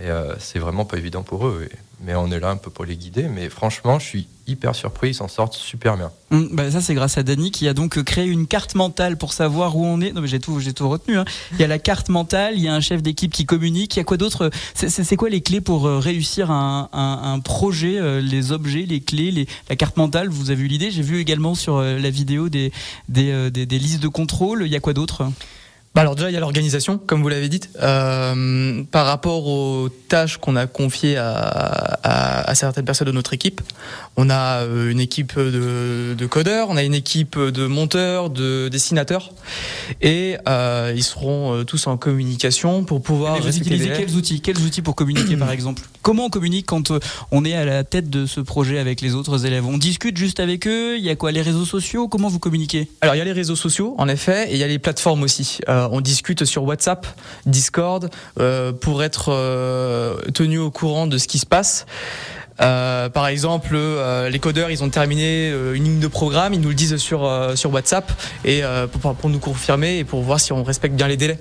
Et 0.00 0.08
c'est 0.38 0.58
vraiment 0.58 0.86
pas 0.86 0.96
évident 0.96 1.22
pour 1.22 1.46
eux 1.46 1.68
mais 2.00 2.14
on 2.14 2.30
est 2.30 2.40
là 2.40 2.50
un 2.50 2.56
peu 2.56 2.70
pour 2.70 2.84
les 2.84 2.96
guider. 2.96 3.28
Mais 3.28 3.48
franchement, 3.48 3.98
je 3.98 4.04
suis 4.04 4.28
hyper 4.46 4.74
surpris, 4.74 5.10
ils 5.10 5.14
s'en 5.14 5.28
sortent 5.28 5.54
super 5.54 5.96
bien. 5.96 6.10
Bah 6.30 6.70
ça, 6.70 6.80
c'est 6.80 6.94
grâce 6.94 7.18
à 7.18 7.22
Dany 7.22 7.50
qui 7.50 7.68
a 7.68 7.74
donc 7.74 8.02
créé 8.02 8.26
une 8.26 8.46
carte 8.46 8.74
mentale 8.74 9.16
pour 9.16 9.32
savoir 9.32 9.76
où 9.76 9.84
on 9.84 10.00
est. 10.00 10.12
Non, 10.12 10.20
mais 10.20 10.28
j'ai 10.28 10.40
tout, 10.40 10.60
j'ai 10.60 10.72
tout 10.72 10.88
retenu. 10.88 11.18
Hein. 11.18 11.24
Il 11.52 11.58
y 11.58 11.64
a 11.64 11.66
la 11.66 11.78
carte 11.78 12.08
mentale, 12.08 12.54
il 12.56 12.62
y 12.62 12.68
a 12.68 12.74
un 12.74 12.80
chef 12.80 13.02
d'équipe 13.02 13.32
qui 13.32 13.44
communique. 13.44 13.96
Il 13.96 13.98
y 13.98 14.00
a 14.00 14.04
quoi 14.04 14.16
d'autre 14.16 14.50
c'est, 14.74 15.16
quoi 15.16 15.28
les 15.28 15.40
clés 15.40 15.60
pour 15.60 15.86
euh, 15.86 15.98
réussir 15.98 16.50
un, 16.50 17.40
projet, 17.44 17.98
euh, 17.98 18.20
les 18.20 18.52
objets, 18.52 18.86
les 18.86 19.00
clés, 19.00 19.46
la 19.68 19.76
carte 19.76 19.96
mentale? 19.96 20.28
Vous 20.28 20.50
avez 20.50 20.62
eu 20.62 20.68
l'idée? 20.68 20.90
J'ai 20.90 21.02
vu 21.02 21.18
également 21.18 21.54
sur 21.54 21.76
euh, 21.76 21.98
la 21.98 22.10
vidéo 22.10 22.48
des, 22.48 22.72
des 23.08 23.78
listes 23.78 24.02
de 24.02 24.08
contrôle. 24.08 24.62
Il 24.64 24.72
y 24.72 24.76
a 24.76 24.80
quoi 24.80 24.92
d'autre? 24.92 25.30
Bah 25.98 26.02
alors 26.02 26.14
déjà 26.14 26.30
il 26.30 26.34
y 26.34 26.36
a 26.36 26.40
l'organisation, 26.40 26.96
comme 26.96 27.22
vous 27.22 27.28
l'avez 27.28 27.48
dit, 27.48 27.58
euh, 27.82 28.84
par 28.84 29.04
rapport 29.04 29.48
aux 29.48 29.88
tâches 29.88 30.36
qu'on 30.36 30.54
a 30.54 30.68
confiées 30.68 31.16
à, 31.16 31.32
à, 31.32 32.48
à, 32.48 32.54
certaines 32.54 32.84
personnes 32.84 33.08
de 33.08 33.12
notre 33.12 33.34
équipe. 33.34 33.60
On 34.16 34.30
a 34.30 34.62
euh, 34.62 34.92
une 34.92 35.00
équipe 35.00 35.36
de, 35.36 36.14
de, 36.16 36.26
codeurs, 36.26 36.68
on 36.70 36.76
a 36.76 36.84
une 36.84 36.94
équipe 36.94 37.36
de 37.36 37.66
monteurs, 37.66 38.30
de 38.30 38.68
dessinateurs, 38.68 39.32
et 40.00 40.36
euh, 40.48 40.92
ils 40.94 41.02
seront 41.02 41.64
tous 41.64 41.88
en 41.88 41.96
communication 41.96 42.84
pour 42.84 43.02
pouvoir. 43.02 43.40
vous 43.40 43.58
utilisez 43.58 43.90
quels 43.90 44.14
outils 44.14 44.40
Quels 44.40 44.60
outils 44.60 44.82
pour 44.82 44.94
communiquer 44.94 45.36
par 45.36 45.50
exemple? 45.50 45.82
Comment 46.02 46.26
on 46.26 46.30
communique 46.30 46.66
quand 46.66 46.92
on 47.32 47.44
est 47.44 47.54
à 47.54 47.64
la 47.64 47.82
tête 47.82 48.08
de 48.08 48.24
ce 48.24 48.40
projet 48.40 48.78
avec 48.78 49.00
les 49.00 49.16
autres 49.16 49.46
élèves? 49.46 49.66
On 49.66 49.78
discute 49.78 50.16
juste 50.16 50.38
avec 50.38 50.68
eux? 50.68 50.96
Il 50.96 51.02
y 51.02 51.10
a 51.10 51.16
quoi? 51.16 51.32
Les 51.32 51.42
réseaux 51.42 51.64
sociaux? 51.64 52.06
Comment 52.06 52.28
vous 52.28 52.38
communiquez? 52.38 52.88
Alors 53.00 53.16
il 53.16 53.18
y 53.18 53.20
a 53.20 53.24
les 53.24 53.32
réseaux 53.32 53.56
sociaux 53.56 53.96
en 53.98 54.06
effet, 54.06 54.48
et 54.48 54.54
il 54.54 54.58
y 54.58 54.64
a 54.64 54.68
les 54.68 54.78
plateformes 54.78 55.24
aussi. 55.24 55.58
Euh, 55.68 55.87
on 55.92 56.00
discute 56.00 56.44
sur 56.44 56.64
WhatsApp, 56.64 57.06
Discord, 57.46 58.10
euh, 58.38 58.72
pour 58.72 59.02
être 59.02 59.32
tenu 60.34 60.58
au 60.58 60.70
courant 60.70 61.06
de 61.06 61.18
ce 61.18 61.28
qui 61.28 61.38
se 61.38 61.46
passe. 61.46 61.86
par 62.58 63.26
exemple, 63.28 63.78
les 64.30 64.38
codeurs, 64.38 64.70
ils 64.70 64.82
ont 64.82 64.90
terminé 64.90 65.50
une 65.50 65.84
ligne 65.84 66.00
de 66.00 66.08
programme, 66.08 66.54
ils 66.54 66.60
nous 66.60 66.70
le 66.70 66.74
disent 66.74 66.96
sur 66.96 67.22
WhatsApp 67.72 68.10
et 68.44 68.62
pour 69.20 69.30
nous 69.30 69.38
confirmer 69.38 69.98
et 69.98 70.04
pour 70.04 70.22
voir 70.22 70.40
si 70.40 70.52
on 70.52 70.62
respecte 70.64 70.94
bien 70.94 71.08
les 71.08 71.16
délais. 71.16 71.38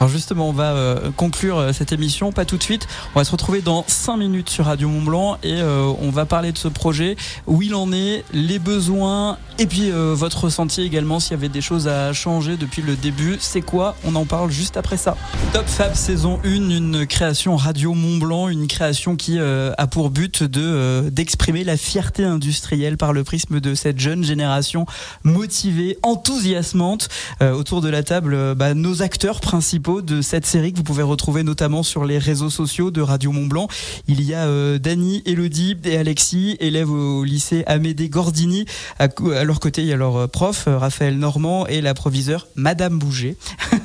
Alors 0.00 0.10
justement, 0.10 0.48
on 0.48 0.52
va 0.52 0.72
euh, 0.72 1.10
conclure 1.14 1.58
euh, 1.58 1.72
cette 1.74 1.92
émission, 1.92 2.32
pas 2.32 2.46
tout 2.46 2.56
de 2.56 2.62
suite. 2.62 2.88
On 3.14 3.18
va 3.18 3.24
se 3.26 3.32
retrouver 3.32 3.60
dans 3.60 3.84
5 3.86 4.16
minutes 4.16 4.48
sur 4.48 4.64
Radio 4.64 4.88
Mont 4.88 5.02
Blanc 5.02 5.36
et 5.42 5.60
euh, 5.60 5.92
on 6.00 6.08
va 6.08 6.24
parler 6.24 6.52
de 6.52 6.58
ce 6.58 6.68
projet, 6.68 7.16
où 7.46 7.60
il 7.60 7.74
en 7.74 7.92
est, 7.92 8.24
les 8.32 8.58
besoins 8.58 9.36
et 9.58 9.66
puis 9.66 9.90
votre 9.90 10.44
ressenti 10.44 10.80
également 10.80 11.20
s'il 11.20 11.32
y 11.32 11.34
avait 11.34 11.50
des 11.50 11.60
choses 11.60 11.86
à 11.86 12.14
changer 12.14 12.56
depuis 12.56 12.80
le 12.80 12.96
début. 12.96 13.36
C'est 13.40 13.60
quoi? 13.60 13.94
On 14.04 14.14
en 14.14 14.24
parle 14.24 14.50
juste 14.50 14.78
après 14.78 14.96
ça. 14.96 15.18
Top 15.52 15.66
Fab 15.66 15.92
saison 15.94 16.40
1, 16.44 16.48
une 16.48 17.06
création 17.06 17.56
Radio 17.56 17.92
Mont 17.92 18.16
Blanc, 18.16 18.48
une 18.48 18.68
création 18.68 19.16
qui 19.16 19.38
a 19.38 19.86
pour 19.86 20.08
but 20.08 20.42
de 20.42 21.10
d'exprimer 21.12 21.62
la 21.62 21.76
fierté 21.76 22.24
industrielle 22.24 22.96
par 22.96 23.12
le 23.12 23.22
prisme 23.22 23.60
de 23.60 23.74
cette 23.74 23.98
jeune 23.98 24.24
génération 24.24 24.86
motivée, 25.24 25.98
enthousiasmante. 26.02 27.10
autour 27.42 27.82
de 27.82 27.90
la 27.90 28.02
table, 28.02 28.54
bah, 28.54 28.72
nos 28.72 29.02
acteurs 29.02 29.19
principaux 29.28 30.00
de 30.00 30.22
cette 30.22 30.46
série 30.46 30.72
que 30.72 30.78
vous 30.78 30.82
pouvez 30.82 31.02
retrouver 31.02 31.42
notamment 31.42 31.82
sur 31.82 32.06
les 32.06 32.16
réseaux 32.16 32.48
sociaux 32.48 32.90
de 32.90 33.02
Radio 33.02 33.32
Mont 33.32 33.46
Blanc. 33.46 33.68
Il 34.08 34.22
y 34.22 34.32
a 34.32 34.46
euh, 34.46 34.78
Dany, 34.78 35.22
Elodie 35.26 35.76
et 35.84 35.98
Alexis, 35.98 36.56
élèves 36.58 36.90
au 36.90 37.22
lycée 37.22 37.62
Amédée 37.66 38.08
Gordini. 38.08 38.64
À, 38.98 39.08
leur 39.44 39.60
côté, 39.60 39.82
il 39.82 39.88
y 39.88 39.92
a 39.92 39.96
leur 39.96 40.16
euh, 40.16 40.26
prof, 40.26 40.64
euh, 40.66 40.78
Raphaël 40.78 41.18
Normand, 41.18 41.66
et 41.66 41.82
la 41.82 41.92
proviseure, 41.92 42.48
Madame 42.54 42.98
Bouger. 42.98 43.36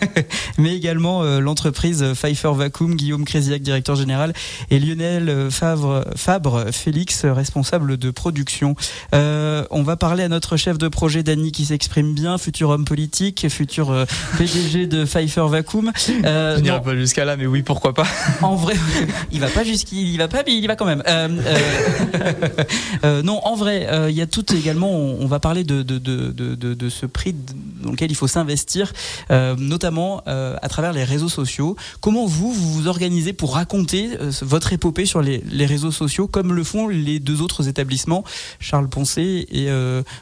Mais 0.58 0.74
également 0.74 1.24
l'entreprise 1.40 2.14
Pfeiffer 2.14 2.52
Vacuum, 2.56 2.96
Guillaume 2.96 3.26
Créziac, 3.26 3.62
directeur 3.62 3.98
général, 3.98 4.32
et 4.70 4.80
Lionel 4.80 5.50
Fabre, 5.52 6.66
Félix, 6.72 7.26
responsable 7.26 7.98
de 7.98 8.10
production. 8.12 8.76
on 9.12 9.84
va 9.84 9.98
parler 9.98 10.24
à 10.24 10.30
notre 10.30 10.56
chef 10.56 10.78
de 10.78 10.88
projet, 10.88 11.24
Dany, 11.24 11.52
qui 11.52 11.66
s'exprime 11.66 12.14
bien, 12.14 12.38
futur 12.38 12.70
homme 12.70 12.86
politique, 12.86 13.48
futur 13.50 14.06
PDG 14.38 14.88
de 14.88 15.04
Pfeiffer 15.04 15.25
Vacuum. 15.48 15.92
Euh, 16.26 16.58
Je 16.58 16.62
n'irai 16.62 16.82
pas 16.82 16.96
jusqu'à 16.96 17.26
là, 17.26 17.38
mais 17.38 17.46
oui, 17.46 17.62
pourquoi 17.62 17.94
pas. 17.94 18.08
En 18.42 18.56
vrai, 18.56 18.76
il 19.32 19.40
va 19.40 19.48
pas 19.48 19.64
jusqu'il 19.64 20.08
il 20.08 20.18
va 20.18 20.28
pas, 20.28 20.44
mais 20.46 20.56
il 20.56 20.64
y 20.64 20.68
va 20.68 20.76
quand 20.76 20.86
même. 20.86 21.04
Euh, 21.08 21.28
euh, 21.46 22.40
euh 23.04 23.22
non, 23.22 23.40
en 23.44 23.56
vrai, 23.56 23.88
il 24.10 24.16
y 24.16 24.22
a 24.22 24.28
tout 24.28 24.54
également. 24.54 24.92
On, 24.92 25.26
va 25.28 25.40
parler 25.40 25.64
de 25.64 25.82
de, 25.82 25.98
de, 25.98 26.32
de, 26.32 26.74
de, 26.74 26.90
ce 26.90 27.06
prix 27.06 27.36
dans 27.84 27.92
lequel 27.92 28.12
il 28.12 28.16
faut 28.16 28.28
s'investir, 28.28 28.94
notamment 29.30 30.22
à 30.26 30.70
travers 30.70 30.94
les 30.94 31.04
réseaux 31.04 31.30
sociaux. 31.30 31.76
Comment 32.02 32.26
vous 32.26 32.52
vous, 32.52 32.74
vous 32.74 32.88
organisez 32.88 33.34
pour 33.34 33.56
raconter 33.56 34.10
votre 34.42 34.74
épopée 34.74 35.06
sur 35.06 35.22
les, 35.22 35.44
les, 35.50 35.66
réseaux 35.66 35.92
sociaux, 35.92 36.28
comme 36.28 36.54
le 36.54 36.64
font 36.64 36.88
les 36.88 37.20
deux 37.20 37.42
autres 37.42 37.68
établissements, 37.68 38.24
Charles 38.60 38.90
Poncé 38.90 39.48
et 39.52 39.68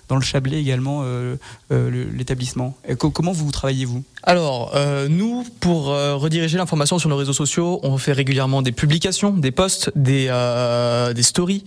dans 0.07 0.15
le 0.15 0.21
Chablais 0.21 0.59
également 0.59 1.03
l'établissement? 1.69 2.75
Comment 2.97 3.31
vous 3.31 3.51
travaillez 3.51 3.85
Alors 4.23 4.73
nous 5.09 5.45
pour 5.59 5.91
euh, 5.91 6.15
rediriger 6.15 6.57
l'information 6.57 6.99
sur 6.99 7.09
nos 7.09 7.17
réseaux 7.17 7.33
sociaux, 7.33 7.79
on 7.83 7.97
fait 7.97 8.11
régulièrement 8.11 8.61
des 8.61 8.71
publications, 8.71 9.31
des 9.31 9.51
posts, 9.51 9.91
des, 9.95 10.27
euh, 10.29 11.13
stories, 11.21 11.63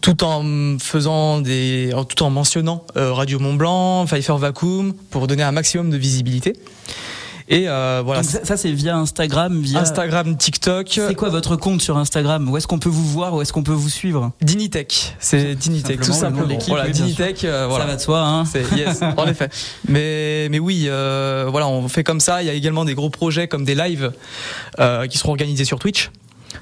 tout 0.00 0.24
en 0.24 0.78
faisant 0.78 1.40
des, 1.40 1.92
tout 2.08 2.22
en 2.22 2.30
mentionnant 2.30 2.84
euh, 2.96 3.12
Radio 3.12 3.38
Mont 3.38 3.54
Blanc, 3.54 4.06
Pfeiffer 4.06 4.36
Vacuum, 4.38 4.94
pour 5.10 5.26
donner 5.26 5.42
un 5.42 5.52
maximum 5.52 5.90
de 5.90 5.96
visibilité. 5.96 6.54
Et 7.48 7.68
euh, 7.68 8.02
voilà. 8.04 8.22
ça, 8.22 8.56
c'est 8.56 8.72
via 8.72 8.96
Instagram, 8.96 9.60
via 9.60 9.80
Instagram, 9.80 10.36
TikTok. 10.36 10.88
C'est 10.88 11.14
quoi 11.14 11.28
votre 11.28 11.56
compte 11.56 11.82
sur 11.82 11.96
Instagram? 11.96 12.48
Où 12.48 12.56
est-ce 12.56 12.66
qu'on 12.66 12.78
peut 12.78 12.88
vous 12.88 13.06
voir? 13.06 13.34
Où 13.34 13.42
est-ce 13.42 13.52
qu'on 13.52 13.62
peut 13.62 13.72
vous 13.72 13.88
suivre? 13.88 14.32
Dinitech. 14.40 15.16
C'est 15.18 15.54
Dinitech, 15.54 16.00
tout 16.00 16.12
simplement. 16.12 16.58
Voilà, 16.68 16.88
Dinitech. 16.88 17.44
Euh, 17.44 17.66
voilà. 17.68 17.84
Ça 17.84 17.90
va 17.90 17.96
de 17.96 18.00
soi, 18.00 18.20
hein. 18.20 18.44
Yes, 18.76 19.00
en 19.16 19.26
effet. 19.26 19.48
Mais 19.88 20.48
mais 20.50 20.58
oui, 20.58 20.84
euh, 20.86 21.46
voilà, 21.50 21.68
on 21.68 21.88
fait 21.88 22.04
comme 22.04 22.20
ça. 22.20 22.42
Il 22.42 22.46
y 22.46 22.50
a 22.50 22.54
également 22.54 22.84
des 22.84 22.94
gros 22.94 23.10
projets 23.10 23.48
comme 23.48 23.64
des 23.64 23.74
lives 23.74 24.12
qui 25.08 25.18
seront 25.18 25.32
organisés 25.32 25.64
sur 25.64 25.78
Twitch. 25.78 26.10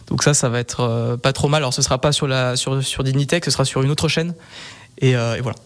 Donc 0.09 0.23
ça, 0.23 0.35
ça 0.35 0.49
va 0.49 0.61
être 0.61 1.19
pas 1.23 1.33
trop 1.33 1.49
mal. 1.49 1.63
Alors 1.63 1.75
ce 1.75 1.83
sera 1.83 1.99
pas 1.99 2.13
sur 2.13 2.27
la 2.27 2.57
sur 2.57 2.83
sur 2.83 3.05
Dinitech, 3.05 3.45
ce 3.45 3.51
sera 3.51 3.65
sur 3.65 3.83
une 3.83 3.91
autre 3.91 4.09
chaîne. 4.09 4.35
Et, 5.01 5.11
et 5.11 5.41
voilà. 5.41 5.57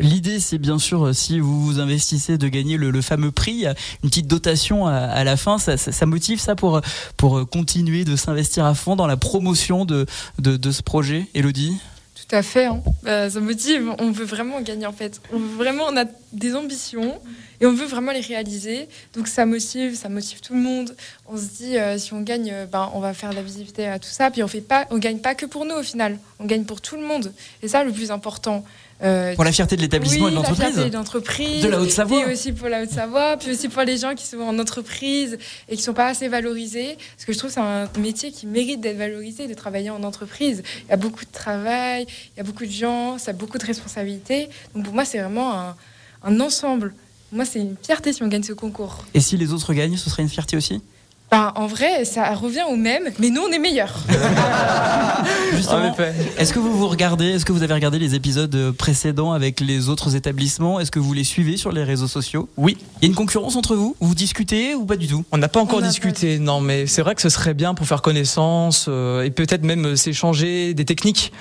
L'idée, 0.00 0.40
c'est 0.40 0.58
bien 0.58 0.78
sûr, 0.78 1.06
euh, 1.06 1.12
si 1.12 1.40
vous 1.40 1.64
vous 1.64 1.78
investissez, 1.78 2.38
de 2.38 2.48
gagner 2.48 2.76
le, 2.76 3.00
fameux 3.02 3.30
prix, 3.30 3.66
une 4.02 4.10
petite 4.10 4.26
dotation 4.26 4.86
à, 4.86 5.22
la 5.24 5.36
fin. 5.36 5.58
Ça, 5.58 6.06
motive 6.06 6.40
ça 6.40 6.54
pour, 6.54 6.80
pour 7.16 7.48
continuer 7.48 8.04
de 8.04 8.16
s'investir 8.16 8.64
à 8.64 8.74
fond 8.74 8.96
dans 8.96 9.06
la 9.06 9.16
promotion 9.16 9.84
de, 9.84 10.06
de, 10.38 10.70
ce 10.70 10.82
projet, 10.82 11.26
Elodie? 11.34 11.76
Tout 12.14 12.36
à 12.36 12.42
fait, 12.42 12.66
hein. 12.66 12.82
bah, 13.02 13.28
ça 13.28 13.40
motive. 13.40 13.92
On 13.98 14.10
veut 14.10 14.24
vraiment 14.24 14.60
gagner 14.60 14.86
en 14.86 14.92
fait. 14.92 15.20
On 15.32 15.38
vraiment, 15.38 15.84
on 15.88 15.96
a 15.96 16.04
des 16.32 16.54
ambitions 16.54 17.20
et 17.60 17.66
on 17.66 17.72
veut 17.72 17.86
vraiment 17.86 18.12
les 18.12 18.20
réaliser. 18.20 18.88
Donc 19.14 19.26
ça 19.26 19.46
motive, 19.46 19.96
ça 19.96 20.08
motive 20.08 20.40
tout 20.40 20.54
le 20.54 20.60
monde. 20.60 20.94
On 21.26 21.36
se 21.36 21.46
dit 21.58 21.76
euh, 21.76 21.98
si 21.98 22.12
on 22.12 22.20
gagne, 22.20 22.50
euh, 22.52 22.66
ben 22.66 22.90
on 22.94 23.00
va 23.00 23.14
faire 23.14 23.30
de 23.30 23.36
la 23.36 23.42
visibilité 23.42 23.86
à 23.86 23.98
tout 23.98 24.08
ça. 24.08 24.30
Puis 24.30 24.42
on 24.42 24.48
fait 24.48 24.60
pas, 24.60 24.86
on 24.90 24.98
gagne 24.98 25.18
pas 25.18 25.34
que 25.34 25.46
pour 25.46 25.64
nous 25.64 25.74
au 25.74 25.82
final. 25.82 26.18
On 26.38 26.46
gagne 26.46 26.64
pour 26.64 26.80
tout 26.80 26.96
le 26.96 27.02
monde. 27.02 27.32
Et 27.62 27.68
ça 27.68 27.84
le 27.84 27.92
plus 27.92 28.10
important. 28.10 28.64
Euh, 29.02 29.34
pour 29.34 29.44
la 29.44 29.52
fierté 29.52 29.76
de 29.76 29.80
l'établissement 29.80 30.28
et 30.28 30.30
de 30.30 30.36
l'entreprise. 30.36 30.76
De 30.76 30.92
l'entreprise. 30.92 31.62
De 31.62 31.68
la 31.68 31.80
Haute-Savoie. 31.80 32.28
Et 32.28 32.32
aussi 32.32 32.52
pour 32.52 32.68
la 32.68 32.82
Haute-Savoie, 32.82 33.38
puis 33.38 33.52
aussi 33.52 33.68
pour 33.68 33.82
les 33.82 33.96
gens 33.96 34.14
qui 34.14 34.26
sont 34.26 34.40
en 34.40 34.58
entreprise 34.58 35.38
et 35.68 35.76
qui 35.76 35.82
sont 35.82 35.94
pas 35.94 36.08
assez 36.08 36.28
valorisés. 36.28 36.98
Parce 37.16 37.24
que 37.24 37.32
je 37.32 37.38
trouve 37.38 37.50
que 37.50 37.54
c'est 37.54 37.60
un 37.60 37.88
métier 37.98 38.30
qui 38.30 38.46
mérite 38.46 38.80
d'être 38.80 38.98
valorisé, 38.98 39.48
de 39.48 39.54
travailler 39.54 39.90
en 39.90 40.02
entreprise. 40.02 40.62
Il 40.86 40.90
y 40.90 40.92
a 40.92 40.96
beaucoup 40.96 41.24
de 41.24 41.32
travail, 41.32 42.06
il 42.34 42.38
y 42.38 42.40
a 42.40 42.44
beaucoup 42.44 42.66
de 42.66 42.70
gens, 42.70 43.16
ça 43.16 43.30
a 43.30 43.34
beaucoup 43.34 43.58
de 43.58 43.64
responsabilités. 43.64 44.48
Donc 44.74 44.84
pour 44.84 44.94
moi, 44.94 45.04
c'est 45.06 45.18
vraiment 45.18 45.58
un, 45.58 45.76
un 46.22 46.40
ensemble. 46.40 46.92
Moi, 47.32 47.44
c'est 47.44 47.60
une 47.60 47.76
fierté 47.82 48.12
si 48.12 48.22
on 48.22 48.28
gagne 48.28 48.42
ce 48.42 48.52
concours. 48.52 49.04
Et 49.14 49.20
si 49.20 49.36
les 49.36 49.52
autres 49.52 49.72
gagnent, 49.72 49.96
ce 49.96 50.10
serait 50.10 50.22
une 50.22 50.28
fierté 50.28 50.56
aussi? 50.56 50.82
Bah, 51.30 51.52
en 51.54 51.68
vrai, 51.68 52.04
ça 52.04 52.34
revient 52.34 52.64
au 52.68 52.74
même, 52.74 53.04
mais 53.20 53.30
nous, 53.30 53.42
on 53.42 53.52
est 53.52 53.60
meilleurs. 53.60 54.00
Justement, 55.54 55.94
est-ce 56.38 56.52
que 56.52 56.58
vous 56.58 56.76
vous 56.76 56.88
regardez, 56.88 57.26
est-ce 57.26 57.44
que 57.44 57.52
vous 57.52 57.62
avez 57.62 57.74
regardé 57.74 58.00
les 58.00 58.16
épisodes 58.16 58.72
précédents 58.72 59.30
avec 59.30 59.60
les 59.60 59.88
autres 59.88 60.16
établissements? 60.16 60.80
Est-ce 60.80 60.90
que 60.90 60.98
vous 60.98 61.12
les 61.12 61.22
suivez 61.22 61.56
sur 61.56 61.70
les 61.70 61.84
réseaux 61.84 62.08
sociaux? 62.08 62.48
Oui. 62.56 62.76
Il 63.00 63.04
y 63.04 63.06
a 63.06 63.10
une 63.10 63.14
concurrence 63.14 63.54
entre 63.54 63.76
vous? 63.76 63.94
Vous 64.00 64.14
discutez 64.16 64.74
ou 64.74 64.84
pas 64.86 64.96
du 64.96 65.06
tout? 65.06 65.24
On 65.30 65.38
n'a 65.38 65.48
pas 65.48 65.60
encore 65.60 65.82
discuté, 65.82 66.40
non, 66.40 66.60
mais 66.60 66.88
c'est 66.88 67.02
vrai 67.02 67.14
que 67.14 67.22
ce 67.22 67.28
serait 67.28 67.54
bien 67.54 67.74
pour 67.74 67.86
faire 67.86 68.02
connaissance 68.02 68.86
euh, 68.88 69.22
et 69.22 69.30
peut-être 69.30 69.62
même 69.62 69.94
s'échanger 69.94 70.74
des 70.74 70.84
techniques 70.84 71.32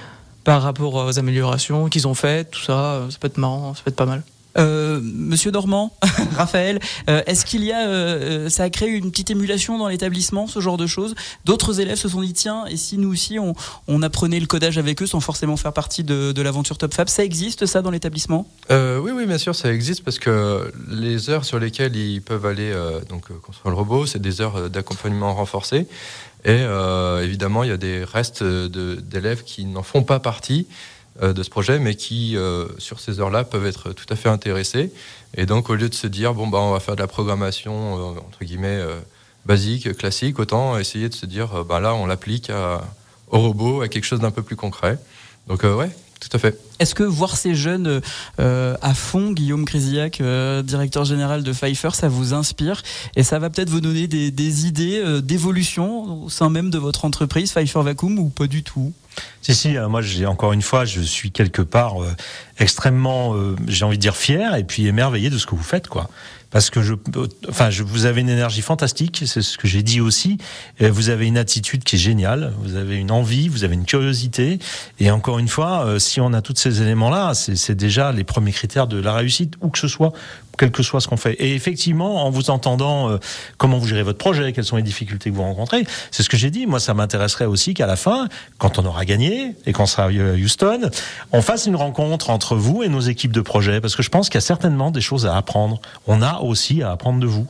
par 0.44 0.62
rapport 0.62 0.94
aux 0.94 1.18
améliorations 1.18 1.90
qu'ils 1.90 2.08
ont 2.08 2.14
faites, 2.14 2.52
tout 2.52 2.62
ça. 2.62 3.02
Ça 3.10 3.18
peut 3.20 3.28
être 3.28 3.40
marrant, 3.40 3.74
ça 3.74 3.82
peut 3.84 3.90
être 3.90 3.96
pas 3.96 4.06
mal. 4.06 4.22
Euh, 4.58 5.00
Monsieur 5.02 5.52
Normand, 5.52 5.96
Raphaël, 6.36 6.80
euh, 7.10 7.22
est-ce 7.28 7.46
qu'il 7.46 7.64
y 7.64 7.72
a, 7.72 7.88
euh, 7.88 8.50
ça 8.50 8.64
a 8.64 8.70
créé 8.70 8.90
une 8.90 9.12
petite 9.12 9.30
émulation 9.30 9.78
dans 9.78 9.88
l'établissement, 9.88 10.48
ce 10.48 10.60
genre 10.60 10.78
de 10.78 10.88
choses? 10.88 11.14
D'autres 11.46 11.80
élèves 11.80 11.98
se 11.98 12.10
sont 12.10 12.22
dit 12.22 12.34
tiens, 12.34 12.66
et 12.66 12.76
si 12.76 12.98
nous 12.98 13.12
aussi 13.12 13.38
on, 13.40 13.54
apprenait 14.02 14.40
le 14.40 14.48
codage 14.48 14.78
avec 14.78 15.02
eux 15.02 15.06
sans 15.06 15.20
forcément 15.20 15.58
faire 15.58 15.74
partie 15.74 16.04
de, 16.04 16.42
l'aventure 16.42 16.78
Top 16.78 16.94
Fab, 16.94 17.10
ça 17.10 17.24
existe 17.24 17.66
ça 17.66 17.82
dans 17.82 17.92
l'établissement? 17.92 18.48
Oui, 18.70 19.12
oui, 19.14 19.26
bien 19.26 19.38
sûr, 19.38 19.56
ça 19.56 19.72
existe 19.72 20.04
parce 20.04 20.20
que 20.20 20.72
les 20.90 21.30
heures 21.30 21.44
sur 21.44 21.60
lesquelles 21.60 21.96
ils 21.96 22.22
peuvent 22.22 22.46
aller 22.46 22.74
donc 23.10 23.28
construire 23.42 23.72
le 23.72 23.78
robot, 23.78 24.06
c'est 24.06 24.22
des 24.22 24.40
heures 24.42 24.70
d'accompagnement 24.70 25.36
renforcé. 25.36 25.86
Et 26.46 26.64
évidemment, 27.22 27.64
il 27.64 27.70
y 27.70 27.74
a 27.74 27.78
des 27.78 28.06
restes 28.06 28.44
d'élèves 28.44 29.44
qui 29.44 29.66
n'en 29.66 29.84
font 29.84 30.04
pas 30.04 30.20
partie 30.20 30.66
de 31.22 31.44
ce 31.44 31.50
projet, 31.50 31.80
mais 31.80 31.96
qui, 31.96 32.38
sur 32.78 33.00
ces 33.00 33.20
heures-là, 33.20 33.44
peuvent 33.44 33.66
être 33.66 33.92
tout 33.92 34.06
à 34.10 34.16
fait 34.16 34.30
intéressés. 34.30 34.92
Et 35.36 35.46
donc, 35.46 35.70
au 35.70 35.76
lieu 35.76 35.90
de 35.90 35.96
se 35.96 36.08
dire, 36.08 36.34
bon, 36.34 36.48
bah, 36.48 36.60
on 36.60 36.72
va 36.72 36.80
faire 36.80 36.96
de 36.96 37.02
la 37.02 37.08
programmation, 37.08 38.18
entre 38.18 38.44
guillemets, 38.44 38.80
basique, 39.46 39.96
classique, 39.98 40.40
autant 40.40 40.78
essayer 40.78 41.10
de 41.10 41.14
se 41.14 41.26
dire, 41.26 41.66
bah, 41.66 41.80
là, 41.80 41.94
on 41.94 42.06
l'applique 42.06 42.52
au 43.30 43.40
robot, 43.40 43.82
à 43.82 43.88
quelque 43.88 44.06
chose 44.06 44.20
d'un 44.20 44.32
peu 44.32 44.44
plus 44.44 44.56
concret. 44.56 44.98
Donc, 45.48 45.64
ouais, 45.64 45.90
tout 46.20 46.30
à 46.34 46.40
fait. 46.40 46.60
Est-ce 46.80 46.94
que 46.96 47.04
voir 47.04 47.38
ces 47.38 47.56
jeunes 47.56 48.02
euh, 48.40 48.76
à 48.82 48.94
fond, 48.94 49.32
Guillaume 49.32 49.66
euh, 50.22 50.62
directeur 50.62 51.06
général 51.06 51.44
de 51.44 51.54
Pfeiffer, 51.54 51.92
ça 51.94 52.10
vous 52.10 52.34
inspire? 52.34 52.82
Et 53.16 53.24
ça 53.24 53.40
va 53.40 53.50
peut-être 53.50 53.70
vous 53.70 53.82
donner 53.82 54.08
des, 54.08 54.66
idées 54.68 55.00
euh, 55.00 55.22
d'évolution 55.22 56.26
au 56.26 56.30
sein 56.30 56.50
même 56.50 56.70
de 56.70 56.78
votre 56.78 57.06
entreprise, 57.06 57.52
Pfeiffer 57.52 57.82
Vacuum, 57.82 58.20
ou 58.20 58.30
pas 58.30 58.48
du 58.48 58.64
tout? 58.64 58.92
Si, 59.42 59.56
si, 59.56 59.78
moi, 59.78 60.02
j'ai 60.02 60.26
encore 60.26 60.54
une 60.54 60.62
fois, 60.62 60.86
je 60.86 61.02
suis 61.02 61.32
quelque 61.32 61.62
part 61.62 61.96
extrêmement, 62.60 63.36
j'ai 63.68 63.86
envie 63.86 63.98
de 63.98 64.02
dire 64.02 64.16
fier 64.16 64.56
et 64.56 64.64
puis 64.64 64.88
émerveillé 64.88 65.30
de 65.30 65.38
ce 65.38 65.46
que 65.46 65.56
vous 65.56 65.64
faites, 65.64 65.88
quoi 65.88 66.10
parce 66.52 66.70
que 66.70 66.80
enfin, 67.48 67.70
vous 67.70 68.06
avez 68.06 68.22
une 68.22 68.30
énergie 68.30 68.62
fantastique, 68.62 69.24
c'est 69.26 69.42
ce 69.42 69.58
que 69.58 69.68
j'ai 69.68 69.84
dit 69.84 70.02
aussi. 70.02 70.38
Vous 70.80 71.10
avez 71.10 71.28
une 71.28 71.38
attitude 71.38 71.84
qui 71.84 71.96
est 71.96 72.00
géniale, 72.00 72.54
vous 72.60 72.76
avez 72.76 72.98
une 72.98 73.12
envie, 73.12 73.50
vous 73.50 73.64
avez 73.64 73.76
une 73.76 73.86
curiosité, 73.86 74.60
et 75.00 75.12
encore 75.12 75.40
une 75.40 75.48
fois, 75.48 75.86
euh, 75.86 76.00
si 76.00 76.20
on 76.20 76.34
a 76.34 76.42
tous 76.42 76.56
ces 76.56 76.82
éléments-là, 76.82 77.34
c'est 77.34 77.76
déjà 77.76 78.12
les 78.12 78.24
premiers 78.24 78.52
critères 78.52 78.88
de 78.88 79.00
la 79.00 79.14
réussite, 79.14 79.56
où 79.62 79.70
que 79.70 79.80
ce 79.80 79.88
soit 79.88 80.14
quel 80.60 80.72
que 80.72 80.84
soit 80.84 81.00
ce 81.00 81.08
qu'on 81.08 81.18
fait. 81.18 81.34
Et 81.36 81.56
effectivement, 81.56 82.26
en 82.26 82.30
vous 82.30 82.50
entendant 82.50 83.10
euh, 83.10 83.18
comment 83.58 83.78
vous 83.78 83.88
gérez 83.88 84.04
votre 84.04 84.18
projet, 84.18 84.52
quelles 84.52 84.66
sont 84.66 84.76
les 84.76 84.84
difficultés 84.84 85.32
que 85.32 85.36
vous 85.36 85.42
rencontrez, 85.42 85.88
c'est 86.12 86.22
ce 86.22 86.30
que 86.30 86.36
j'ai 86.36 86.52
dit. 86.52 86.68
Moi, 86.68 86.82
ça 86.82 86.94
m'intéresserait 86.94 87.46
aussi 87.46 87.74
qu'à 87.74 87.88
la 87.88 87.96
fin, 87.96 88.28
quand 88.58 88.78
on 88.78 88.86
aura 88.86 89.06
gagné 89.06 89.29
et 89.66 89.74
qu'on 89.74 89.86
sera 89.86 90.06
à 90.06 90.10
Houston, 90.10 90.90
on 91.32 91.42
fasse 91.42 91.66
une 91.66 91.76
rencontre 91.76 92.30
entre 92.30 92.56
vous 92.56 92.84
et 92.84 92.90
nos 92.90 93.02
équipes 93.02 93.32
de 93.32 93.42
projet, 93.42 93.82
parce 93.82 93.96
que 93.96 94.04
je 94.04 94.10
pense 94.10 94.30
qu'il 94.30 94.36
y 94.36 94.40
a 94.40 94.42
certainement 94.42 94.92
des 94.92 95.02
choses 95.02 95.26
à 95.26 95.36
apprendre. 95.36 95.82
On 96.08 96.22
a 96.22 96.40
aussi 96.40 96.84
à 96.84 96.92
apprendre 96.92 97.20
de 97.20 97.28
vous. 97.28 97.48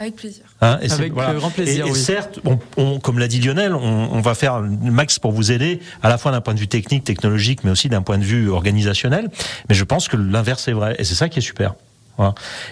Avec 0.00 0.16
plaisir. 0.16 0.44
Hein, 0.62 0.78
et 0.80 0.90
Avec 0.90 1.12
euh, 1.12 1.34
grand 1.34 1.50
plaisir. 1.50 1.86
Et, 1.86 1.94
certes, 1.94 2.40
on, 2.78 2.98
comme 3.00 3.18
l'a 3.18 3.28
dit 3.28 3.38
Lionel, 3.38 3.74
on, 3.74 4.08
on, 4.12 4.20
va 4.22 4.34
faire 4.34 4.60
le 4.60 4.70
max 4.70 5.18
pour 5.18 5.32
vous 5.32 5.52
aider, 5.52 5.80
à 6.02 6.08
la 6.08 6.16
fois 6.16 6.32
d'un 6.32 6.40
point 6.40 6.54
de 6.54 6.58
vue 6.58 6.68
technique, 6.68 7.04
technologique, 7.04 7.64
mais 7.64 7.70
aussi 7.70 7.90
d'un 7.90 8.00
point 8.00 8.16
de 8.16 8.24
vue 8.24 8.48
organisationnel. 8.48 9.28
Mais 9.68 9.74
je 9.74 9.84
pense 9.84 10.08
que 10.08 10.16
l'inverse 10.16 10.68
est 10.68 10.72
vrai, 10.72 10.96
et 10.98 11.04
c'est 11.04 11.14
ça 11.14 11.28
qui 11.28 11.40
est 11.40 11.42
super. 11.42 11.74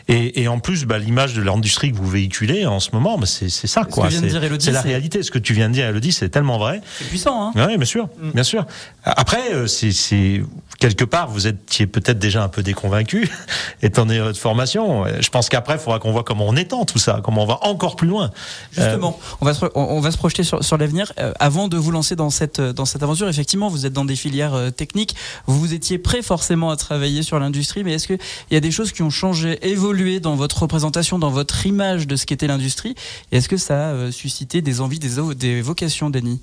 Et, 0.09 0.43
et, 0.43 0.49
en 0.49 0.59
plus, 0.59 0.85
bah, 0.85 0.99
l'image 0.99 1.35
de 1.35 1.43
l'industrie 1.43 1.93
que 1.93 1.97
vous 1.97 2.09
véhiculez 2.09 2.67
en 2.67 2.81
ce 2.81 2.91
moment, 2.93 3.19
bah, 3.19 3.27
c'est 3.27 3.49
ça, 3.49 3.85
quoi. 3.85 4.09
C'est 4.11 4.73
la 4.73 4.81
réalité. 4.81 5.23
Ce 5.23 5.31
que 5.31 5.39
tu 5.39 5.53
viens 5.53 5.69
de 5.69 5.75
dire, 5.75 5.87
Elodie, 5.87 6.13
c'est 6.13 6.29
tellement 6.29 6.59
vrai. 6.59 6.81
C'est 6.99 7.09
puissant, 7.09 7.49
hein. 7.49 7.53
Oui, 7.55 7.77
bien 7.77 7.87
sûr, 7.87 8.09
mm. 8.21 8.31
bien 8.33 8.43
sûr. 8.43 8.67
Après, 9.05 9.53
euh, 9.53 9.67
c'est 9.67 10.43
quelque 10.79 11.05
part, 11.05 11.29
vous 11.29 11.47
étiez 11.47 11.87
peut-être 11.87 12.19
déjà 12.19 12.43
un 12.43 12.49
peu 12.49 12.63
déconvaincu, 12.63 13.31
étant 13.83 14.07
donné 14.07 14.21
votre 14.21 14.39
formation. 14.39 15.05
Je 15.21 15.29
pense 15.31 15.49
qu'après, 15.49 15.75
il 15.75 15.81
faudra 15.81 15.99
qu'on 15.99 16.13
voit 16.13 16.25
comment 16.25 16.47
on 16.47 16.57
étend 16.57 16.85
tout 16.85 16.99
ça, 16.99 17.21
comment 17.23 17.43
on 17.43 17.47
va 17.47 17.59
encore 17.63 17.97
plus 17.97 18.09
loin. 18.09 18.31
Justement, 18.73 19.19
on, 19.41 19.45
va 19.45 19.55
se, 19.55 19.67
on, 19.75 20.01
va 20.01 20.11
se 20.11 20.17
projeter 20.17 20.43
sur, 20.43 20.63
sur 20.63 20.77
l'avenir. 20.77 21.13
Euh, 21.19 21.33
avant 21.41 21.69
de 21.69 21.77
vous 21.77 21.91
lancer 21.91 22.17
dans 22.17 22.31
cette, 22.31 22.61
dans 22.61 22.85
cette 22.85 23.03
aventure, 23.03 23.29
effectivement, 23.29 23.69
vous 23.69 23.87
êtes 23.87 23.93
dans 23.93 24.05
des 24.05 24.17
filières 24.17 24.55
euh, 24.55 24.71
techniques. 24.71 25.17
Vous 25.47 25.75
étiez 25.75 25.99
prêt 25.99 26.23
forcément 26.23 26.71
à 26.71 26.77
travailler 26.77 27.23
sur 27.23 27.39
l'industrie, 27.39 27.85
mais 27.85 27.95
est-ce 27.95 28.07
qu'il 28.07 28.19
y 28.51 28.57
a 28.57 28.61
des 28.61 28.71
choses 28.71 28.93
qui 28.93 29.03
ont 29.03 29.11
changé, 29.11 29.38
évolué 29.45 30.21
dans 30.21 30.37
votre 30.37 30.63
représentation, 30.63 31.19
dans 31.19 31.31
votre 31.31 31.67
image 31.67 32.07
de 32.07 32.17
ce 32.17 32.27
qu'était 32.27 32.47
l'industrie 32.47 32.95
Est-ce 33.33 33.49
que 33.49 33.57
ça 33.57 33.91
a 33.91 33.93
euh, 33.93 34.11
suscité 34.11 34.63
des 34.63 34.81
envies, 34.81 34.99
des, 34.99 35.61
vocations, 35.63 36.11
Denis? 36.11 36.41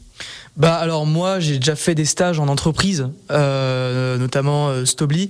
Bah 0.57 0.75
alors 0.75 1.05
moi 1.05 1.41
j'ai 1.41 1.57
déjà 1.57 1.75
fait 1.75 1.95
des 1.95 2.05
stages 2.05 2.39
en 2.39 2.47
entreprise, 2.47 3.09
euh, 3.29 4.17
notamment 4.17 4.69
euh, 4.69 4.85
Stobli, 4.85 5.29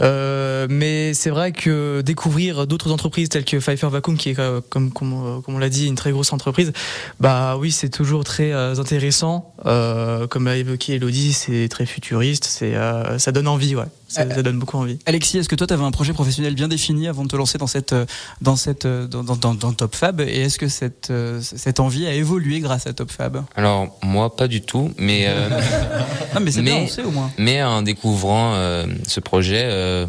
euh, 0.00 0.68
mais 0.70 1.12
c'est 1.12 1.30
vrai 1.30 1.50
que 1.50 2.02
découvrir 2.02 2.68
d'autres 2.68 2.92
entreprises 2.92 3.28
telles 3.28 3.44
que 3.44 3.56
Pfeiffer 3.56 3.88
Vacuum, 3.88 4.16
qui 4.16 4.30
est 4.30 4.40
comme, 4.68 4.92
comme, 4.92 5.42
on 5.48 5.58
l'a 5.58 5.68
dit 5.68 5.88
une 5.88 5.96
très 5.96 6.12
grosse 6.12 6.32
entreprise, 6.32 6.72
bah 7.18 7.56
oui 7.58 7.72
c'est 7.72 7.88
toujours 7.88 8.22
très 8.22 8.52
intéressant. 8.52 9.52
comme 9.64 10.44
l'a 10.44 10.56
évoqué 10.56 10.94
Elodie, 10.94 11.32
c'est 11.32 11.66
très 11.68 11.86
futuriste, 11.86 12.44
c'est 12.44 12.74
ça 13.18 13.32
donne 13.32 13.48
envie, 13.48 13.74
ouais. 13.74 13.86
Ça, 14.10 14.24
donne 14.24 14.58
beaucoup 14.58 14.76
envie. 14.76 14.98
Alexis, 15.06 15.38
est-ce 15.38 15.48
que 15.48 15.54
toi 15.54 15.66
tu 15.66 15.74
avais 15.74 15.84
un 15.84 15.90
projet 15.92 16.12
professionnel 16.12 16.54
bien 16.54 16.68
défini 16.68 17.06
avant 17.06 17.22
de 17.22 17.28
te 17.28 17.36
lancer 17.36 17.58
dans 17.58 17.68
cette 17.68 17.94
dans 18.40 18.56
cette 18.56 18.86
dans, 18.86 19.22
dans, 19.22 19.54
dans 19.54 19.72
Top 19.72 19.94
Fab 19.94 20.20
et 20.20 20.40
est-ce 20.40 20.58
que 20.58 20.68
cette 20.68 21.12
cette 21.40 21.78
envie 21.78 22.06
a 22.06 22.12
évolué 22.12 22.60
grâce 22.60 22.86
à 22.86 22.92
Top 22.92 23.10
Fab? 23.10 23.44
Alors 23.54 23.96
moi 24.02 24.34
pas 24.34 24.48
du 24.48 24.62
tout, 24.62 24.92
mais 24.98 25.24
euh, 25.28 25.48
mais 26.40 26.50
c'est 26.50 26.62
bien, 26.62 26.76
on 26.76 26.88
sait 26.88 27.02
au 27.02 27.10
moins. 27.10 27.30
Mais 27.38 27.62
en 27.62 27.82
découvrant 27.82 28.54
euh, 28.54 28.86
ce 29.06 29.20
projet, 29.20 29.62
euh, 29.64 30.06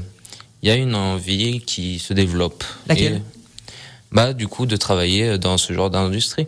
il 0.62 0.70
y 0.70 0.72
a 0.72 0.76
une 0.76 0.96
envie 0.96 1.62
qui 1.62 2.00
se 2.00 2.14
développe. 2.14 2.64
Laquelle? 2.88 3.22
Bah 4.12 4.34
du 4.34 4.48
coup 4.48 4.66
de 4.66 4.76
travailler 4.76 5.38
dans 5.38 5.58
ce 5.58 5.74
genre 5.74 5.90
d'industrie. 5.90 6.48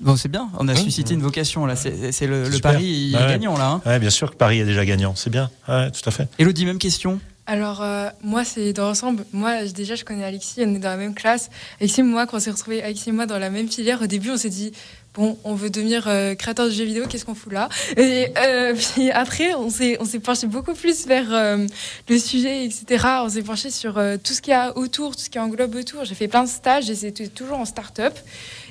Bon, 0.00 0.16
c'est 0.16 0.28
bien. 0.28 0.48
On 0.58 0.68
a 0.68 0.74
suscité 0.74 1.14
une 1.14 1.22
vocation 1.22 1.66
là. 1.66 1.76
C'est 1.76 2.26
le, 2.26 2.48
le 2.48 2.58
pari 2.58 3.10
bah 3.12 3.28
gagnant 3.28 3.56
là. 3.56 3.70
Hein. 3.70 3.82
Ouais, 3.84 3.98
bien 3.98 4.10
sûr 4.10 4.30
que 4.30 4.36
Paris 4.36 4.60
est 4.60 4.64
déjà 4.64 4.84
gagnant. 4.84 5.14
C'est 5.16 5.30
bien. 5.30 5.50
Ouais, 5.68 5.90
tout 5.90 6.06
à 6.08 6.10
fait. 6.10 6.28
Elodie, 6.38 6.66
même 6.66 6.78
question. 6.78 7.20
Alors, 7.46 7.82
moi, 8.22 8.44
c'est 8.44 8.74
dans 8.74 8.84
l'ensemble. 8.84 9.24
Moi, 9.32 9.64
déjà, 9.64 9.94
je 9.94 10.04
connais 10.04 10.24
Alexis, 10.24 10.60
on 10.66 10.74
est 10.74 10.78
dans 10.78 10.90
la 10.90 10.98
même 10.98 11.14
classe. 11.14 11.48
Alexis, 11.80 12.02
moi, 12.02 12.26
quand 12.26 12.36
on 12.36 12.40
s'est 12.40 12.50
retrouvés, 12.50 12.82
Alexis 12.82 13.08
et 13.08 13.12
moi, 13.12 13.24
dans 13.24 13.38
la 13.38 13.48
même 13.48 13.68
filière, 13.68 14.02
au 14.02 14.06
début, 14.06 14.30
on 14.30 14.36
s'est 14.36 14.50
dit, 14.50 14.72
bon, 15.14 15.38
on 15.44 15.54
veut 15.54 15.70
devenir 15.70 16.06
euh, 16.06 16.34
créateur 16.34 16.66
de 16.66 16.70
jeux 16.70 16.84
vidéo, 16.84 17.04
qu'est-ce 17.08 17.24
qu'on 17.24 17.34
fout 17.34 17.52
là? 17.52 17.68
Et 17.96 18.32
euh, 18.38 18.74
puis 18.94 19.10
après, 19.10 19.54
on 19.54 19.70
s'est, 19.70 19.96
on 20.00 20.04
s'est 20.04 20.20
penché 20.20 20.46
beaucoup 20.46 20.74
plus 20.74 21.06
vers 21.06 21.32
euh, 21.32 21.66
le 22.08 22.18
sujet, 22.18 22.64
etc. 22.64 23.04
On 23.22 23.28
s'est 23.28 23.42
penché 23.42 23.70
sur 23.70 23.94
tout 24.22 24.32
ce 24.32 24.40
qu'il 24.40 24.52
y 24.52 24.54
a 24.54 24.76
autour, 24.76 25.16
tout 25.16 25.22
ce 25.22 25.30
qui 25.30 25.38
englobe 25.38 25.74
autour. 25.74 26.04
J'ai 26.04 26.14
fait 26.14 26.28
plein 26.28 26.44
de 26.44 26.48
stages 26.48 26.88
et 26.88 26.94
c'était 26.94 27.28
toujours 27.28 27.58
en 27.58 27.64
start-up. 27.64 28.14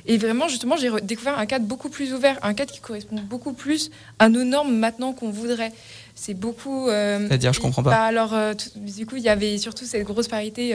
Et 0.07 0.17
vraiment, 0.17 0.47
justement, 0.47 0.77
j'ai 0.77 0.89
découvert 1.01 1.37
un 1.37 1.45
cadre 1.45 1.65
beaucoup 1.65 1.89
plus 1.89 2.13
ouvert, 2.13 2.39
un 2.41 2.53
cadre 2.53 2.71
qui 2.71 2.79
correspond 2.79 3.17
beaucoup 3.17 3.53
plus 3.53 3.91
à 4.19 4.29
nos 4.29 4.43
normes 4.43 4.75
maintenant 4.75 5.13
qu'on 5.13 5.29
voudrait. 5.29 5.73
C'est 6.15 6.33
beaucoup. 6.33 6.87
C'est-à-dire, 6.87 7.53
je 7.53 7.59
comprends 7.59 7.83
pas. 7.83 7.91
Bah, 7.91 8.03
alors, 8.03 8.33
du 8.75 9.05
coup, 9.05 9.17
il 9.17 9.23
y 9.23 9.29
avait 9.29 9.57
surtout 9.57 9.85
cette 9.85 10.03
grosse 10.03 10.27
parité 10.27 10.73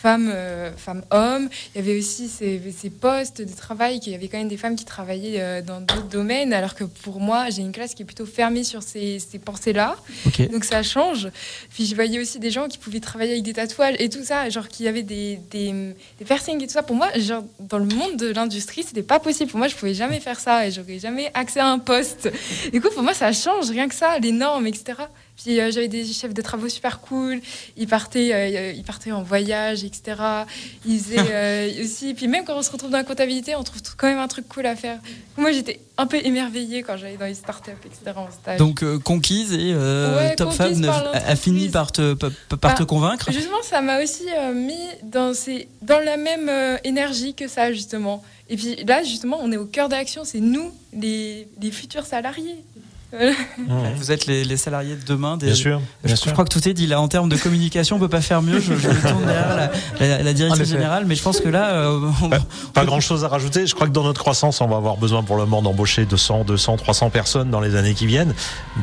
femmes, 0.00 0.30
euh, 0.32 0.70
femmes, 0.76 1.02
hommes. 1.10 1.48
Il 1.74 1.78
y 1.78 1.84
avait 1.84 1.98
aussi 1.98 2.28
ces, 2.28 2.60
ces, 2.76 2.90
postes 2.90 3.42
de 3.42 3.54
travail, 3.54 4.00
qu'il 4.00 4.12
y 4.12 4.14
avait 4.14 4.28
quand 4.28 4.38
même 4.38 4.48
des 4.48 4.56
femmes 4.56 4.76
qui 4.76 4.84
travaillaient 4.84 5.40
euh, 5.40 5.62
dans 5.62 5.80
d'autres 5.80 6.08
domaines, 6.08 6.52
alors 6.52 6.74
que 6.74 6.84
pour 6.84 7.20
moi, 7.20 7.50
j'ai 7.50 7.62
une 7.62 7.72
classe 7.72 7.94
qui 7.94 8.02
est 8.02 8.06
plutôt 8.06 8.26
fermée 8.26 8.64
sur 8.64 8.82
ces, 8.82 9.18
ces 9.18 9.38
pensées-là. 9.38 9.96
Donc 10.52 10.64
ça 10.64 10.82
change. 10.82 11.28
Puis 11.74 11.84
je 11.86 11.94
voyais 11.94 12.18
aussi 12.18 12.38
des 12.38 12.50
gens 12.50 12.68
qui 12.68 12.78
pouvaient 12.78 13.00
travailler 13.00 13.32
avec 13.32 13.44
des 13.44 13.52
tatouages 13.52 13.96
et 13.98 14.08
tout 14.08 14.24
ça, 14.24 14.48
genre 14.48 14.68
qui 14.68 14.88
avaient 14.88 15.02
des, 15.02 15.38
des, 15.50 15.94
des 16.18 16.24
piercings 16.24 16.62
et 16.62 16.66
tout 16.66 16.72
ça. 16.72 16.82
Pour 16.82 16.96
moi, 16.96 17.08
genre, 17.18 17.44
dans 17.58 17.78
le 17.78 17.84
monde 17.84 18.16
de 18.16 18.32
l'industrie, 18.32 18.82
c'était 18.82 19.02
pas 19.02 19.20
possible. 19.20 19.50
Pour 19.50 19.58
moi, 19.58 19.68
je 19.68 19.76
pouvais 19.76 19.94
jamais 19.94 20.20
faire 20.20 20.40
ça 20.40 20.66
et 20.66 20.70
j'aurais 20.70 20.98
jamais 20.98 21.30
accès 21.34 21.60
à 21.60 21.68
un 21.68 21.78
poste. 21.78 22.30
Du 22.72 22.80
coup, 22.80 22.88
pour 22.88 23.02
moi, 23.02 23.12
ça 23.12 23.32
change, 23.32 23.70
rien 23.70 23.88
que 23.88 23.94
ça, 23.94 24.18
les 24.18 24.32
normes, 24.32 24.66
etc. 24.66 24.94
Puis 25.42 25.58
euh, 25.58 25.70
j'avais 25.70 25.88
des 25.88 26.04
chefs 26.04 26.34
de 26.34 26.42
travaux 26.42 26.68
super 26.68 27.00
cool. 27.00 27.40
Ils 27.76 27.86
partaient, 27.86 28.30
euh, 28.32 28.72
ils 28.72 28.84
partaient 28.84 29.12
en 29.12 29.22
voyage, 29.22 29.84
etc. 29.84 30.20
Ils 30.84 31.00
faisaient 31.00 31.16
euh, 31.32 31.82
aussi. 31.82 32.14
Puis 32.14 32.28
même 32.28 32.44
quand 32.44 32.56
on 32.56 32.62
se 32.62 32.70
retrouve 32.70 32.90
dans 32.90 32.98
la 32.98 33.04
comptabilité, 33.04 33.56
on 33.56 33.62
trouve 33.62 33.80
quand 33.96 34.08
même 34.08 34.18
un 34.18 34.28
truc 34.28 34.46
cool 34.48 34.66
à 34.66 34.76
faire. 34.76 34.98
Moi, 35.38 35.52
j'étais 35.52 35.80
un 35.96 36.06
peu 36.06 36.18
émerveillée 36.22 36.82
quand 36.82 36.96
j'allais 36.96 37.16
dans 37.16 37.26
les 37.26 37.34
startups, 37.34 37.70
etc. 37.84 38.16
en 38.16 38.30
stage. 38.30 38.58
Donc 38.58 38.84
conquise 39.02 39.52
et 39.52 39.74
Top 40.36 40.52
Fab 40.52 40.72
a, 41.12 41.36
fini 41.36 41.68
par 41.68 41.92
te, 41.92 42.14
par 42.14 42.74
te 42.74 42.82
bah, 42.82 42.86
convaincre. 42.86 43.32
Justement, 43.32 43.62
ça 43.62 43.80
m'a 43.80 44.02
aussi 44.02 44.26
mis 44.54 44.74
dans, 45.02 45.34
ces, 45.34 45.68
dans 45.82 46.00
la 46.00 46.16
même 46.16 46.50
énergie 46.84 47.34
que 47.34 47.48
ça, 47.48 47.72
justement. 47.72 48.22
Et 48.50 48.56
puis 48.56 48.76
là, 48.84 49.02
justement, 49.02 49.38
on 49.40 49.52
est 49.52 49.56
au 49.56 49.64
cœur 49.64 49.88
de 49.88 49.94
l'action. 49.94 50.24
C'est 50.24 50.40
nous, 50.40 50.72
les, 50.92 51.46
les 51.60 51.70
futurs 51.70 52.04
salariés. 52.04 52.56
Vous 53.96 54.12
êtes 54.12 54.26
les, 54.26 54.56
salariés 54.56 54.94
de 54.94 55.04
demain. 55.04 55.36
Des... 55.36 55.46
Bien 55.46 55.54
sûr. 55.54 55.80
je, 56.04 56.30
crois 56.30 56.44
que 56.44 56.50
tout 56.50 56.68
est 56.68 56.74
dit 56.74 56.86
là 56.86 57.00
en 57.00 57.08
termes 57.08 57.28
de 57.28 57.36
communication. 57.36 57.96
On 57.96 57.98
peut 57.98 58.08
pas 58.08 58.20
faire 58.20 58.40
mieux. 58.40 58.60
Je, 58.60 58.74
je 58.74 58.88
tourne 58.88 59.26
derrière 59.26 59.70
la, 60.22 60.32
directrice 60.32 60.68
générale, 60.68 61.04
mais 61.06 61.16
je 61.16 61.22
pense 61.22 61.40
que 61.40 61.48
là, 61.48 61.70
euh, 61.70 61.98
pas, 62.72 62.84
grand 62.84 63.00
chose 63.00 63.24
à 63.24 63.28
rajouter. 63.28 63.66
Je 63.66 63.74
crois 63.74 63.88
que 63.88 63.92
dans 63.92 64.04
notre 64.04 64.20
croissance, 64.20 64.60
on 64.60 64.68
va 64.68 64.76
avoir 64.76 64.96
besoin 64.96 65.22
pour 65.22 65.36
le 65.36 65.42
moment 65.42 65.62
d'embaucher 65.62 66.04
200, 66.04 66.44
200, 66.46 66.76
300 66.76 67.10
personnes 67.10 67.50
dans 67.50 67.60
les 67.60 67.74
années 67.74 67.94
qui 67.94 68.06
viennent. 68.06 68.32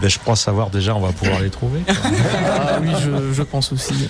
Ben, 0.01 0.09
je 0.09 0.19
crois 0.19 0.35
savoir 0.35 0.69
déjà, 0.69 0.93
on 0.93 0.99
va 0.99 1.13
pouvoir 1.13 1.39
les 1.39 1.49
trouver. 1.49 1.79
ah 1.87 2.79
oui, 2.81 2.89
je, 3.33 3.43
pense 3.43 3.71
aussi. 3.71 4.09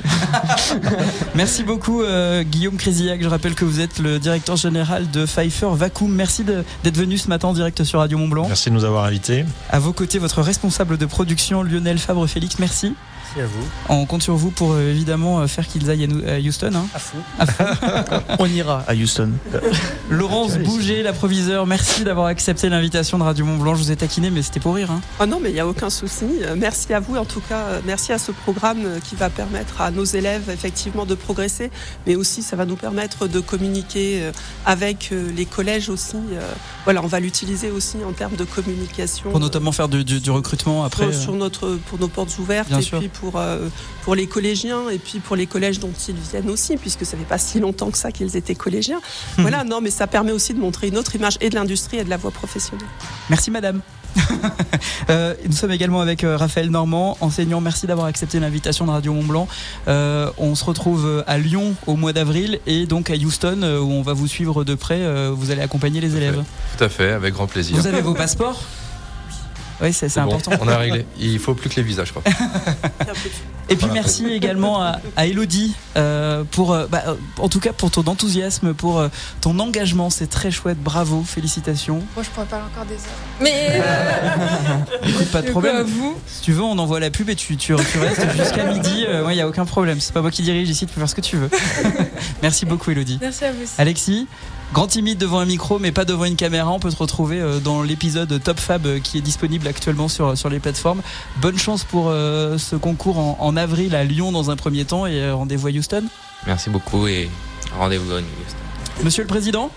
Merci 1.36 1.64
beaucoup, 1.64 2.02
euh, 2.02 2.44
Guillaume 2.44 2.78
Crézillac. 2.78 3.22
Je 3.22 3.28
rappelle 3.28 3.54
que 3.54 3.66
vous 3.66 3.82
êtes 3.82 4.00
le 4.00 4.18
directeur 4.18 4.56
général 4.56 5.10
de 5.12 5.26
Pfeiffer 5.26 5.70
Vacuum. 5.74 6.12
Merci 6.12 6.44
d'être 6.44 6.98
venu 6.98 7.18
ce 7.18 7.28
matin 7.28 7.50
en 7.50 7.54
direct 7.54 7.84
sur 7.84 8.00
Radio 8.00 8.18
Mont 8.18 8.28
Blanc. 8.28 8.46
Merci 8.48 8.70
de 8.70 8.76
nous 8.76 8.86
avoir 8.86 9.06
invités. 9.06 9.46
À 9.70 9.80
vos 9.80 9.94
côtés 9.94 10.07
votre 10.16 10.42
responsable 10.42 10.98
de 10.98 11.06
production, 11.06 11.62
Lionel 11.62 12.00
Fabre-Félix. 12.00 12.60
Merci. 12.60 12.96
Merci 13.36 13.42
à 13.42 13.46
vous. 13.46 13.68
On 13.90 14.06
compte 14.06 14.24
sur 14.24 14.36
vous 14.36 14.52
pour 14.52 14.74
euh, 14.74 14.90
évidemment 14.90 15.40
euh, 15.40 15.48
faire 15.48 15.68
qu'ils 15.68 15.90
aillent 15.90 16.08
à 16.28 16.40
Houston. 16.40 16.72
Hein. 16.74 16.88
À 16.94 17.00
fou. 17.00 17.18
On 18.40 18.46
ira 18.46 18.84
à 18.88 18.94
Houston. 18.94 19.32
Laurence 20.10 20.58
Bouger, 20.58 21.04
l'approviseur, 21.04 21.66
merci 21.66 22.04
d'avoir 22.04 22.28
accepté 22.28 22.70
l'invitation 22.70 23.18
de 23.18 23.24
Radio 23.24 23.46
Mont 23.46 23.58
Blanc. 23.58 23.76
Je 23.76 23.84
vous 23.84 23.92
ai 23.92 23.96
taquiné, 23.96 24.30
mais 24.30 24.42
c'était 24.42 24.60
pour 24.60 24.76
rire. 24.76 24.92
Hein. 24.92 25.02
Ah 25.20 25.26
non, 25.26 25.40
mais 25.42 25.50
il 25.50 25.54
n'y 25.54 25.60
a 25.60 25.68
aucun 25.68 25.90
souci. 25.90 26.26
Merci 26.56 26.94
à 26.94 27.00
vous, 27.00 27.18
en 27.18 27.26
tout 27.26 27.42
cas. 27.42 27.82
Merci 27.86 28.14
à 28.14 28.18
ce 28.18 28.32
programme 28.32 28.84
qui 29.04 29.16
va 29.16 29.30
permettre 29.30 29.82
à 29.82 29.92
nos 29.92 30.06
élèves 30.06 30.50
effectivement 30.50 31.06
de 31.06 31.16
progresser, 31.16 31.70
mais 32.06 32.16
aussi 32.16 32.44
ça 32.44 32.56
va 32.56 32.66
nous 32.66 32.76
permettre 32.76 33.28
de 33.28 33.40
communiquer 33.40 34.32
avec 34.66 35.12
les 35.12 35.46
collèges 35.46 35.90
aussi. 35.90 36.18
Voilà, 36.86 37.04
on 37.04 37.08
va 37.08 37.20
l'utiliser 37.20 37.72
aussi 37.72 37.98
en 38.08 38.14
termes 38.14 38.36
de 38.36 38.46
communication. 38.46 39.32
Pour 39.32 39.40
notamment 39.40 39.72
faire 39.72 39.90
du, 39.90 40.32
recrutement 40.32 40.84
après. 40.84 41.12
Sur, 41.12 41.34
notre, 41.34 41.78
pour 41.88 42.00
nos 42.00 42.08
portes 42.08 42.38
ouvertes 42.40 42.72
et 42.72 42.98
puis 42.98 43.10
pour, 43.10 43.27
euh, 43.36 43.68
pour 44.04 44.16
les 44.16 44.28
collégiens 44.28 44.90
et 44.90 44.98
puis 44.98 45.20
pour 45.20 45.36
les 45.36 45.46
collèges 45.46 45.80
dont 45.80 45.92
ils 46.08 46.16
viennent 46.16 46.50
aussi, 46.50 46.78
puisque 46.78 47.06
ça 47.06 47.18
fait 47.18 47.24
pas 47.24 47.38
si 47.38 47.60
longtemps 47.60 47.92
que 47.92 47.98
ça 47.98 48.12
qu'ils 48.12 48.36
étaient 48.38 48.56
collégiens. 48.56 49.02
voilà, 49.38 49.64
non, 49.64 49.82
mais 49.82 49.92
ça 49.92 50.08
permet 50.08 50.32
aussi 50.32 50.54
de 50.54 50.60
montrer 50.60 50.88
une 50.88 50.98
autre 50.98 51.16
image 51.16 51.38
et 51.42 51.50
de 51.50 51.56
l'industrie 51.56 51.98
et 51.98 52.04
de 52.04 52.10
la 52.10 52.18
voie 52.18 52.32
professionnelle. 52.32 52.88
Merci 53.30 53.52
madame. 53.52 53.82
Euh, 55.10 55.36
nous 55.46 55.56
sommes 55.56 55.72
également 55.72 56.02
avec 56.02 56.24
euh, 56.26 56.36
Raphaël 56.36 56.70
Normand, 56.70 57.18
enseignant. 57.22 57.62
Merci 57.62 57.88
d'avoir 57.88 58.08
accepté 58.08 58.40
l'invitation 58.42 58.86
de 58.86 58.92
Radio 58.92 59.14
Mont 59.14 59.24
Blanc. 59.24 59.48
on 59.88 60.56
se 60.56 60.66
retrouve 60.66 61.24
à 61.26 61.38
Lyon 61.38 61.76
au 61.86 61.96
mois 61.96 62.12
d'avril 62.12 62.60
et 62.68 62.86
donc 62.86 63.10
à 63.10 63.14
Houston 63.14 63.62
où 63.64 63.92
on 63.92 64.02
va 64.02 64.12
vous 64.14 64.28
suivre 64.28 64.66
de 64.66 64.76
près. 64.76 65.02
vous 65.32 65.52
allez 65.52 65.62
accompagner 65.62 66.02
les 66.02 66.18
élèves. 66.18 66.44
Tout 66.78 66.84
à 66.84 66.90
fait, 66.90 67.12
avec 67.12 67.36
grand 67.36 67.48
plaisir. 67.48 67.78
Vous 67.78 67.88
avez 67.88 68.02
vos 68.02 68.16
passeports? 68.16 68.62
Oui, 69.82 69.94
c'est 69.94 70.18
important. 70.18 70.52
On 70.60 70.68
a 70.68 70.78
réglé. 70.78 71.06
Il 71.20 71.40
faut 71.40 71.54
plus 71.54 71.70
que 71.70 71.76
les 71.76 71.84
visages, 71.84 72.12
crois. 72.12 72.24
Et 73.70 73.76
puis 73.76 73.88
merci 73.92 74.26
également 74.28 74.82
à, 74.82 75.28
Elodie 75.28 75.76
euh, 75.98 76.44
pour, 76.52 76.74
euh, 76.74 76.88
bah, 76.88 77.04
euh, 77.08 77.16
en 77.38 77.50
tout 77.50 77.60
cas 77.60 77.74
pour 77.74 77.92
ton 77.92 78.06
enthousiasme, 78.08 78.74
pour 78.74 79.04
ton 79.42 79.60
engagement. 79.60 80.10
C'est 80.10 80.28
très 80.28 80.52
chouette. 80.52 80.82
Bravo, 80.82 81.24
félicitations. 81.24 82.02
Moi, 82.16 82.24
je 82.24 82.30
pourrais 82.30 82.46
parler 82.46 82.66
encore 82.72 82.86
des 82.86 82.96
heures. 82.96 83.42
Mais 83.42 83.82
écoute, 85.10 85.28
pas 85.28 85.42
de 85.42 85.52
problème. 85.52 85.84
Vous 85.84 86.18
si 86.28 86.42
tu 86.42 86.54
veux, 86.54 86.64
on 86.64 86.78
envoie 86.78 87.00
la 87.00 87.12
pub 87.12 87.30
et 87.30 87.36
tu, 87.36 87.58
tu, 87.58 87.74
restes 87.74 87.92
jusqu'à 88.38 88.66
midi. 88.66 89.06
Il 89.30 89.34
n'y 89.34 89.42
a 89.42 89.48
aucun 89.48 89.66
problème. 89.66 90.00
C'est 90.00 90.14
pas 90.14 90.22
moi 90.22 90.32
qui 90.32 90.44
dirige 90.44 90.70
ici. 90.70 90.86
Tu 90.86 90.94
peux 90.94 91.02
faire 91.02 91.10
ce 91.10 91.16
que 91.16 91.22
tu 91.22 91.38
veux. 91.38 91.50
merci 92.42 92.66
beaucoup, 92.66 92.92
Elodie. 92.92 93.20
Merci 93.22 93.46
à 93.46 93.52
vous. 93.52 93.66
Alexis. 93.78 94.28
Grand 94.74 94.88
timide 94.88 95.18
devant 95.18 95.40
un 95.40 95.46
micro, 95.46 95.80
mais 95.80 95.92
pas 95.92 96.06
devant 96.06 96.26
une 96.26 96.36
caméra. 96.36 96.70
On 96.72 96.80
peut 96.80 96.92
te 96.92 96.98
retrouver 96.98 97.40
euh, 97.40 97.60
dans 97.60 97.82
l'épisode 97.82 98.42
Top 98.44 98.60
Fab 98.60 98.86
euh, 98.86 99.00
qui 99.00 99.18
est 99.18 99.22
disponible 99.22 99.68
actuellement 99.68 100.08
sur, 100.08 100.38
sur 100.38 100.50
les 100.50 100.60
plateformes. 100.60 101.02
Bonne 101.38 101.58
chance 101.58 101.84
pour 101.84 102.10
euh, 102.10 102.58
ce 102.58 102.76
concours 102.76 103.42
en, 103.42 103.58
avril 103.58 103.96
à 103.96 104.04
Lyon 104.04 104.32
dans 104.32 104.52
un 104.52 104.56
premier 104.56 104.86
temps 104.86 105.08
et 105.08 105.32
rendez-vous 105.32 105.68
à 105.68 105.72
Houston. 105.72 106.04
Merci 106.46 106.70
beaucoup 106.70 107.08
et 107.08 107.30
rendez-vous 107.78 108.12
à 108.12 108.18
Houston. 108.18 109.04
Monsieur 109.04 109.24
le 109.24 109.28
Président 109.28 109.72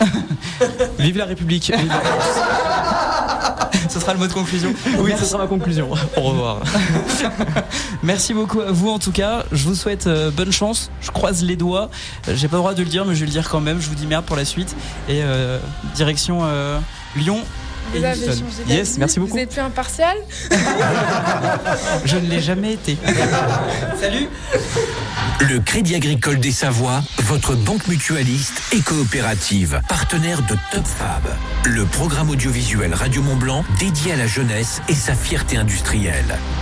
Vive 0.98 1.16
la 1.16 1.26
République 1.26 1.72
ce 3.88 4.00
sera 4.00 4.12
le 4.12 4.18
mot 4.18 4.26
de 4.26 4.32
conclusion. 4.32 4.74
Oui, 4.98 5.12
ce 5.18 5.24
sera 5.24 5.42
ma 5.42 5.48
conclusion. 5.48 5.90
Au 6.16 6.20
revoir. 6.20 6.60
Merci 8.02 8.34
beaucoup 8.34 8.60
à 8.60 8.70
vous 8.70 8.90
en 8.90 8.98
tout 8.98 9.12
cas. 9.12 9.44
Je 9.52 9.64
vous 9.64 9.74
souhaite 9.74 10.06
euh, 10.06 10.30
bonne 10.30 10.52
chance. 10.52 10.90
Je 11.00 11.10
croise 11.10 11.42
les 11.42 11.56
doigts. 11.56 11.90
Euh, 12.28 12.34
j'ai 12.36 12.48
pas 12.48 12.56
le 12.56 12.62
droit 12.62 12.74
de 12.74 12.82
le 12.82 12.88
dire, 12.88 13.04
mais 13.04 13.14
je 13.14 13.20
vais 13.20 13.26
le 13.26 13.32
dire 13.32 13.48
quand 13.48 13.60
même. 13.60 13.80
Je 13.80 13.88
vous 13.88 13.94
dis 13.94 14.06
merde 14.06 14.24
pour 14.24 14.36
la 14.36 14.44
suite. 14.44 14.74
Et 15.08 15.22
euh, 15.22 15.58
direction 15.94 16.42
Lyon. 17.16 17.40
Vous 17.94 18.04
avez 18.04 18.26
changé 18.26 18.62
yes, 18.66 18.98
merci 18.98 19.20
beaucoup. 19.20 19.32
Vous 19.32 19.38
êtes 19.38 19.50
plus 19.50 19.60
impartial 19.60 20.16
Je 22.04 22.16
ne 22.16 22.28
l'ai 22.28 22.40
jamais 22.40 22.74
été. 22.74 22.96
Salut 24.00 24.28
Le 25.40 25.60
Crédit 25.60 25.94
Agricole 25.94 26.38
des 26.38 26.52
Savoies, 26.52 27.02
votre 27.24 27.54
banque 27.54 27.86
mutualiste 27.88 28.62
et 28.72 28.80
coopérative, 28.80 29.80
partenaire 29.88 30.42
de 30.42 30.56
Top 30.70 30.86
Fab, 30.86 31.34
le 31.64 31.84
programme 31.84 32.30
audiovisuel 32.30 32.94
Radio 32.94 33.22
Mont 33.22 33.36
Blanc 33.36 33.64
dédié 33.78 34.12
à 34.12 34.16
la 34.16 34.26
jeunesse 34.26 34.80
et 34.88 34.94
sa 34.94 35.14
fierté 35.14 35.56
industrielle. 35.56 36.38